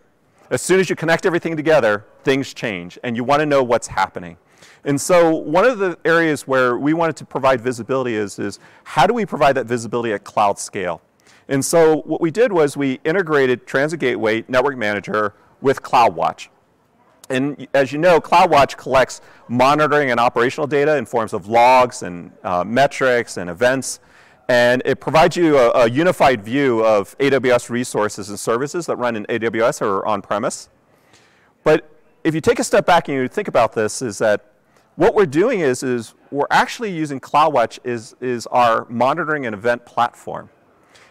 As 0.51 0.61
soon 0.61 0.79
as 0.79 0.89
you 0.89 0.95
connect 0.95 1.25
everything 1.25 1.55
together, 1.55 2.05
things 2.23 2.53
change, 2.53 2.97
and 3.03 3.15
you 3.15 3.23
want 3.23 3.39
to 3.41 3.45
know 3.45 3.61
what's 3.61 3.87
happening. 3.87 4.37
And 4.83 4.99
so 4.99 5.35
one 5.35 5.65
of 5.65 5.77
the 5.77 5.97
areas 6.05 6.47
where 6.47 6.77
we 6.77 6.93
wanted 6.93 7.15
to 7.17 7.25
provide 7.25 7.61
visibility 7.61 8.15
is, 8.15 8.39
is 8.39 8.59
how 8.83 9.05
do 9.05 9.13
we 9.13 9.25
provide 9.25 9.53
that 9.55 9.67
visibility 9.67 10.13
at 10.13 10.23
cloud 10.23 10.57
scale? 10.57 11.01
And 11.47 11.63
so 11.63 11.97
what 12.01 12.21
we 12.21 12.31
did 12.31 12.51
was 12.51 12.77
we 12.77 12.99
integrated 13.03 13.67
Transit 13.67 13.99
Gateway 13.99 14.43
Network 14.47 14.77
Manager 14.77 15.33
with 15.61 15.83
CloudWatch. 15.83 16.47
And 17.29 17.67
as 17.75 17.91
you 17.91 17.99
know, 17.99 18.19
CloudWatch 18.19 18.75
collects 18.77 19.21
monitoring 19.47 20.09
and 20.09 20.19
operational 20.19 20.65
data 20.65 20.97
in 20.97 21.05
forms 21.05 21.33
of 21.33 21.47
logs 21.47 22.01
and 22.01 22.31
uh, 22.43 22.63
metrics 22.63 23.37
and 23.37 23.49
events. 23.49 23.99
And 24.49 24.81
it 24.83 24.99
provides 24.99 25.37
you 25.37 25.59
a, 25.59 25.69
a, 25.83 25.89
unified 25.89 26.43
view 26.43 26.83
of 26.83 27.15
AWS 27.19 27.69
resources 27.69 28.29
and 28.29 28.39
services 28.39 28.87
that 28.87 28.95
run 28.95 29.15
in 29.15 29.25
AWS 29.27 29.83
or 29.83 30.03
on-premise. 30.07 30.69
But 31.63 31.87
if 32.23 32.33
you 32.33 32.41
take 32.41 32.57
a 32.57 32.63
step 32.63 32.87
back 32.87 33.07
and 33.07 33.15
you 33.15 33.27
think 33.27 33.47
about 33.47 33.73
this, 33.73 34.01
is 34.01 34.17
that 34.17 34.53
what 34.95 35.13
we're 35.13 35.27
doing 35.27 35.59
is, 35.59 35.83
is 35.83 36.15
we're 36.31 36.47
actually 36.49 36.91
using 36.91 37.19
CloudWatch 37.19 37.77
is, 37.83 38.15
is 38.21 38.47
our 38.47 38.87
monitoring 38.89 39.45
and 39.45 39.53
event 39.53 39.85
platform. 39.85 40.49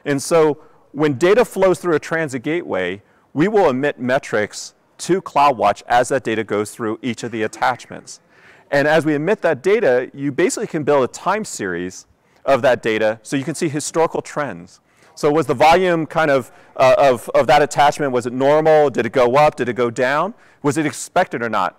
And 0.05 0.21
so 0.21 0.59
when 0.91 1.15
data 1.15 1.45
flows 1.45 1.79
through 1.79 1.95
a 1.95 2.01
transit 2.01 2.43
gateway, 2.43 3.03
we 3.35 3.47
will 3.47 3.71
emit 3.71 4.01
metrics 4.01 4.75
to 4.99 5.23
CloudWatch 5.23 5.85
as 5.87 6.09
that 6.09 6.25
data 6.25 6.43
goes 6.43 6.73
through 6.73 6.99
each 7.03 7.23
of 7.23 7.31
the 7.31 7.45
attachments. 7.45 8.19
And 8.73 8.89
as 8.89 9.07
we 9.07 9.15
emit 9.15 9.43
that 9.43 9.63
data, 9.63 10.11
you 10.13 10.33
basically 10.33 10.67
can 10.67 10.83
build 10.83 11.05
a 11.05 11.13
time 11.13 11.45
series 11.45 12.07
of 12.49 12.63
that 12.63 12.83
data 12.83 13.21
so 13.23 13.37
you 13.37 13.45
can 13.45 13.55
see 13.55 13.69
historical 13.69 14.21
trends. 14.23 14.81
So 15.15 15.31
was 15.31 15.47
the 15.47 15.55
volume 15.55 16.07
kind 16.07 16.31
of, 16.31 16.51
uh, 16.77 16.95
of, 16.97 17.29
of 17.35 17.47
that 17.49 17.61
attachment, 17.61 18.13
was 18.13 18.27
it 18.27 18.33
normal? 18.33 18.89
Did 18.89 19.05
it 19.05 19.13
go 19.13 19.35
up? 19.37 19.57
Did 19.57 19.69
it 19.69 19.75
go 19.75 19.91
down? 19.91 20.35
Was 20.63 20.79
it 20.79 20.87
expected 20.87 21.43
or 21.43 21.49
not? 21.49 21.77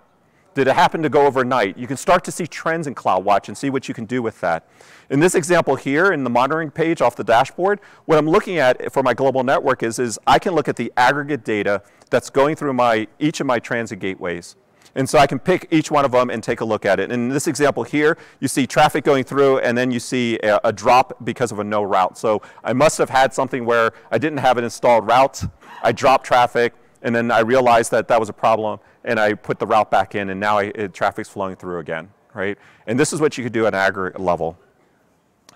Did 0.55 0.67
it 0.67 0.75
happen 0.75 1.01
to 1.03 1.09
go 1.09 1.25
overnight? 1.25 1.77
You 1.77 1.87
can 1.87 1.95
start 1.95 2.23
to 2.25 2.31
see 2.31 2.45
trends 2.45 2.85
in 2.85 2.95
CloudWatch 2.95 3.47
and 3.47 3.57
see 3.57 3.69
what 3.69 3.87
you 3.87 3.93
can 3.93 4.05
do 4.05 4.21
with 4.21 4.41
that. 4.41 4.67
In 5.09 5.19
this 5.21 5.35
example 5.35 5.75
here, 5.75 6.11
in 6.11 6.23
the 6.23 6.29
monitoring 6.29 6.69
page 6.69 7.01
off 7.01 7.15
the 7.15 7.23
dashboard, 7.23 7.79
what 8.05 8.17
I'm 8.17 8.29
looking 8.29 8.57
at 8.57 8.91
for 8.91 9.01
my 9.01 9.13
global 9.13 9.43
network 9.43 9.83
is, 9.83 9.99
is 9.99 10.19
I 10.27 10.37
can 10.37 10.53
look 10.53 10.67
at 10.67 10.75
the 10.75 10.91
aggregate 10.97 11.45
data 11.45 11.81
that's 12.09 12.29
going 12.29 12.57
through 12.57 12.73
my, 12.73 13.07
each 13.19 13.39
of 13.39 13.47
my 13.47 13.59
transit 13.59 13.99
gateways. 13.99 14.57
And 14.95 15.07
so 15.09 15.19
I 15.19 15.27
can 15.27 15.39
pick 15.39 15.67
each 15.71 15.91
one 15.91 16.05
of 16.05 16.11
them 16.11 16.29
and 16.29 16.43
take 16.43 16.61
a 16.61 16.65
look 16.65 16.85
at 16.85 16.99
it. 16.99 17.11
In 17.11 17.29
this 17.29 17.47
example 17.47 17.83
here, 17.83 18.17
you 18.39 18.47
see 18.47 18.65
traffic 18.65 19.03
going 19.03 19.23
through 19.23 19.59
and 19.59 19.77
then 19.77 19.91
you 19.91 19.99
see 19.99 20.39
a, 20.39 20.59
a, 20.63 20.73
drop 20.73 21.23
because 21.23 21.51
of 21.51 21.59
a 21.59 21.63
no 21.63 21.83
route. 21.83 22.17
So 22.17 22.41
I 22.63 22.73
must 22.73 22.97
have 22.97 23.09
had 23.09 23.33
something 23.33 23.65
where 23.65 23.91
I 24.11 24.17
didn't 24.17 24.39
have 24.39 24.57
an 24.57 24.63
installed 24.63 25.05
route, 25.07 25.43
I 25.83 25.91
dropped 25.91 26.25
traffic, 26.25 26.73
and 27.01 27.15
then 27.15 27.31
I 27.31 27.39
realized 27.39 27.91
that 27.91 28.07
that 28.07 28.19
was 28.19 28.29
a 28.29 28.33
problem 28.33 28.79
and 29.03 29.19
I 29.19 29.33
put 29.33 29.59
the 29.59 29.67
route 29.67 29.91
back 29.91 30.15
in 30.15 30.29
and 30.29 30.39
now 30.39 30.57
I, 30.57 30.63
it, 30.75 30.93
traffic's 30.93 31.29
flowing 31.29 31.55
through 31.55 31.79
again, 31.79 32.09
right? 32.33 32.57
And 32.87 32.99
this 32.99 33.13
is 33.13 33.21
what 33.21 33.37
you 33.37 33.43
could 33.43 33.53
do 33.53 33.65
at 33.65 33.73
an 33.73 33.79
aggregate 33.79 34.19
level. 34.19 34.57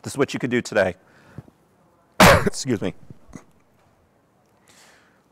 This 0.04 0.14
is 0.14 0.18
what 0.18 0.34
you 0.34 0.40
could 0.40 0.52
do 0.52 0.62
today. 0.62 0.96
Excuse 2.46 2.82
me. 2.82 2.94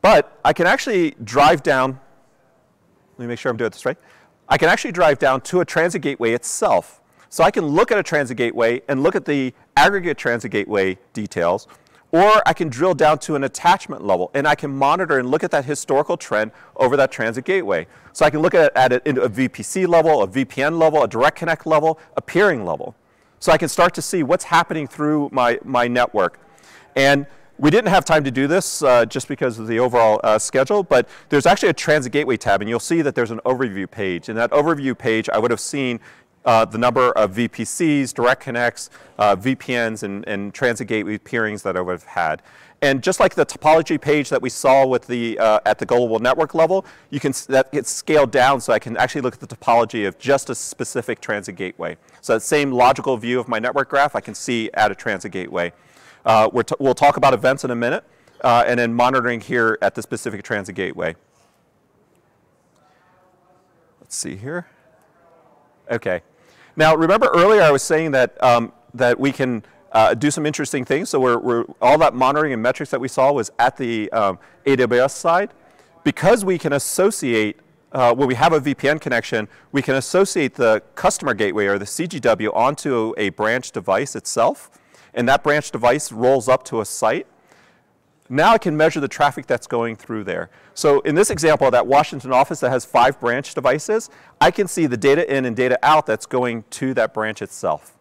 But 0.02 0.39
I 0.43 0.54
can 0.54 0.66
actually 0.66 1.12
drive 1.24 1.62
down, 1.62 1.99
let 3.22 3.28
me 3.28 3.34
make 3.34 3.39
sure 3.39 3.51
I'm 3.51 3.57
doing 3.57 3.69
this 3.69 3.86
right. 3.86 3.97
I 4.49 4.57
can 4.57 4.67
actually 4.67 4.93
drive 4.93 5.19
down 5.19 5.41
to 5.41 5.61
a 5.61 5.65
transit 5.65 6.01
gateway 6.01 6.34
itself. 6.34 7.01
So 7.30 7.43
I 7.43 7.51
can 7.51 7.67
look 7.67 7.91
at 7.91 7.99
a 7.99 8.03
transit 8.03 8.36
gateway 8.36 8.82
and 8.88 9.03
look 9.03 9.15
at 9.15 9.26
the 9.26 9.53
aggregate 9.78 10.17
transit 10.17 10.49
gateway 10.49 10.97
details, 11.13 11.67
or 12.11 12.41
I 12.47 12.53
can 12.53 12.67
drill 12.67 12.95
down 12.95 13.19
to 13.19 13.36
an 13.36 13.43
attachment 13.43 14.03
level 14.03 14.32
and 14.34 14.47
I 14.47 14.55
can 14.55 14.76
monitor 14.76 15.19
and 15.19 15.30
look 15.30 15.43
at 15.43 15.51
that 15.51 15.65
historical 15.65 16.17
trend 16.17 16.49
over 16.76 16.97
that 16.97 17.11
transit 17.11 17.45
gateway. 17.45 17.86
So 18.11 18.26
I 18.26 18.32
can 18.32 18.41
look 18.41 18.55
at 18.55 18.72
it 18.91 19.05
at 19.07 19.17
a 19.17 19.30
VPC 19.30 19.88
level, 19.88 20.24
a 20.24 20.28
VPN 20.28 20.80
level, 20.80 21.03
a 21.03 21.07
direct 21.07 21.38
connect 21.38 21.67
level, 21.67 21.99
a 22.17 22.24
peering 22.24 22.65
level. 22.65 22.95
So 23.38 23.51
I 23.51 23.59
can 23.59 23.69
start 23.69 23.93
to 23.93 24.01
see 24.01 24.24
what's 24.24 24.45
happening 24.45 24.88
through 24.88 25.30
my, 25.32 25.59
my 25.63 25.88
network. 25.88 26.39
And 26.95 27.28
we 27.58 27.70
didn't 27.70 27.89
have 27.89 28.06
time 28.06 28.24
to 28.24 28.32
do 28.32 28.47
this 28.47 28.82
uh, 28.82 29.06
just 29.06 29.28
because 29.28 29.60
of 29.60 29.68
the 29.68 29.80
overall 29.80 30.20
uh, 30.24 30.39
schedule, 30.39 30.84
but 30.84 31.08
there's 31.30 31.45
actually 31.45 31.70
a 31.70 31.74
transit 31.74 32.12
gateway 32.12 32.38
tab, 32.38 32.62
and 32.62 32.70
you'll 32.70 32.80
see 32.80 33.02
that 33.02 33.16
there's 33.16 33.32
an 33.32 33.39
overview 33.45 33.89
page. 33.89 34.30
In 34.30 34.36
that 34.36 34.52
overview 34.52 34.97
page, 34.97 35.30
I 35.30 35.38
would 35.38 35.52
have 35.52 35.60
seen 35.60 35.99
uh, 36.45 36.66
the 36.66 36.78
number 36.78 37.12
of 37.12 37.36
VPCs, 37.36 38.14
direct 38.14 38.41
connects, 38.41 38.89
uh, 39.20 39.36
VPNs, 39.36 40.04
and, 40.04 40.28
and, 40.28 40.54
transit 40.54 40.88
gateway 40.88 41.18
peerings 41.18 41.62
that 41.64 41.78
I 41.78 41.82
would 41.82 41.91
have 41.91 42.04
had. 42.04 42.41
And 42.82 43.04
just 43.04 43.20
like 43.20 43.36
the 43.36 43.45
topology 43.45 44.02
page 44.02 44.30
that 44.30 44.41
we 44.41 44.49
saw 44.49 44.88
with 44.88 45.06
the, 45.06 45.38
uh, 45.38 45.60
at 45.68 45.78
the 45.78 45.86
global 45.86 46.18
network 46.18 46.56
level, 46.56 46.84
you 47.12 47.20
can, 47.20 47.32
that 47.49 47.72
gets 47.72 47.91
scaled 47.91 48.32
down 48.32 48.60
so 48.60 48.74
I 48.74 48.80
can 48.80 48.97
actually 48.97 49.22
look 49.22 49.36
at 49.36 49.39
the 49.39 49.56
topology 49.56 50.08
of 50.08 50.18
just 50.18 50.49
a 50.49 50.56
specific 50.56 51.22
transit 51.22 51.56
gateway. 51.56 51.95
So 52.22 52.34
that 52.34 52.41
same 52.41 52.72
logical 52.72 53.18
view 53.18 53.39
of 53.39 53.47
my 53.47 53.60
network 53.60 53.89
graph, 53.89 54.16
I 54.16 54.20
can 54.20 54.34
see 54.34 54.72
at 54.74 54.91
a 54.91 54.95
transit 54.95 55.32
gateway. 55.32 55.74
Uh, 56.26 56.49
we 56.51 56.63
will 56.80 56.93
talk 56.93 57.17
about 57.17 57.34
events 57.34 57.63
in 57.63 57.72
a 57.72 57.76
minute, 57.76 58.03
uh, 58.43 58.63
and 58.67 58.80
then 58.80 58.93
monitoring 58.93 59.41
here 59.41 59.78
at 59.82 59.95
the 59.95 60.01
specific 60.01 60.43
transit 60.43 60.76
gateway. 60.76 61.15
Let's 63.99 64.15
see 64.15 64.36
here. 64.36 64.67
Okay. 65.89 66.22
Now, 66.76 66.95
remember 66.95 67.30
earlier 67.34 67.61
I 67.61 67.72
was 67.72 67.82
saying 67.82 68.11
that, 68.11 68.41
um, 68.43 68.72
that 68.93 69.19
we 69.19 69.32
can 69.32 69.63
uh, 69.91 70.13
do 70.13 70.32
some 70.32 70.45
interesting 70.45 70.86
things. 70.86 71.09
So 71.09 71.19
we're, 71.19 71.38
we're, 71.38 71.65
all 71.82 71.97
that 71.97 72.13
monitoring 72.13 72.53
and 72.53 72.61
metrics 72.61 72.91
that 72.91 73.01
we 73.01 73.07
saw 73.07 73.32
was 73.32 73.51
at 73.59 73.78
the 73.78 74.11
um, 74.11 74.39
AWS 74.65 75.11
side. 75.11 75.51
Because 76.03 76.43
we 76.43 76.57
can 76.57 76.74
associate, 76.74 77.59
uh, 77.91 78.13
when 78.15 78.28
we 78.28 78.36
have 78.36 78.53
a 78.53 78.59
VPN 78.59 78.99
connection, 78.99 79.47
we 79.72 79.82
can 79.82 79.95
associate 79.95 80.55
the 80.55 80.82
customer 80.95 81.34
gateway 81.34 81.65
or 81.65 81.78
the 81.78 81.86
CGW 81.86 82.55
onto 82.55 83.13
a 83.17 83.30
branch 83.30 83.72
device 83.72 84.15
itself 84.15 84.72
and 85.14 85.28
that 85.30 85.43
branch 85.43 85.72
device 85.72 86.12
rolls 86.12 86.47
up 86.47 86.64
to 86.66 86.82
a 86.82 86.86
site, 86.86 87.28
now 88.32 88.53
I 88.53 88.57
can 88.57 88.78
measure 88.78 89.01
the 89.01 89.09
traffic 89.09 89.45
that's 89.45 89.68
going 89.68 89.97
through 89.97 90.24
there. 90.24 90.49
So 90.74 91.01
in 91.01 91.16
this 91.16 91.30
example, 91.30 91.70
that 91.70 91.86
Washington 91.86 92.32
office 92.32 92.62
that 92.62 92.70
has 92.70 92.86
five 92.86 93.20
branch 93.20 93.53
devices, 93.53 94.09
I 94.39 94.51
can 94.51 94.70
see 94.70 94.88
the 94.88 94.95
data 94.95 95.30
in 95.30 95.43
and 95.43 95.53
data 95.53 95.78
out 95.84 96.05
that's 96.05 96.26
going 96.26 96.64
to 96.72 96.93
that 96.93 97.14
branch 97.14 97.41
itself. 97.41 97.97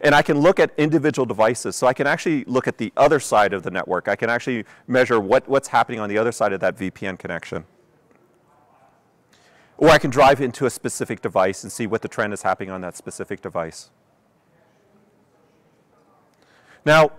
And 0.00 0.16
I 0.16 0.22
can 0.22 0.40
look 0.40 0.58
at 0.58 0.72
individual 0.76 1.26
devices. 1.26 1.76
So 1.76 1.86
I 1.86 1.92
can 1.92 2.08
actually 2.08 2.44
look 2.44 2.66
at 2.66 2.78
the 2.78 2.92
other 2.96 3.20
side 3.20 3.52
of 3.52 3.62
the 3.62 3.70
network. 3.70 4.08
I 4.08 4.16
can 4.16 4.28
actually 4.28 4.64
measure 4.88 5.20
what, 5.20 5.48
what's 5.48 5.68
happening 5.68 6.00
on 6.00 6.08
the 6.08 6.18
other 6.18 6.32
side 6.32 6.52
of 6.52 6.58
that 6.60 6.76
VPN 6.76 7.16
connection. 7.16 7.64
Or 9.76 9.90
I 9.90 9.98
can 9.98 10.10
drive 10.10 10.40
into 10.40 10.66
a 10.66 10.70
specific 10.70 11.20
device 11.20 11.62
and 11.62 11.70
see 11.70 11.86
what 11.86 12.02
the 12.02 12.08
trend 12.08 12.32
is 12.32 12.42
happening 12.42 12.70
on 12.70 12.80
that 12.80 12.96
specific 12.96 13.40
device. 13.40 13.90
Now, 16.88 17.10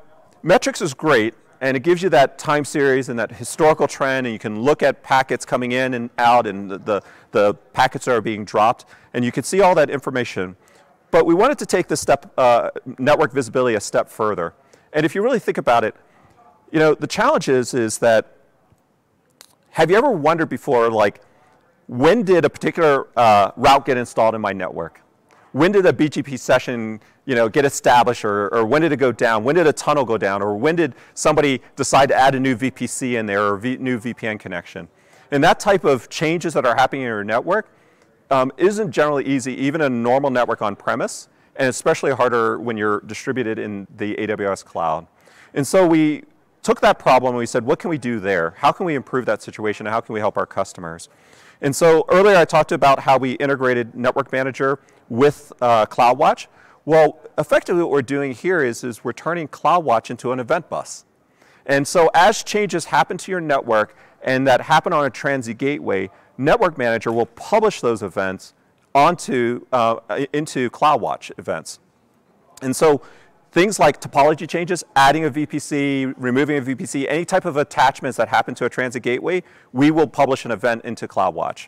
metrics 0.42 0.82
is 0.82 0.96
great, 0.96 1.36
and 1.62 1.78
it 1.78 1.82
gives 1.82 2.02
you 2.02 2.10
that 2.10 2.40
time 2.40 2.66
series 2.66 3.08
and 3.08 3.20
that 3.20 3.34
historical 3.34 3.88
trend, 3.88 4.26
and 4.26 4.34
you 4.34 4.40
can 4.40 4.64
look 4.64 4.82
at 4.82 5.04
packets 5.04 5.46
coming 5.46 5.74
in 5.74 5.94
and 5.94 6.10
out 6.18 6.48
and 6.48 6.72
the, 6.72 6.80
the, 6.80 7.04
the 7.30 7.54
packets 7.54 8.06
that 8.06 8.16
are 8.16 8.20
being 8.20 8.46
dropped, 8.46 8.86
and 9.14 9.24
you 9.24 9.32
can 9.32 9.44
see 9.44 9.62
all 9.62 9.76
that 9.76 9.92
information. 9.92 10.56
But 11.12 11.28
we 11.28 11.36
wanted 11.36 11.60
to 11.60 11.68
take 11.68 11.88
the 11.88 11.96
step, 11.96 12.34
uh, 12.36 12.72
network 12.98 13.32
visibility 13.32 13.76
a 13.76 13.80
step 13.80 14.10
further. 14.10 14.56
And 14.92 15.06
if 15.06 15.14
you 15.14 15.22
really 15.22 15.38
think 15.38 15.60
about 15.60 15.84
it, 15.84 15.96
you 16.72 16.80
know, 16.80 16.96
the 16.96 17.06
challenge 17.06 17.48
is, 17.48 17.76
is 17.76 18.00
that, 18.00 18.38
have 19.70 19.92
you 19.92 19.98
ever 19.98 20.10
wondered 20.10 20.50
before, 20.50 20.90
like, 20.90 21.22
when 21.86 22.24
did 22.24 22.44
a 22.44 22.50
particular 22.50 23.08
uh, 23.16 23.52
route 23.56 23.86
get 23.86 23.98
installed 23.98 24.34
in 24.34 24.42
my 24.42 24.52
network? 24.52 25.04
when 25.52 25.72
did 25.72 25.86
a 25.86 25.94
BGP 25.94 26.38
session 26.38 27.00
you 27.30 27.36
know, 27.36 27.48
get 27.48 27.64
established 27.64 28.26
or, 28.26 28.52
or 28.52 28.66
when 28.66 28.82
did 28.82 28.92
it 28.92 28.98
go 28.98 29.12
down? 29.12 29.44
When 29.44 29.54
did 29.54 29.68
a 29.68 29.72
tunnel 29.72 30.04
go 30.04 30.18
down? 30.18 30.42
Or 30.42 30.58
when 30.58 30.76
did 30.76 30.96
somebody 31.14 31.62
decide 31.76 32.10
to 32.10 32.16
add 32.16 32.34
a 32.34 32.40
new 32.40 32.56
VPC 32.56 33.20
in 33.20 33.28
there 33.28 33.44
or 33.44 33.56
v 33.56 33.78
new 33.78 34.00
VPN 34.00 34.40
connection? 34.40 34.88
And 35.30 35.44
that 35.44 35.60
type 35.60 35.84
of 35.84 36.10
changes 36.10 36.56
that 36.56 36.66
are 36.66 36.76
happening 36.76 37.04
in 37.04 37.08
your 37.08 37.24
network 37.24 37.70
um, 38.32 38.52
isn't 38.58 38.90
generally 38.90 39.26
easy, 39.26 39.54
even 39.54 39.80
in 39.80 39.94
a 39.94 39.96
normal 39.96 40.32
network 40.32 40.64
on 40.64 40.76
premise, 40.76 41.30
and 41.56 41.68
especially 41.68 42.12
harder 42.14 42.60
when 42.60 42.78
you're 42.78 43.02
distributed 43.02 43.60
in 43.60 43.86
the 43.96 44.16
AWS 44.16 44.66
cloud. 44.66 45.06
And 45.54 45.68
so 45.68 45.86
we 45.86 46.24
took 46.64 46.82
that 46.82 46.98
problem 46.98 47.34
and 47.34 47.38
we 47.38 47.46
said, 47.46 47.64
what 47.64 47.78
can 47.78 47.92
we 47.92 48.00
do 48.00 48.20
there? 48.20 48.56
How 48.58 48.72
can 48.72 48.88
we 48.88 48.96
improve 48.96 49.28
that 49.28 49.44
situation? 49.44 49.86
How 49.86 50.02
can 50.02 50.14
we 50.14 50.20
help 50.20 50.36
our 50.36 50.48
customers? 50.48 51.10
And 51.62 51.76
so 51.76 52.06
earlier 52.10 52.38
I 52.38 52.46
talked 52.46 52.72
about 52.72 53.02
how 53.02 53.20
we 53.20 53.34
integrated 53.34 53.94
Network 53.94 54.32
Manager 54.32 54.80
with 55.10 55.54
uh, 55.62 55.86
CloudWatch. 55.86 56.48
Well, 56.86 57.20
effectively 57.38 57.84
what 57.84 57.92
we're 57.92 58.02
doing 58.02 58.34
here 58.34 58.62
is, 58.62 58.84
is 58.84 59.04
we're 59.04 59.14
turning 59.14 59.48
CloudWatch 59.48 60.10
into 60.10 60.32
an 60.32 60.40
event 60.40 60.70
bus. 60.70 61.06
And 61.66 61.88
so 61.88 62.10
as 62.14 62.44
changes 62.44 62.86
happen 62.86 63.18
to 63.18 63.32
your 63.32 63.42
network 63.42 63.96
and 64.22 64.48
that 64.48 64.62
happen 64.62 64.92
on 64.92 65.06
a 65.06 65.10
transit 65.10 65.58
gateway, 65.58 66.10
Network 66.38 66.78
Manager 66.78 67.12
will 67.12 67.26
publish 67.26 67.82
those 67.82 68.02
events 68.02 68.54
onto, 68.96 69.66
uh, 69.72 69.98
into 70.34 70.70
CloudWatch 70.70 71.32
events. 71.38 71.80
And 72.62 72.76
so 72.76 73.02
things 73.52 73.80
like 73.80 74.02
topology 74.02 74.48
changes, 74.48 74.84
adding 74.96 75.26
a 75.26 75.30
VPC, 75.30 76.14
removing 76.18 76.58
a 76.58 76.62
VPC, 76.62 77.06
any 77.08 77.26
type 77.26 77.46
of 77.46 77.58
attachments 77.58 78.18
that 78.18 78.30
happen 78.30 78.56
to 78.56 78.66
a 78.66 78.70
transit 78.70 79.04
gateway, 79.04 79.44
we 79.74 79.92
will 79.92 80.08
publish 80.08 80.46
an 80.46 80.52
event 80.52 80.84
into 80.86 81.08
CloudWatch. 81.08 81.68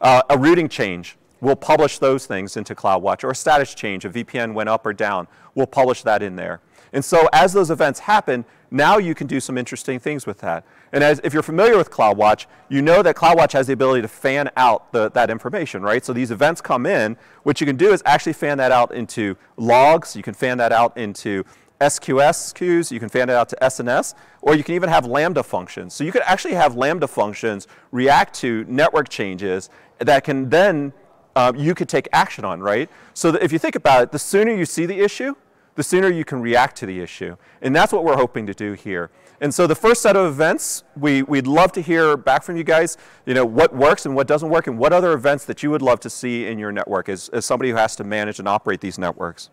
Uh, 0.00 0.22
a 0.30 0.38
routing 0.38 0.68
change, 0.68 1.16
we'll 1.40 1.56
publish 1.56 1.98
those 1.98 2.26
things 2.26 2.56
into 2.56 2.74
CloudWatch, 2.74 3.24
or 3.24 3.34
status 3.34 3.74
change, 3.74 4.04
a 4.04 4.10
VPN 4.10 4.54
went 4.54 4.68
up 4.68 4.86
or 4.86 4.92
down, 4.92 5.26
we'll 5.54 5.66
publish 5.66 6.02
that 6.02 6.22
in 6.22 6.36
there. 6.36 6.60
And 6.92 7.04
so 7.04 7.28
as 7.32 7.52
those 7.52 7.70
events 7.70 8.00
happen, 8.00 8.44
now 8.70 8.98
you 8.98 9.14
can 9.14 9.26
do 9.26 9.40
some 9.40 9.58
interesting 9.58 9.98
things 9.98 10.26
with 10.26 10.38
that. 10.38 10.64
And 10.92 11.02
as, 11.02 11.20
if 11.24 11.32
you're 11.32 11.42
familiar 11.42 11.76
with 11.76 11.90
CloudWatch, 11.90 12.46
you 12.68 12.82
know 12.82 13.02
that 13.02 13.16
CloudWatch 13.16 13.52
has 13.52 13.66
the 13.66 13.72
ability 13.72 14.02
to 14.02 14.08
fan 14.08 14.50
out 14.56 14.92
the, 14.92 15.10
that 15.10 15.30
information, 15.30 15.82
right? 15.82 16.04
So 16.04 16.12
these 16.12 16.30
events 16.30 16.60
come 16.60 16.86
in. 16.86 17.16
What 17.42 17.60
you 17.60 17.66
can 17.66 17.76
do 17.76 17.92
is 17.92 18.02
actually 18.06 18.32
fan 18.32 18.58
that 18.58 18.72
out 18.72 18.92
into 18.92 19.36
logs. 19.56 20.14
You 20.16 20.22
can 20.22 20.34
fan 20.34 20.58
that 20.58 20.72
out 20.72 20.96
into 20.96 21.44
SQS 21.80 22.54
queues. 22.54 22.92
You 22.92 23.00
can 23.00 23.08
fan 23.08 23.28
it 23.28 23.34
out 23.34 23.48
to 23.50 23.56
SNS. 23.62 24.14
Or 24.42 24.54
you 24.54 24.62
can 24.62 24.74
even 24.74 24.88
have 24.88 25.06
Lambda 25.06 25.42
functions. 25.42 25.94
So 25.94 26.04
you 26.04 26.12
could 26.12 26.22
actually 26.22 26.54
have 26.54 26.76
Lambda 26.76 27.08
functions 27.08 27.66
react 27.90 28.34
to 28.36 28.64
network 28.68 29.08
changes 29.08 29.70
that 29.98 30.24
can 30.24 30.48
then, 30.48 30.92
um, 31.36 31.56
you 31.56 31.74
could 31.74 31.88
take 31.88 32.08
action 32.12 32.44
on, 32.44 32.60
right? 32.60 32.90
So 33.14 33.34
if 33.34 33.52
you 33.52 33.58
think 33.58 33.76
about 33.76 34.02
it, 34.02 34.12
the 34.12 34.18
sooner 34.18 34.54
you 34.54 34.64
see 34.64 34.86
the 34.86 35.00
issue, 35.00 35.34
the 35.76 35.82
sooner 35.82 36.08
you 36.08 36.24
can 36.24 36.40
react 36.40 36.76
to 36.78 36.86
the 36.86 37.00
issue. 37.00 37.36
And 37.62 37.74
that's 37.74 37.92
what 37.92 38.04
we're 38.04 38.16
hoping 38.16 38.46
to 38.46 38.54
do 38.54 38.72
here. 38.72 39.10
And 39.40 39.54
so 39.54 39.66
the 39.66 39.74
first 39.74 40.02
set 40.02 40.16
of 40.16 40.26
events, 40.26 40.84
we, 40.96 41.22
we'd 41.22 41.46
love 41.46 41.72
to 41.72 41.80
hear 41.80 42.16
back 42.16 42.42
from 42.42 42.56
you 42.56 42.64
guys, 42.64 42.98
you 43.24 43.32
know, 43.32 43.44
what 43.44 43.74
works 43.74 44.04
and 44.04 44.14
what 44.14 44.26
doesn't 44.26 44.50
work, 44.50 44.66
and 44.66 44.78
what 44.78 44.92
other 44.92 45.12
events 45.12 45.46
that 45.46 45.62
you 45.62 45.70
would 45.70 45.80
love 45.80 46.00
to 46.00 46.10
see 46.10 46.46
in 46.46 46.58
your 46.58 46.72
network 46.72 47.08
as, 47.08 47.30
as 47.30 47.46
somebody 47.46 47.70
who 47.70 47.76
has 47.76 47.96
to 47.96 48.04
manage 48.04 48.38
and 48.38 48.46
operate 48.46 48.80
these 48.80 48.98
networks. 48.98 49.48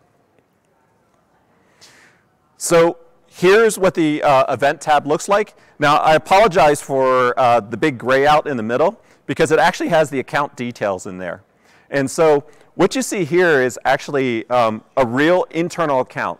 So 2.58 2.98
here's 3.28 3.78
what 3.78 3.94
the 3.94 4.22
uh, 4.22 4.52
event 4.52 4.80
tab 4.80 5.06
looks 5.06 5.28
like. 5.28 5.54
Now, 5.78 5.96
I 5.98 6.16
apologize 6.16 6.82
for 6.82 7.38
uh, 7.38 7.60
the 7.60 7.76
big 7.76 7.96
gray 7.96 8.26
out 8.26 8.46
in 8.46 8.56
the 8.56 8.62
middle, 8.62 9.00
because 9.26 9.52
it 9.52 9.58
actually 9.58 9.88
has 9.88 10.10
the 10.10 10.18
account 10.18 10.56
details 10.56 11.06
in 11.06 11.18
there. 11.18 11.42
And 11.90 12.10
so 12.10 12.44
what 12.74 12.94
you 12.94 13.02
see 13.02 13.24
here 13.24 13.60
is 13.62 13.78
actually 13.84 14.48
um, 14.50 14.82
a 14.96 15.06
real 15.06 15.44
internal 15.50 16.00
account. 16.00 16.38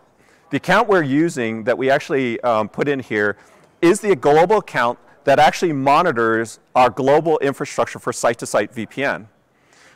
The 0.51 0.57
account 0.57 0.87
we're 0.87 1.03
using 1.03 1.63
that 1.65 1.77
we 1.77 1.89
actually 1.89 2.39
um, 2.41 2.69
put 2.69 2.87
in 2.87 2.99
here 2.99 3.37
is 3.81 3.99
the 4.01 4.15
global 4.15 4.57
account 4.57 4.97
that 5.25 5.37
actually 5.37 5.73
monitors 5.73 6.59
our 6.75 6.89
global 6.89 7.37
infrastructure 7.39 7.99
for 7.99 8.11
site-to-site 8.13 8.71
-site 8.71 8.75
VPN. 8.75 9.27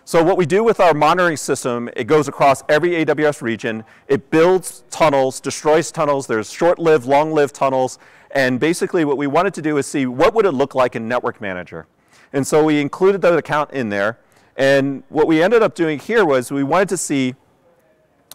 So 0.05 0.21
what 0.21 0.35
we 0.35 0.45
do 0.45 0.65
with 0.65 0.81
our 0.81 0.93
monitoring 0.93 1.37
system, 1.37 1.89
it 1.95 2.07
goes 2.07 2.27
across 2.27 2.61
every 2.67 2.95
AWS 2.95 3.41
region. 3.41 3.85
It 4.09 4.29
builds 4.29 4.83
tunnels, 4.91 5.39
destroys 5.39 5.91
tunnels. 5.91 6.27
There's 6.27 6.51
short-lived, 6.51 7.05
long-lived 7.05 7.55
tunnels. 7.55 7.99
And 8.31 8.59
basically 8.59 9.05
what 9.05 9.17
we 9.17 9.27
wanted 9.27 9.53
to 9.53 9.61
do 9.61 9.77
is 9.77 9.87
see 9.87 10.05
what 10.05 10.33
would 10.33 10.45
it 10.45 10.51
look 10.51 10.75
like 10.75 10.97
in 10.97 11.07
Network 11.07 11.39
Manager. 11.39 11.85
And 12.33 12.45
so 12.45 12.65
we 12.65 12.81
included 12.81 13.21
that 13.21 13.37
account 13.37 13.71
in 13.71 13.89
there. 13.89 14.17
And 14.55 15.03
what 15.09 15.27
we 15.27 15.41
ended 15.41 15.63
up 15.63 15.75
doing 15.75 15.99
here 15.99 16.25
was 16.25 16.51
we 16.51 16.63
wanted 16.63 16.89
to 16.89 16.97
see 16.97 17.35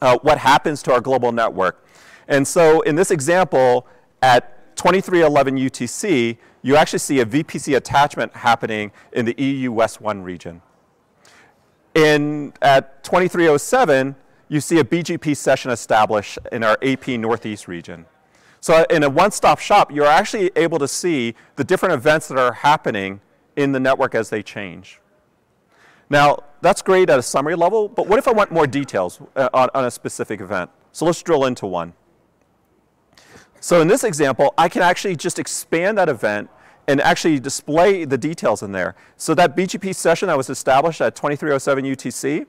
uh, 0.00 0.18
what 0.22 0.38
happens 0.38 0.82
to 0.84 0.92
our 0.92 1.00
global 1.00 1.32
network. 1.32 1.84
And 2.26 2.46
so 2.46 2.80
in 2.82 2.94
this 2.96 3.10
example, 3.10 3.86
at 4.22 4.76
2311 4.76 5.56
UTC, 5.56 6.36
you 6.62 6.76
actually 6.76 6.98
see 6.98 7.20
a 7.20 7.26
VPC 7.26 7.76
attachment 7.76 8.34
happening 8.34 8.92
in 9.12 9.24
the 9.24 9.34
EU 9.42 9.72
West 9.72 10.00
1 10.00 10.22
region. 10.22 10.60
In, 11.94 12.52
at 12.62 13.02
2307, 13.04 14.14
you 14.48 14.60
see 14.60 14.78
a 14.78 14.84
BGP 14.84 15.36
session 15.36 15.70
established 15.70 16.38
in 16.52 16.62
our 16.62 16.78
AP 16.82 17.08
Northeast 17.08 17.68
region. 17.68 18.06
So 18.60 18.84
in 18.90 19.02
a 19.02 19.10
one-stop 19.10 19.58
shop, 19.58 19.92
you're 19.92 20.06
actually 20.06 20.50
able 20.56 20.78
to 20.78 20.88
see 20.88 21.34
the 21.56 21.64
different 21.64 21.94
events 21.94 22.28
that 22.28 22.38
are 22.38 22.52
happening 22.52 23.20
in 23.56 23.72
the 23.72 23.80
network 23.80 24.14
as 24.14 24.30
they 24.30 24.42
change. 24.42 25.00
Now, 26.10 26.38
that's 26.60 26.82
great 26.82 27.10
at 27.10 27.18
a 27.18 27.22
summary 27.22 27.54
level, 27.54 27.88
but 27.88 28.06
what 28.06 28.18
if 28.18 28.26
I 28.26 28.32
want 28.32 28.50
more 28.50 28.66
details 28.66 29.20
uh, 29.36 29.48
on, 29.52 29.68
on 29.74 29.84
a 29.84 29.90
specific 29.90 30.40
event? 30.40 30.70
So 30.92 31.04
let's 31.04 31.22
drill 31.22 31.44
into 31.44 31.66
one. 31.66 31.92
So 33.60 33.80
in 33.80 33.88
this 33.88 34.04
example, 34.04 34.54
I 34.56 34.68
can 34.68 34.82
actually 34.82 35.16
just 35.16 35.38
expand 35.38 35.98
that 35.98 36.08
event 36.08 36.48
and 36.86 37.00
actually 37.02 37.38
display 37.38 38.04
the 38.04 38.16
details 38.16 38.62
in 38.62 38.72
there. 38.72 38.94
So 39.16 39.34
that 39.34 39.56
BGP 39.56 39.94
session 39.94 40.28
that 40.28 40.36
was 40.36 40.48
established 40.48 41.00
at 41.00 41.14
2307 41.14 41.84
UTC, 41.84 42.46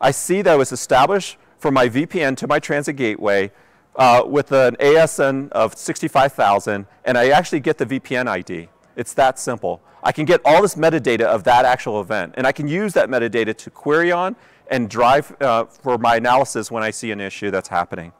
I 0.00 0.10
see 0.10 0.40
that 0.42 0.54
it 0.54 0.58
was 0.58 0.72
established 0.72 1.36
from 1.58 1.74
my 1.74 1.88
VPN 1.88 2.36
to 2.38 2.46
my 2.46 2.58
transit 2.58 2.96
gateway 2.96 3.52
uh, 3.96 4.22
with 4.26 4.50
an 4.52 4.76
ASN 4.76 5.50
of 5.52 5.76
65,000, 5.76 6.86
and 7.04 7.18
I 7.18 7.28
actually 7.28 7.60
get 7.60 7.78
the 7.78 7.86
VPN 7.86 8.26
ID. 8.26 8.68
It's 8.96 9.14
that 9.14 9.38
simple. 9.38 9.80
I 10.02 10.12
can 10.12 10.24
get 10.24 10.40
all 10.44 10.62
this 10.62 10.74
metadata 10.74 11.22
of 11.22 11.44
that 11.44 11.64
actual 11.64 12.00
event, 12.00 12.34
and 12.36 12.46
I 12.46 12.52
can 12.52 12.68
use 12.68 12.92
that 12.94 13.08
metadata 13.08 13.56
to 13.56 13.70
query 13.70 14.10
on 14.10 14.36
and 14.68 14.88
drive 14.88 15.34
uh, 15.40 15.64
for 15.64 15.98
my 15.98 16.16
analysis 16.16 16.70
when 16.70 16.82
I 16.82 16.90
see 16.90 17.10
an 17.10 17.20
issue 17.20 17.50
that's 17.50 17.68
happening. 17.68 18.12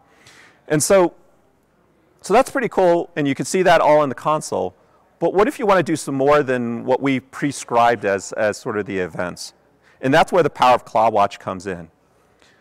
And 0.68 0.82
so, 0.82 1.14
so 2.20 2.32
that's 2.32 2.50
pretty 2.50 2.68
cool, 2.68 3.10
and 3.16 3.26
you 3.26 3.34
can 3.34 3.44
see 3.44 3.62
that 3.62 3.80
all 3.80 4.02
in 4.02 4.08
the 4.08 4.14
console. 4.14 4.74
But 5.18 5.34
what 5.34 5.48
if 5.48 5.58
you 5.58 5.66
want 5.66 5.78
to 5.78 5.82
do 5.82 5.96
some 5.96 6.14
more 6.14 6.42
than 6.42 6.84
what 6.84 7.00
we 7.00 7.20
prescribed 7.20 8.04
as, 8.04 8.32
as 8.32 8.56
sort 8.56 8.78
of 8.78 8.86
the 8.86 8.98
events? 8.98 9.54
And 10.00 10.12
that's 10.12 10.32
where 10.32 10.42
the 10.42 10.50
power 10.50 10.74
of 10.74 10.84
CloudWatch 10.84 11.38
comes 11.38 11.66
in. 11.66 11.90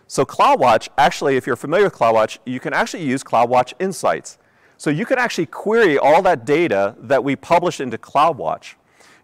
So 0.08 0.26
CloudWatch, 0.26 0.90
actually, 0.98 1.38
if 1.38 1.48
you're 1.48 1.56
familiar 1.56 1.86
with 1.86 1.96
CloudWatch, 1.96 2.40
you 2.46 2.60
can 2.60 2.74
actually 2.74 3.04
use 3.04 3.24
CloudWatch 3.24 3.74
Insights. 3.80 4.38
So 4.82 4.90
you 4.90 5.06
can 5.06 5.20
actually 5.20 5.46
query 5.46 6.00
all 6.00 6.24
that 6.24 6.44
data 6.44 6.96
that 6.98 7.24
we 7.24 7.36
publish 7.36 7.80
into 7.80 8.00
CloudWatch. 8.00 8.74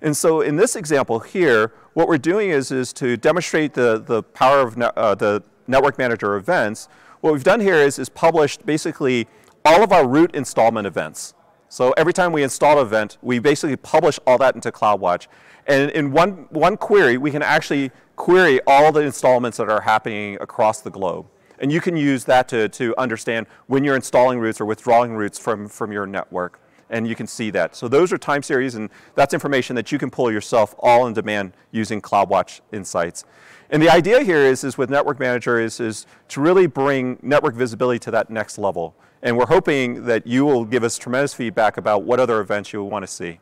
And 0.04 0.16
so 0.16 0.42
in 0.42 0.56
this 0.56 0.76
example 0.76 1.18
here, 1.18 1.74
what 1.96 2.08
we're 2.08 2.20
doing 2.20 2.52
is, 2.52 2.72
is 2.72 2.94
to 2.94 3.18
demonstrate 3.18 3.74
the, 3.74 3.98
the 3.98 4.22
power 4.22 4.60
of 4.60 4.78
ne 4.78 4.86
uh, 4.96 5.16
the 5.16 5.42
network 5.66 5.98
manager 5.98 6.36
events. 6.36 6.88
What 7.22 7.34
we've 7.34 7.44
done 7.44 7.60
here 7.60 7.78
is, 7.78 7.98
is 7.98 8.08
published 8.08 8.68
basically 8.68 9.28
all 9.66 9.82
of 9.82 9.92
our 9.92 10.08
route 10.08 10.36
installment 10.36 10.86
events. 10.86 11.34
So 11.70 11.92
every 11.98 12.14
time 12.14 12.32
we 12.34 12.44
install 12.44 12.80
an 12.80 12.86
event, 12.86 13.18
we 13.24 13.40
basically 13.40 13.78
publish 13.78 14.20
all 14.28 14.38
that 14.38 14.54
into 14.54 14.72
CloudWatch. 14.72 15.26
And 15.66 15.90
in 15.90 16.12
one, 16.12 16.46
one 16.52 16.78
query, 16.78 17.18
we 17.18 17.32
can 17.32 17.42
actually 17.42 17.90
query 18.16 18.60
all 18.68 18.92
the 18.92 19.02
installments 19.02 19.58
that 19.58 19.72
are 19.72 19.82
happening 19.82 20.38
across 20.40 20.82
the 20.82 20.92
globe. 20.92 21.26
And 21.60 21.72
you 21.72 21.82
can 21.82 21.98
use 21.98 22.24
that 22.26 22.48
to, 22.50 22.70
to 22.70 22.94
understand 22.98 23.48
when 23.68 23.84
you're 23.84 23.96
installing 23.96 24.40
routes 24.40 24.62
or 24.62 24.66
withdrawing 24.66 25.14
routes 25.14 25.40
from, 25.40 25.68
from 25.68 25.92
your 25.92 26.06
network 26.06 26.60
and 26.90 27.08
you 27.08 27.16
can 27.16 27.28
see 27.28 27.50
that. 27.52 27.76
So 27.76 27.88
those 27.88 28.14
are 28.14 28.18
time 28.18 28.44
series, 28.44 28.76
and 28.76 28.90
that's 29.16 29.34
information 29.34 29.76
that 29.76 29.92
you 29.92 29.98
can 29.98 30.10
pull 30.10 30.32
yourself 30.32 30.76
all 30.80 31.04
on 31.04 31.14
demand 31.14 31.54
using 31.72 32.02
CloudWatch 32.02 32.62
Insights. 32.72 33.26
And 33.70 33.82
the 33.82 33.90
idea 33.90 34.24
here 34.24 34.38
is, 34.38 34.64
is 34.64 34.78
with 34.78 34.90
Network 34.90 35.20
Manager 35.20 35.60
is, 35.60 35.80
is 35.80 36.06
to 36.30 36.42
really 36.42 36.68
bring 36.68 37.20
network 37.22 37.56
visibility 37.56 38.00
to 38.00 38.12
that 38.12 38.30
next 38.30 38.58
level. 38.58 38.96
And 39.22 39.38
we're 39.38 39.48
hoping 39.48 40.06
that 40.06 40.26
you 40.26 40.46
will 40.46 40.64
give 40.64 40.84
us 40.84 40.98
tremendous 40.98 41.34
feedback 41.34 41.76
about 41.76 42.04
what 42.04 42.20
other 42.20 42.40
events 42.40 42.72
you 42.72 42.84
want 42.84 43.04
to 43.04 43.08
see. 43.08 43.40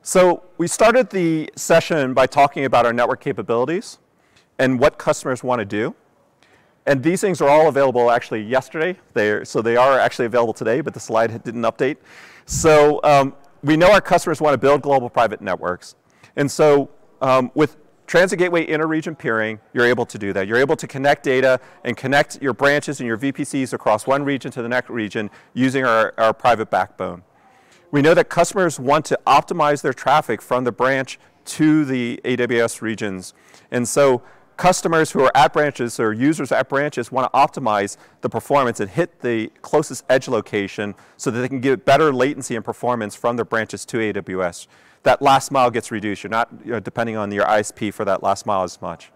So 0.00 0.44
we 0.56 0.66
started 0.66 1.10
the 1.10 1.50
session 1.54 2.14
by 2.14 2.26
talking 2.26 2.64
about 2.64 2.86
our 2.86 2.94
network 2.94 3.20
capabilities 3.20 3.98
and 4.58 4.78
what 4.78 4.98
customers 4.98 5.42
want 5.42 5.60
to 5.60 5.64
do. 5.64 5.94
And 6.86 7.02
these 7.02 7.20
things 7.20 7.40
are 7.40 7.48
all 7.48 7.68
available 7.68 8.10
actually 8.10 8.42
yesterday. 8.42 8.98
They're, 9.12 9.44
so 9.44 9.60
they 9.60 9.76
are 9.76 9.98
actually 9.98 10.26
available 10.26 10.54
today, 10.54 10.80
but 10.80 10.94
the 10.94 11.00
slide 11.00 11.42
didn't 11.44 11.62
update. 11.62 11.98
So 12.46 13.00
um, 13.04 13.34
we 13.62 13.76
know 13.76 13.92
our 13.92 14.00
customers 14.00 14.40
want 14.40 14.54
to 14.54 14.58
build 14.58 14.80
global 14.80 15.10
private 15.10 15.40
networks. 15.42 15.96
And 16.36 16.50
so 16.50 16.88
um, 17.20 17.50
with 17.54 17.76
Transit 18.06 18.38
Gateway 18.38 18.66
Inter-Region 18.66 19.16
Peering, 19.16 19.60
you're 19.74 19.84
able 19.84 20.06
to 20.06 20.16
do 20.16 20.32
that. 20.32 20.48
You're 20.48 20.56
able 20.58 20.76
to 20.76 20.86
connect 20.86 21.24
data 21.24 21.60
and 21.84 21.94
connect 21.94 22.40
your 22.40 22.54
branches 22.54 23.00
and 23.00 23.06
your 23.06 23.18
VPCs 23.18 23.74
across 23.74 24.06
one 24.06 24.24
region 24.24 24.50
to 24.52 24.62
the 24.62 24.68
next 24.68 24.88
region 24.88 25.28
using 25.52 25.84
our, 25.84 26.14
our 26.16 26.32
private 26.32 26.70
backbone. 26.70 27.22
We 27.90 28.00
know 28.00 28.14
that 28.14 28.30
customers 28.30 28.80
want 28.80 29.04
to 29.06 29.20
optimize 29.26 29.82
their 29.82 29.92
traffic 29.92 30.40
from 30.40 30.64
the 30.64 30.72
branch 30.72 31.18
to 31.44 31.84
the 31.84 32.18
AWS 32.24 32.80
regions. 32.80 33.34
And 33.70 33.86
so 33.86 34.22
customers 34.58 35.12
who 35.12 35.22
are 35.22 35.32
at 35.34 35.52
branches 35.52 35.98
or 35.98 36.12
users 36.12 36.52
at 36.52 36.68
branches 36.68 37.10
want 37.10 37.32
to 37.32 37.38
optimize 37.38 37.96
the 38.20 38.28
performance 38.28 38.80
and 38.80 38.90
hit 38.90 39.20
the 39.20 39.46
closest 39.62 40.04
edge 40.10 40.28
location 40.28 40.94
so 41.16 41.30
that 41.30 41.40
they 41.40 41.48
can 41.48 41.60
get 41.60 41.84
better 41.86 42.12
latency 42.12 42.56
and 42.56 42.64
performance 42.64 43.14
from 43.14 43.36
their 43.36 43.44
branches 43.44 43.86
to 43.86 43.96
AWS. 43.96 44.66
That 45.04 45.22
last 45.22 45.52
mile 45.52 45.70
gets 45.70 45.90
reduced. 45.92 46.24
You're 46.24 46.30
not 46.30 46.48
you 46.64 46.72
know, 46.72 46.80
depending 46.80 47.16
on 47.16 47.30
your 47.30 47.46
ISP 47.46 47.94
for 47.94 48.04
that 48.04 48.22
last 48.22 48.44
mile 48.46 48.64
as 48.64 48.82
much. 48.82 49.12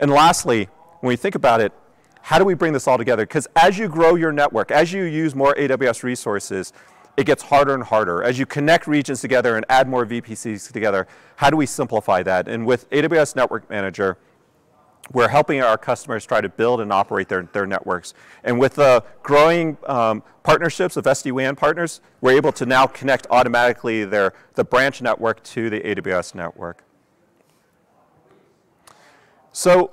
And 0.00 0.10
lastly, 0.10 0.68
when 1.00 1.08
we 1.08 1.16
think 1.16 1.36
about 1.36 1.60
it, 1.60 1.72
how 2.20 2.40
do 2.40 2.44
we 2.44 2.54
bring 2.54 2.72
this 2.72 2.88
all 2.88 2.98
together? 2.98 3.24
Because 3.24 3.46
as 3.54 3.78
you 3.78 3.86
grow 3.86 4.16
your 4.16 4.32
network, 4.32 4.72
as 4.72 4.92
you 4.92 5.04
use 5.04 5.36
more 5.36 5.54
AWS 5.54 6.02
resources, 6.02 6.72
it 7.16 7.24
gets 7.24 7.44
harder 7.44 7.72
and 7.72 7.84
harder. 7.84 8.24
As 8.24 8.36
you 8.36 8.46
connect 8.46 8.88
regions 8.88 9.20
together 9.20 9.56
and 9.56 9.64
add 9.68 9.88
more 9.88 10.04
VPCs 10.04 10.72
together, 10.72 11.06
how 11.36 11.50
do 11.50 11.56
we 11.56 11.66
simplify 11.66 12.24
that? 12.24 12.48
And 12.48 12.66
with 12.66 12.90
AWS 12.90 13.36
Network 13.36 13.70
Manager, 13.70 14.18
we're 15.12 15.28
helping 15.28 15.60
our 15.60 15.78
customers 15.78 16.26
try 16.26 16.40
to 16.40 16.48
build 16.48 16.80
and 16.80 16.92
operate 16.92 17.28
their, 17.28 17.42
their 17.52 17.66
networks. 17.66 18.14
And 18.44 18.58
with 18.58 18.74
the 18.74 19.04
growing 19.22 19.76
um, 19.86 20.22
partnerships 20.42 20.96
of 20.96 21.04
SD-WAN 21.04 21.56
partners, 21.56 22.00
we're 22.20 22.36
able 22.36 22.52
to 22.52 22.66
now 22.66 22.86
connect 22.86 23.26
automatically 23.30 24.04
their, 24.04 24.32
the 24.54 24.64
branch 24.64 25.02
network 25.02 25.42
to 25.44 25.70
the 25.70 25.80
AWS 25.80 26.34
network. 26.34 26.84
So 29.52 29.90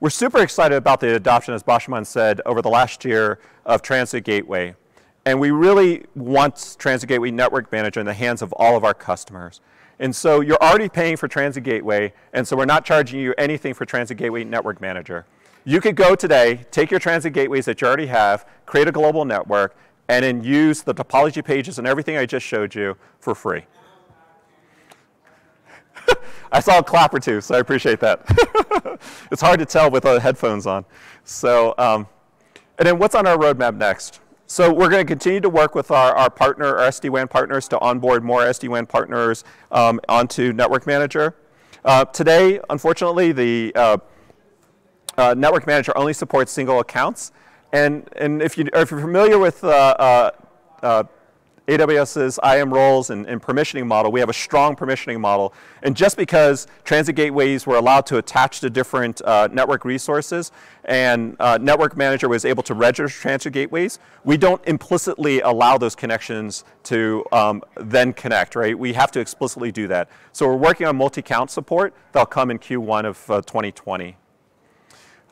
we're 0.00 0.10
super 0.10 0.42
excited 0.42 0.76
about 0.76 1.00
the 1.00 1.16
adoption, 1.16 1.54
as 1.54 1.62
Bashman 1.62 2.06
said, 2.06 2.40
over 2.46 2.62
the 2.62 2.68
last 2.68 3.04
year 3.04 3.38
of 3.64 3.82
Transit 3.82 4.24
Gateway. 4.24 4.74
And 5.24 5.38
we 5.38 5.50
really 5.50 6.04
want 6.14 6.76
Transit 6.78 7.08
Gateway 7.08 7.30
Network 7.30 7.70
Manager 7.70 8.00
in 8.00 8.06
the 8.06 8.14
hands 8.14 8.42
of 8.42 8.52
all 8.54 8.76
of 8.76 8.84
our 8.84 8.94
customers. 8.94 9.60
And 9.98 10.14
so 10.16 10.40
you're 10.40 10.60
already 10.60 10.88
paying 10.88 11.16
for 11.16 11.28
Transit 11.28 11.62
Gateway, 11.62 12.12
and 12.32 12.46
so 12.46 12.56
we're 12.56 12.64
not 12.64 12.84
charging 12.84 13.20
you 13.20 13.34
anything 13.38 13.72
for 13.72 13.84
Transit 13.84 14.16
Gateway 14.16 14.42
Network 14.42 14.80
Manager. 14.80 15.26
You 15.64 15.80
could 15.80 15.94
go 15.94 16.16
today, 16.16 16.66
take 16.72 16.90
your 16.90 16.98
transit 16.98 17.32
gateways 17.32 17.66
that 17.66 17.80
you 17.80 17.86
already 17.86 18.06
have, 18.06 18.44
create 18.66 18.88
a 18.88 18.92
global 18.92 19.24
network, 19.24 19.76
and 20.08 20.24
then 20.24 20.42
use 20.42 20.82
the 20.82 20.92
topology 20.92 21.44
pages 21.44 21.78
and 21.78 21.86
everything 21.86 22.16
I 22.16 22.26
just 22.26 22.44
showed 22.44 22.74
you 22.74 22.96
for 23.20 23.34
free. 23.34 23.64
I 26.52 26.58
saw 26.58 26.78
a 26.78 26.82
clap 26.82 27.14
or 27.14 27.20
two, 27.20 27.40
so 27.40 27.54
I 27.54 27.60
appreciate 27.60 28.00
that. 28.00 28.24
it's 29.30 29.40
hard 29.40 29.60
to 29.60 29.66
tell 29.66 29.88
with 29.88 30.02
the 30.02 30.18
headphones 30.18 30.66
on. 30.66 30.84
So, 31.22 31.74
um, 31.78 32.08
and 32.78 32.88
then 32.88 32.98
what's 32.98 33.14
on 33.14 33.28
our 33.28 33.36
roadmap 33.36 33.76
next? 33.76 34.21
So 34.52 34.70
we're 34.70 34.90
going 34.90 35.00
to 35.00 35.10
continue 35.10 35.40
to 35.40 35.48
work 35.48 35.74
with 35.74 35.90
our, 35.90 36.14
our 36.14 36.28
partner, 36.28 36.76
our 36.76 36.90
SD-WAN 36.90 37.28
partners, 37.28 37.68
to 37.68 37.78
onboard 37.78 38.22
more 38.22 38.42
SD-WAN 38.42 38.84
partners 38.84 39.44
um, 39.70 39.98
onto 40.10 40.52
Network 40.52 40.86
Manager. 40.86 41.34
Uh, 41.86 42.04
today, 42.04 42.60
unfortunately, 42.68 43.32
the 43.32 43.72
uh, 43.74 43.96
uh, 45.16 45.34
Network 45.38 45.66
Manager 45.66 45.96
only 45.96 46.12
supports 46.12 46.52
single 46.52 46.80
accounts. 46.80 47.32
And, 47.72 48.06
and 48.16 48.42
if, 48.42 48.58
you, 48.58 48.68
if 48.74 48.90
you're 48.90 49.00
familiar 49.00 49.38
with 49.38 49.64
uh, 49.64 49.68
uh, 49.68 50.30
uh, 50.82 51.04
AWS's 51.68 52.40
IAM 52.42 52.74
roles 52.74 53.10
and, 53.10 53.24
and, 53.26 53.40
permissioning 53.40 53.86
model, 53.86 54.10
we 54.10 54.18
have 54.18 54.28
a 54.28 54.34
strong 54.34 54.74
permissioning 54.74 55.20
model. 55.20 55.54
And 55.82 55.96
just 55.96 56.16
because 56.16 56.66
transit 56.84 57.14
gateways 57.14 57.66
were 57.66 57.76
allowed 57.76 58.06
to 58.06 58.18
attach 58.18 58.60
to 58.60 58.70
different 58.70 59.22
uh, 59.22 59.48
network 59.52 59.84
resources 59.84 60.50
and 60.84 61.36
uh, 61.38 61.58
Network 61.60 61.96
Manager 61.96 62.28
was 62.28 62.44
able 62.44 62.64
to 62.64 62.74
register 62.74 63.08
transit 63.08 63.52
gateways, 63.52 64.00
we 64.24 64.36
don't 64.36 64.60
implicitly 64.66 65.40
allow 65.40 65.78
those 65.78 65.94
connections 65.94 66.64
to 66.84 67.24
um, 67.30 67.62
then 67.76 68.12
connect, 68.12 68.56
right? 68.56 68.76
We 68.76 68.92
have 68.94 69.12
to 69.12 69.20
explicitly 69.20 69.70
do 69.70 69.86
that. 69.88 70.08
So 70.32 70.48
we're 70.48 70.56
working 70.56 70.86
on 70.88 70.96
multi-account 70.96 71.50
support. 71.50 71.94
That'll 72.10 72.26
come 72.26 72.50
in 72.50 72.58
Q1 72.58 73.04
of 73.04 73.30
uh, 73.30 73.42
2020. 73.42 74.16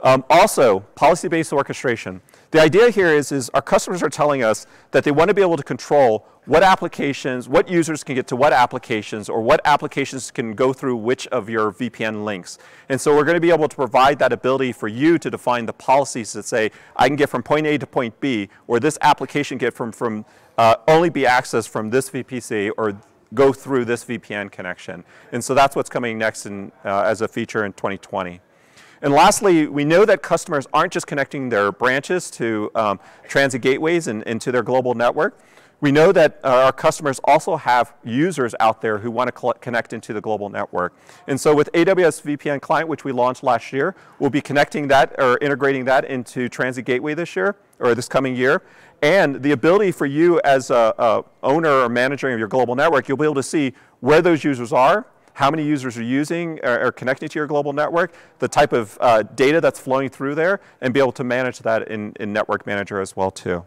Um, 0.02 0.24
also, 0.30 0.80
policy-based 0.94 1.52
orchestration. 1.52 2.22
The 2.50 2.60
idea 2.60 2.90
here 2.90 3.06
is, 3.06 3.30
is 3.30 3.48
our 3.50 3.62
customers 3.62 4.02
are 4.02 4.08
telling 4.08 4.42
us 4.42 4.66
that 4.90 5.04
they 5.04 5.12
want 5.12 5.28
to 5.28 5.34
be 5.34 5.40
able 5.40 5.56
to 5.56 5.62
control 5.62 6.26
what 6.46 6.64
applications, 6.64 7.48
what 7.48 7.68
users 7.68 8.02
can 8.02 8.16
get 8.16 8.26
to 8.26 8.34
what 8.34 8.52
applications, 8.52 9.28
or 9.28 9.40
what 9.40 9.60
applications 9.64 10.32
can 10.32 10.54
go 10.54 10.72
through 10.72 10.96
which 10.96 11.28
of 11.28 11.48
your 11.48 11.70
VPN 11.70 12.24
links. 12.24 12.58
And 12.88 13.00
so 13.00 13.14
we're 13.14 13.24
going 13.24 13.36
to 13.36 13.40
be 13.40 13.52
able 13.52 13.68
to 13.68 13.76
provide 13.76 14.18
that 14.18 14.32
ability 14.32 14.72
for 14.72 14.88
you 14.88 15.16
to 15.18 15.30
define 15.30 15.66
the 15.66 15.72
policies 15.72 16.32
that 16.32 16.44
say, 16.44 16.72
I 16.96 17.06
can 17.06 17.14
get 17.14 17.28
from 17.28 17.44
point 17.44 17.68
A 17.68 17.78
to 17.78 17.86
point 17.86 18.18
B, 18.18 18.48
or 18.66 18.80
this 18.80 18.98
application 19.00 19.56
get 19.56 19.72
from, 19.72 19.92
from 19.92 20.24
uh, 20.58 20.74
only 20.88 21.08
be 21.08 21.22
accessed 21.22 21.68
from 21.68 21.90
this 21.90 22.10
VPC, 22.10 22.72
or 22.76 23.00
go 23.32 23.52
through 23.52 23.84
this 23.84 24.04
VPN 24.04 24.50
connection. 24.50 25.04
And 25.30 25.44
so 25.44 25.54
that's 25.54 25.76
what's 25.76 25.90
coming 25.90 26.18
next 26.18 26.46
in, 26.46 26.72
uh, 26.84 27.02
as 27.02 27.20
a 27.20 27.28
feature 27.28 27.64
in 27.64 27.74
2020. 27.74 28.40
And 29.02 29.14
lastly, 29.14 29.66
we 29.66 29.84
know 29.84 30.04
that 30.04 30.22
customers 30.22 30.66
aren't 30.74 30.92
just 30.92 31.06
connecting 31.06 31.48
their 31.48 31.72
branches 31.72 32.30
to 32.32 32.70
um, 32.74 33.00
transit 33.26 33.62
gateways 33.62 34.06
and, 34.08 34.26
and, 34.26 34.40
to 34.42 34.52
their 34.52 34.62
global 34.62 34.94
network. 34.94 35.38
We 35.80 35.90
know 35.90 36.12
that 36.12 36.38
uh, 36.44 36.64
our 36.64 36.72
customers 36.72 37.18
also 37.24 37.56
have 37.56 37.94
users 38.04 38.54
out 38.60 38.82
there 38.82 38.98
who 38.98 39.10
want 39.10 39.34
to 39.34 39.54
connect 39.60 39.94
into 39.94 40.12
the 40.12 40.20
global 40.20 40.50
network. 40.50 40.92
And 41.26 41.40
so 41.40 41.54
with 41.54 41.72
AWS 41.72 42.36
VPN 42.36 42.60
Client, 42.60 42.86
which 42.86 43.02
we 43.02 43.12
launched 43.12 43.42
last 43.42 43.72
year, 43.72 43.94
we'll 44.18 44.28
be 44.28 44.42
connecting 44.42 44.88
that 44.88 45.14
or 45.18 45.38
integrating 45.40 45.86
that 45.86 46.04
into 46.04 46.50
Transit 46.50 46.84
Gateway 46.84 47.14
this 47.14 47.34
year 47.34 47.56
or 47.78 47.94
this 47.94 48.08
coming 48.08 48.36
year. 48.36 48.62
And 49.00 49.42
the 49.42 49.52
ability 49.52 49.92
for 49.92 50.04
you 50.04 50.38
as 50.44 50.70
a, 50.70 50.94
a 50.98 51.24
owner 51.42 51.70
or 51.70 51.88
manager 51.88 52.28
of 52.28 52.38
your 52.38 52.48
global 52.48 52.74
network, 52.74 53.08
you'll 53.08 53.16
be 53.16 53.24
able 53.24 53.34
to 53.36 53.42
see 53.42 53.72
where 54.00 54.20
those 54.20 54.44
users 54.44 54.74
are, 54.74 55.06
how 55.40 55.50
many 55.50 55.64
users 55.64 55.96
are 55.96 56.02
using 56.02 56.60
or, 56.62 56.86
or 56.86 56.92
connecting 56.92 57.26
to 57.26 57.38
your 57.38 57.46
global 57.46 57.72
network, 57.72 58.12
the 58.40 58.48
type 58.48 58.74
of 58.74 58.98
uh, 59.00 59.22
data 59.22 59.58
that's 59.58 59.80
flowing 59.80 60.10
through 60.10 60.34
there, 60.34 60.60
and 60.82 60.92
be 60.92 61.00
able 61.00 61.12
to 61.12 61.24
manage 61.24 61.60
that 61.60 61.88
in, 61.88 62.12
in 62.20 62.30
Network 62.30 62.66
Manager 62.66 63.00
as 63.00 63.16
well 63.16 63.30
too. 63.30 63.64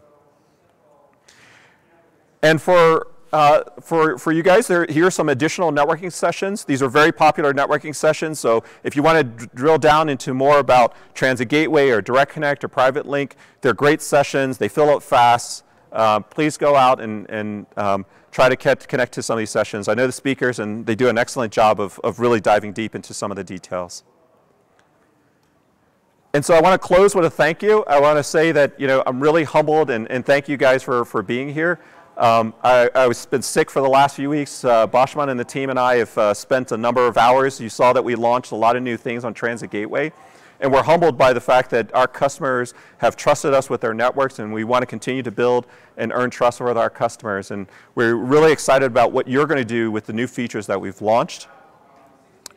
And 2.42 2.62
for 2.62 3.08
uh, 3.32 3.64
for, 3.80 4.16
for 4.16 4.30
you 4.30 4.44
guys, 4.44 4.68
there, 4.68 4.86
here 4.88 5.06
are 5.06 5.10
some 5.10 5.28
additional 5.28 5.72
networking 5.72 6.12
sessions. 6.12 6.64
These 6.64 6.80
are 6.80 6.88
very 6.88 7.10
popular 7.10 7.52
networking 7.52 7.92
sessions, 7.92 8.38
so 8.38 8.62
if 8.84 8.94
you 8.94 9.02
want 9.02 9.38
to 9.40 9.46
drill 9.56 9.78
down 9.78 10.08
into 10.08 10.32
more 10.32 10.60
about 10.60 10.94
Transit 11.14 11.48
Gateway 11.48 11.90
or 11.90 12.00
Direct 12.00 12.30
Connect 12.30 12.62
or 12.62 12.68
Private 12.68 13.06
Link, 13.06 13.34
they're 13.60 13.74
great 13.74 14.00
sessions. 14.00 14.58
They 14.58 14.68
fill 14.68 14.88
up 14.88 15.02
fast. 15.02 15.64
Uh, 15.90 16.20
please 16.20 16.56
go 16.56 16.76
out 16.76 17.00
and, 17.00 17.28
and 17.28 17.66
um, 17.76 18.06
try 18.34 18.48
to 18.48 18.56
connect 18.56 19.12
to 19.12 19.22
some 19.22 19.34
of 19.34 19.38
these 19.38 19.50
sessions. 19.50 19.86
I 19.86 19.94
know 19.94 20.08
the 20.08 20.12
speakers, 20.12 20.58
and 20.58 20.84
they 20.84 20.96
do 20.96 21.08
an 21.08 21.16
excellent 21.16 21.52
job 21.52 21.80
of, 21.80 22.00
of 22.02 22.18
really 22.18 22.40
diving 22.40 22.72
deep 22.72 22.96
into 22.96 23.14
some 23.14 23.30
of 23.30 23.36
the 23.36 23.44
details. 23.44 24.02
And 26.34 26.44
so 26.44 26.52
I 26.54 26.60
want 26.60 26.80
to 26.80 26.84
close 26.84 27.14
with 27.14 27.24
a 27.24 27.30
thank 27.30 27.62
you. 27.62 27.84
I 27.84 28.00
want 28.00 28.18
to 28.18 28.24
say 28.24 28.50
that 28.50 28.78
you 28.78 28.88
know 28.88 29.04
I'm 29.06 29.20
really 29.20 29.44
humbled 29.44 29.88
and, 29.88 30.10
and 30.10 30.26
thank 30.26 30.48
you 30.48 30.56
guys 30.56 30.82
for, 30.82 31.04
for 31.04 31.22
being 31.22 31.54
here. 31.54 31.78
Um, 32.16 32.54
I, 32.64 32.90
I 32.96 33.06
was 33.06 33.24
been 33.24 33.40
sick 33.40 33.70
for 33.70 33.80
the 33.80 33.88
last 33.88 34.16
few 34.16 34.30
weeks. 34.30 34.64
Uh, 34.64 34.88
Bashman 34.88 35.28
and 35.28 35.38
the 35.38 35.44
team 35.44 35.70
and 35.70 35.78
I 35.78 35.96
have 35.98 36.18
uh, 36.18 36.34
spent 36.34 36.72
a 36.72 36.76
number 36.76 37.06
of 37.06 37.16
hours. 37.16 37.60
You 37.60 37.68
saw 37.68 37.92
that 37.92 38.02
we 38.02 38.16
launched 38.16 38.50
a 38.50 38.56
lot 38.56 38.74
of 38.74 38.82
new 38.82 38.96
things 38.96 39.24
on 39.24 39.32
Transit 39.32 39.70
Gateway. 39.70 40.12
And 40.64 40.72
we're 40.72 40.82
humbled 40.82 41.18
by 41.18 41.34
the 41.34 41.42
fact 41.42 41.68
that 41.72 41.94
our 41.94 42.06
customers 42.06 42.72
have 42.96 43.16
trusted 43.16 43.52
us 43.52 43.68
with 43.68 43.82
their 43.82 43.92
networks, 43.92 44.38
and 44.38 44.50
we 44.50 44.64
want 44.64 44.80
to 44.80 44.86
continue 44.86 45.22
to 45.22 45.30
build 45.30 45.66
and 45.98 46.10
earn 46.10 46.30
trust 46.30 46.58
with 46.58 46.78
our 46.78 46.88
customers. 46.88 47.50
And 47.50 47.66
we're 47.94 48.14
really 48.14 48.50
excited 48.50 48.86
about 48.86 49.12
what 49.12 49.28
you're 49.28 49.44
going 49.44 49.58
to 49.58 49.64
do 49.66 49.90
with 49.90 50.06
the 50.06 50.14
new 50.14 50.26
features 50.26 50.66
that 50.68 50.80
we've 50.80 51.02
launched. 51.02 51.48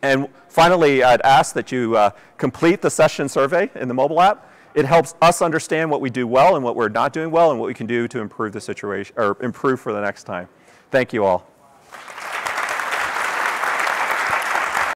And 0.03 0.29
finally, 0.47 1.03
I'd 1.03 1.19
ask 1.23 1.53
that 1.55 1.69
you 1.69 1.97
uh, 1.97 2.11
complete 2.37 2.81
the 2.81 2.89
session 2.89 3.27
survey 3.27 3.69
in 3.75 3.89
the 3.89 3.93
mobile 3.93 4.21
app. 4.21 4.49
It 4.73 4.85
helps 4.85 5.13
us 5.21 5.41
understand 5.41 5.91
what 5.91 5.99
we 5.99 6.09
do 6.09 6.27
well 6.27 6.55
and 6.55 6.63
what 6.63 6.77
we're 6.77 6.87
not 6.87 7.11
doing 7.11 7.29
well 7.29 7.51
and 7.51 7.59
what 7.59 7.67
we 7.67 7.73
can 7.73 7.87
do 7.87 8.07
to 8.07 8.21
improve 8.21 8.53
the 8.53 8.61
situation 8.61 9.13
or 9.17 9.35
improve 9.41 9.81
for 9.81 9.91
the 9.91 9.99
next 9.99 10.23
time. 10.23 10.47
Thank 10.91 11.11
you 11.11 11.25
all. 11.25 11.56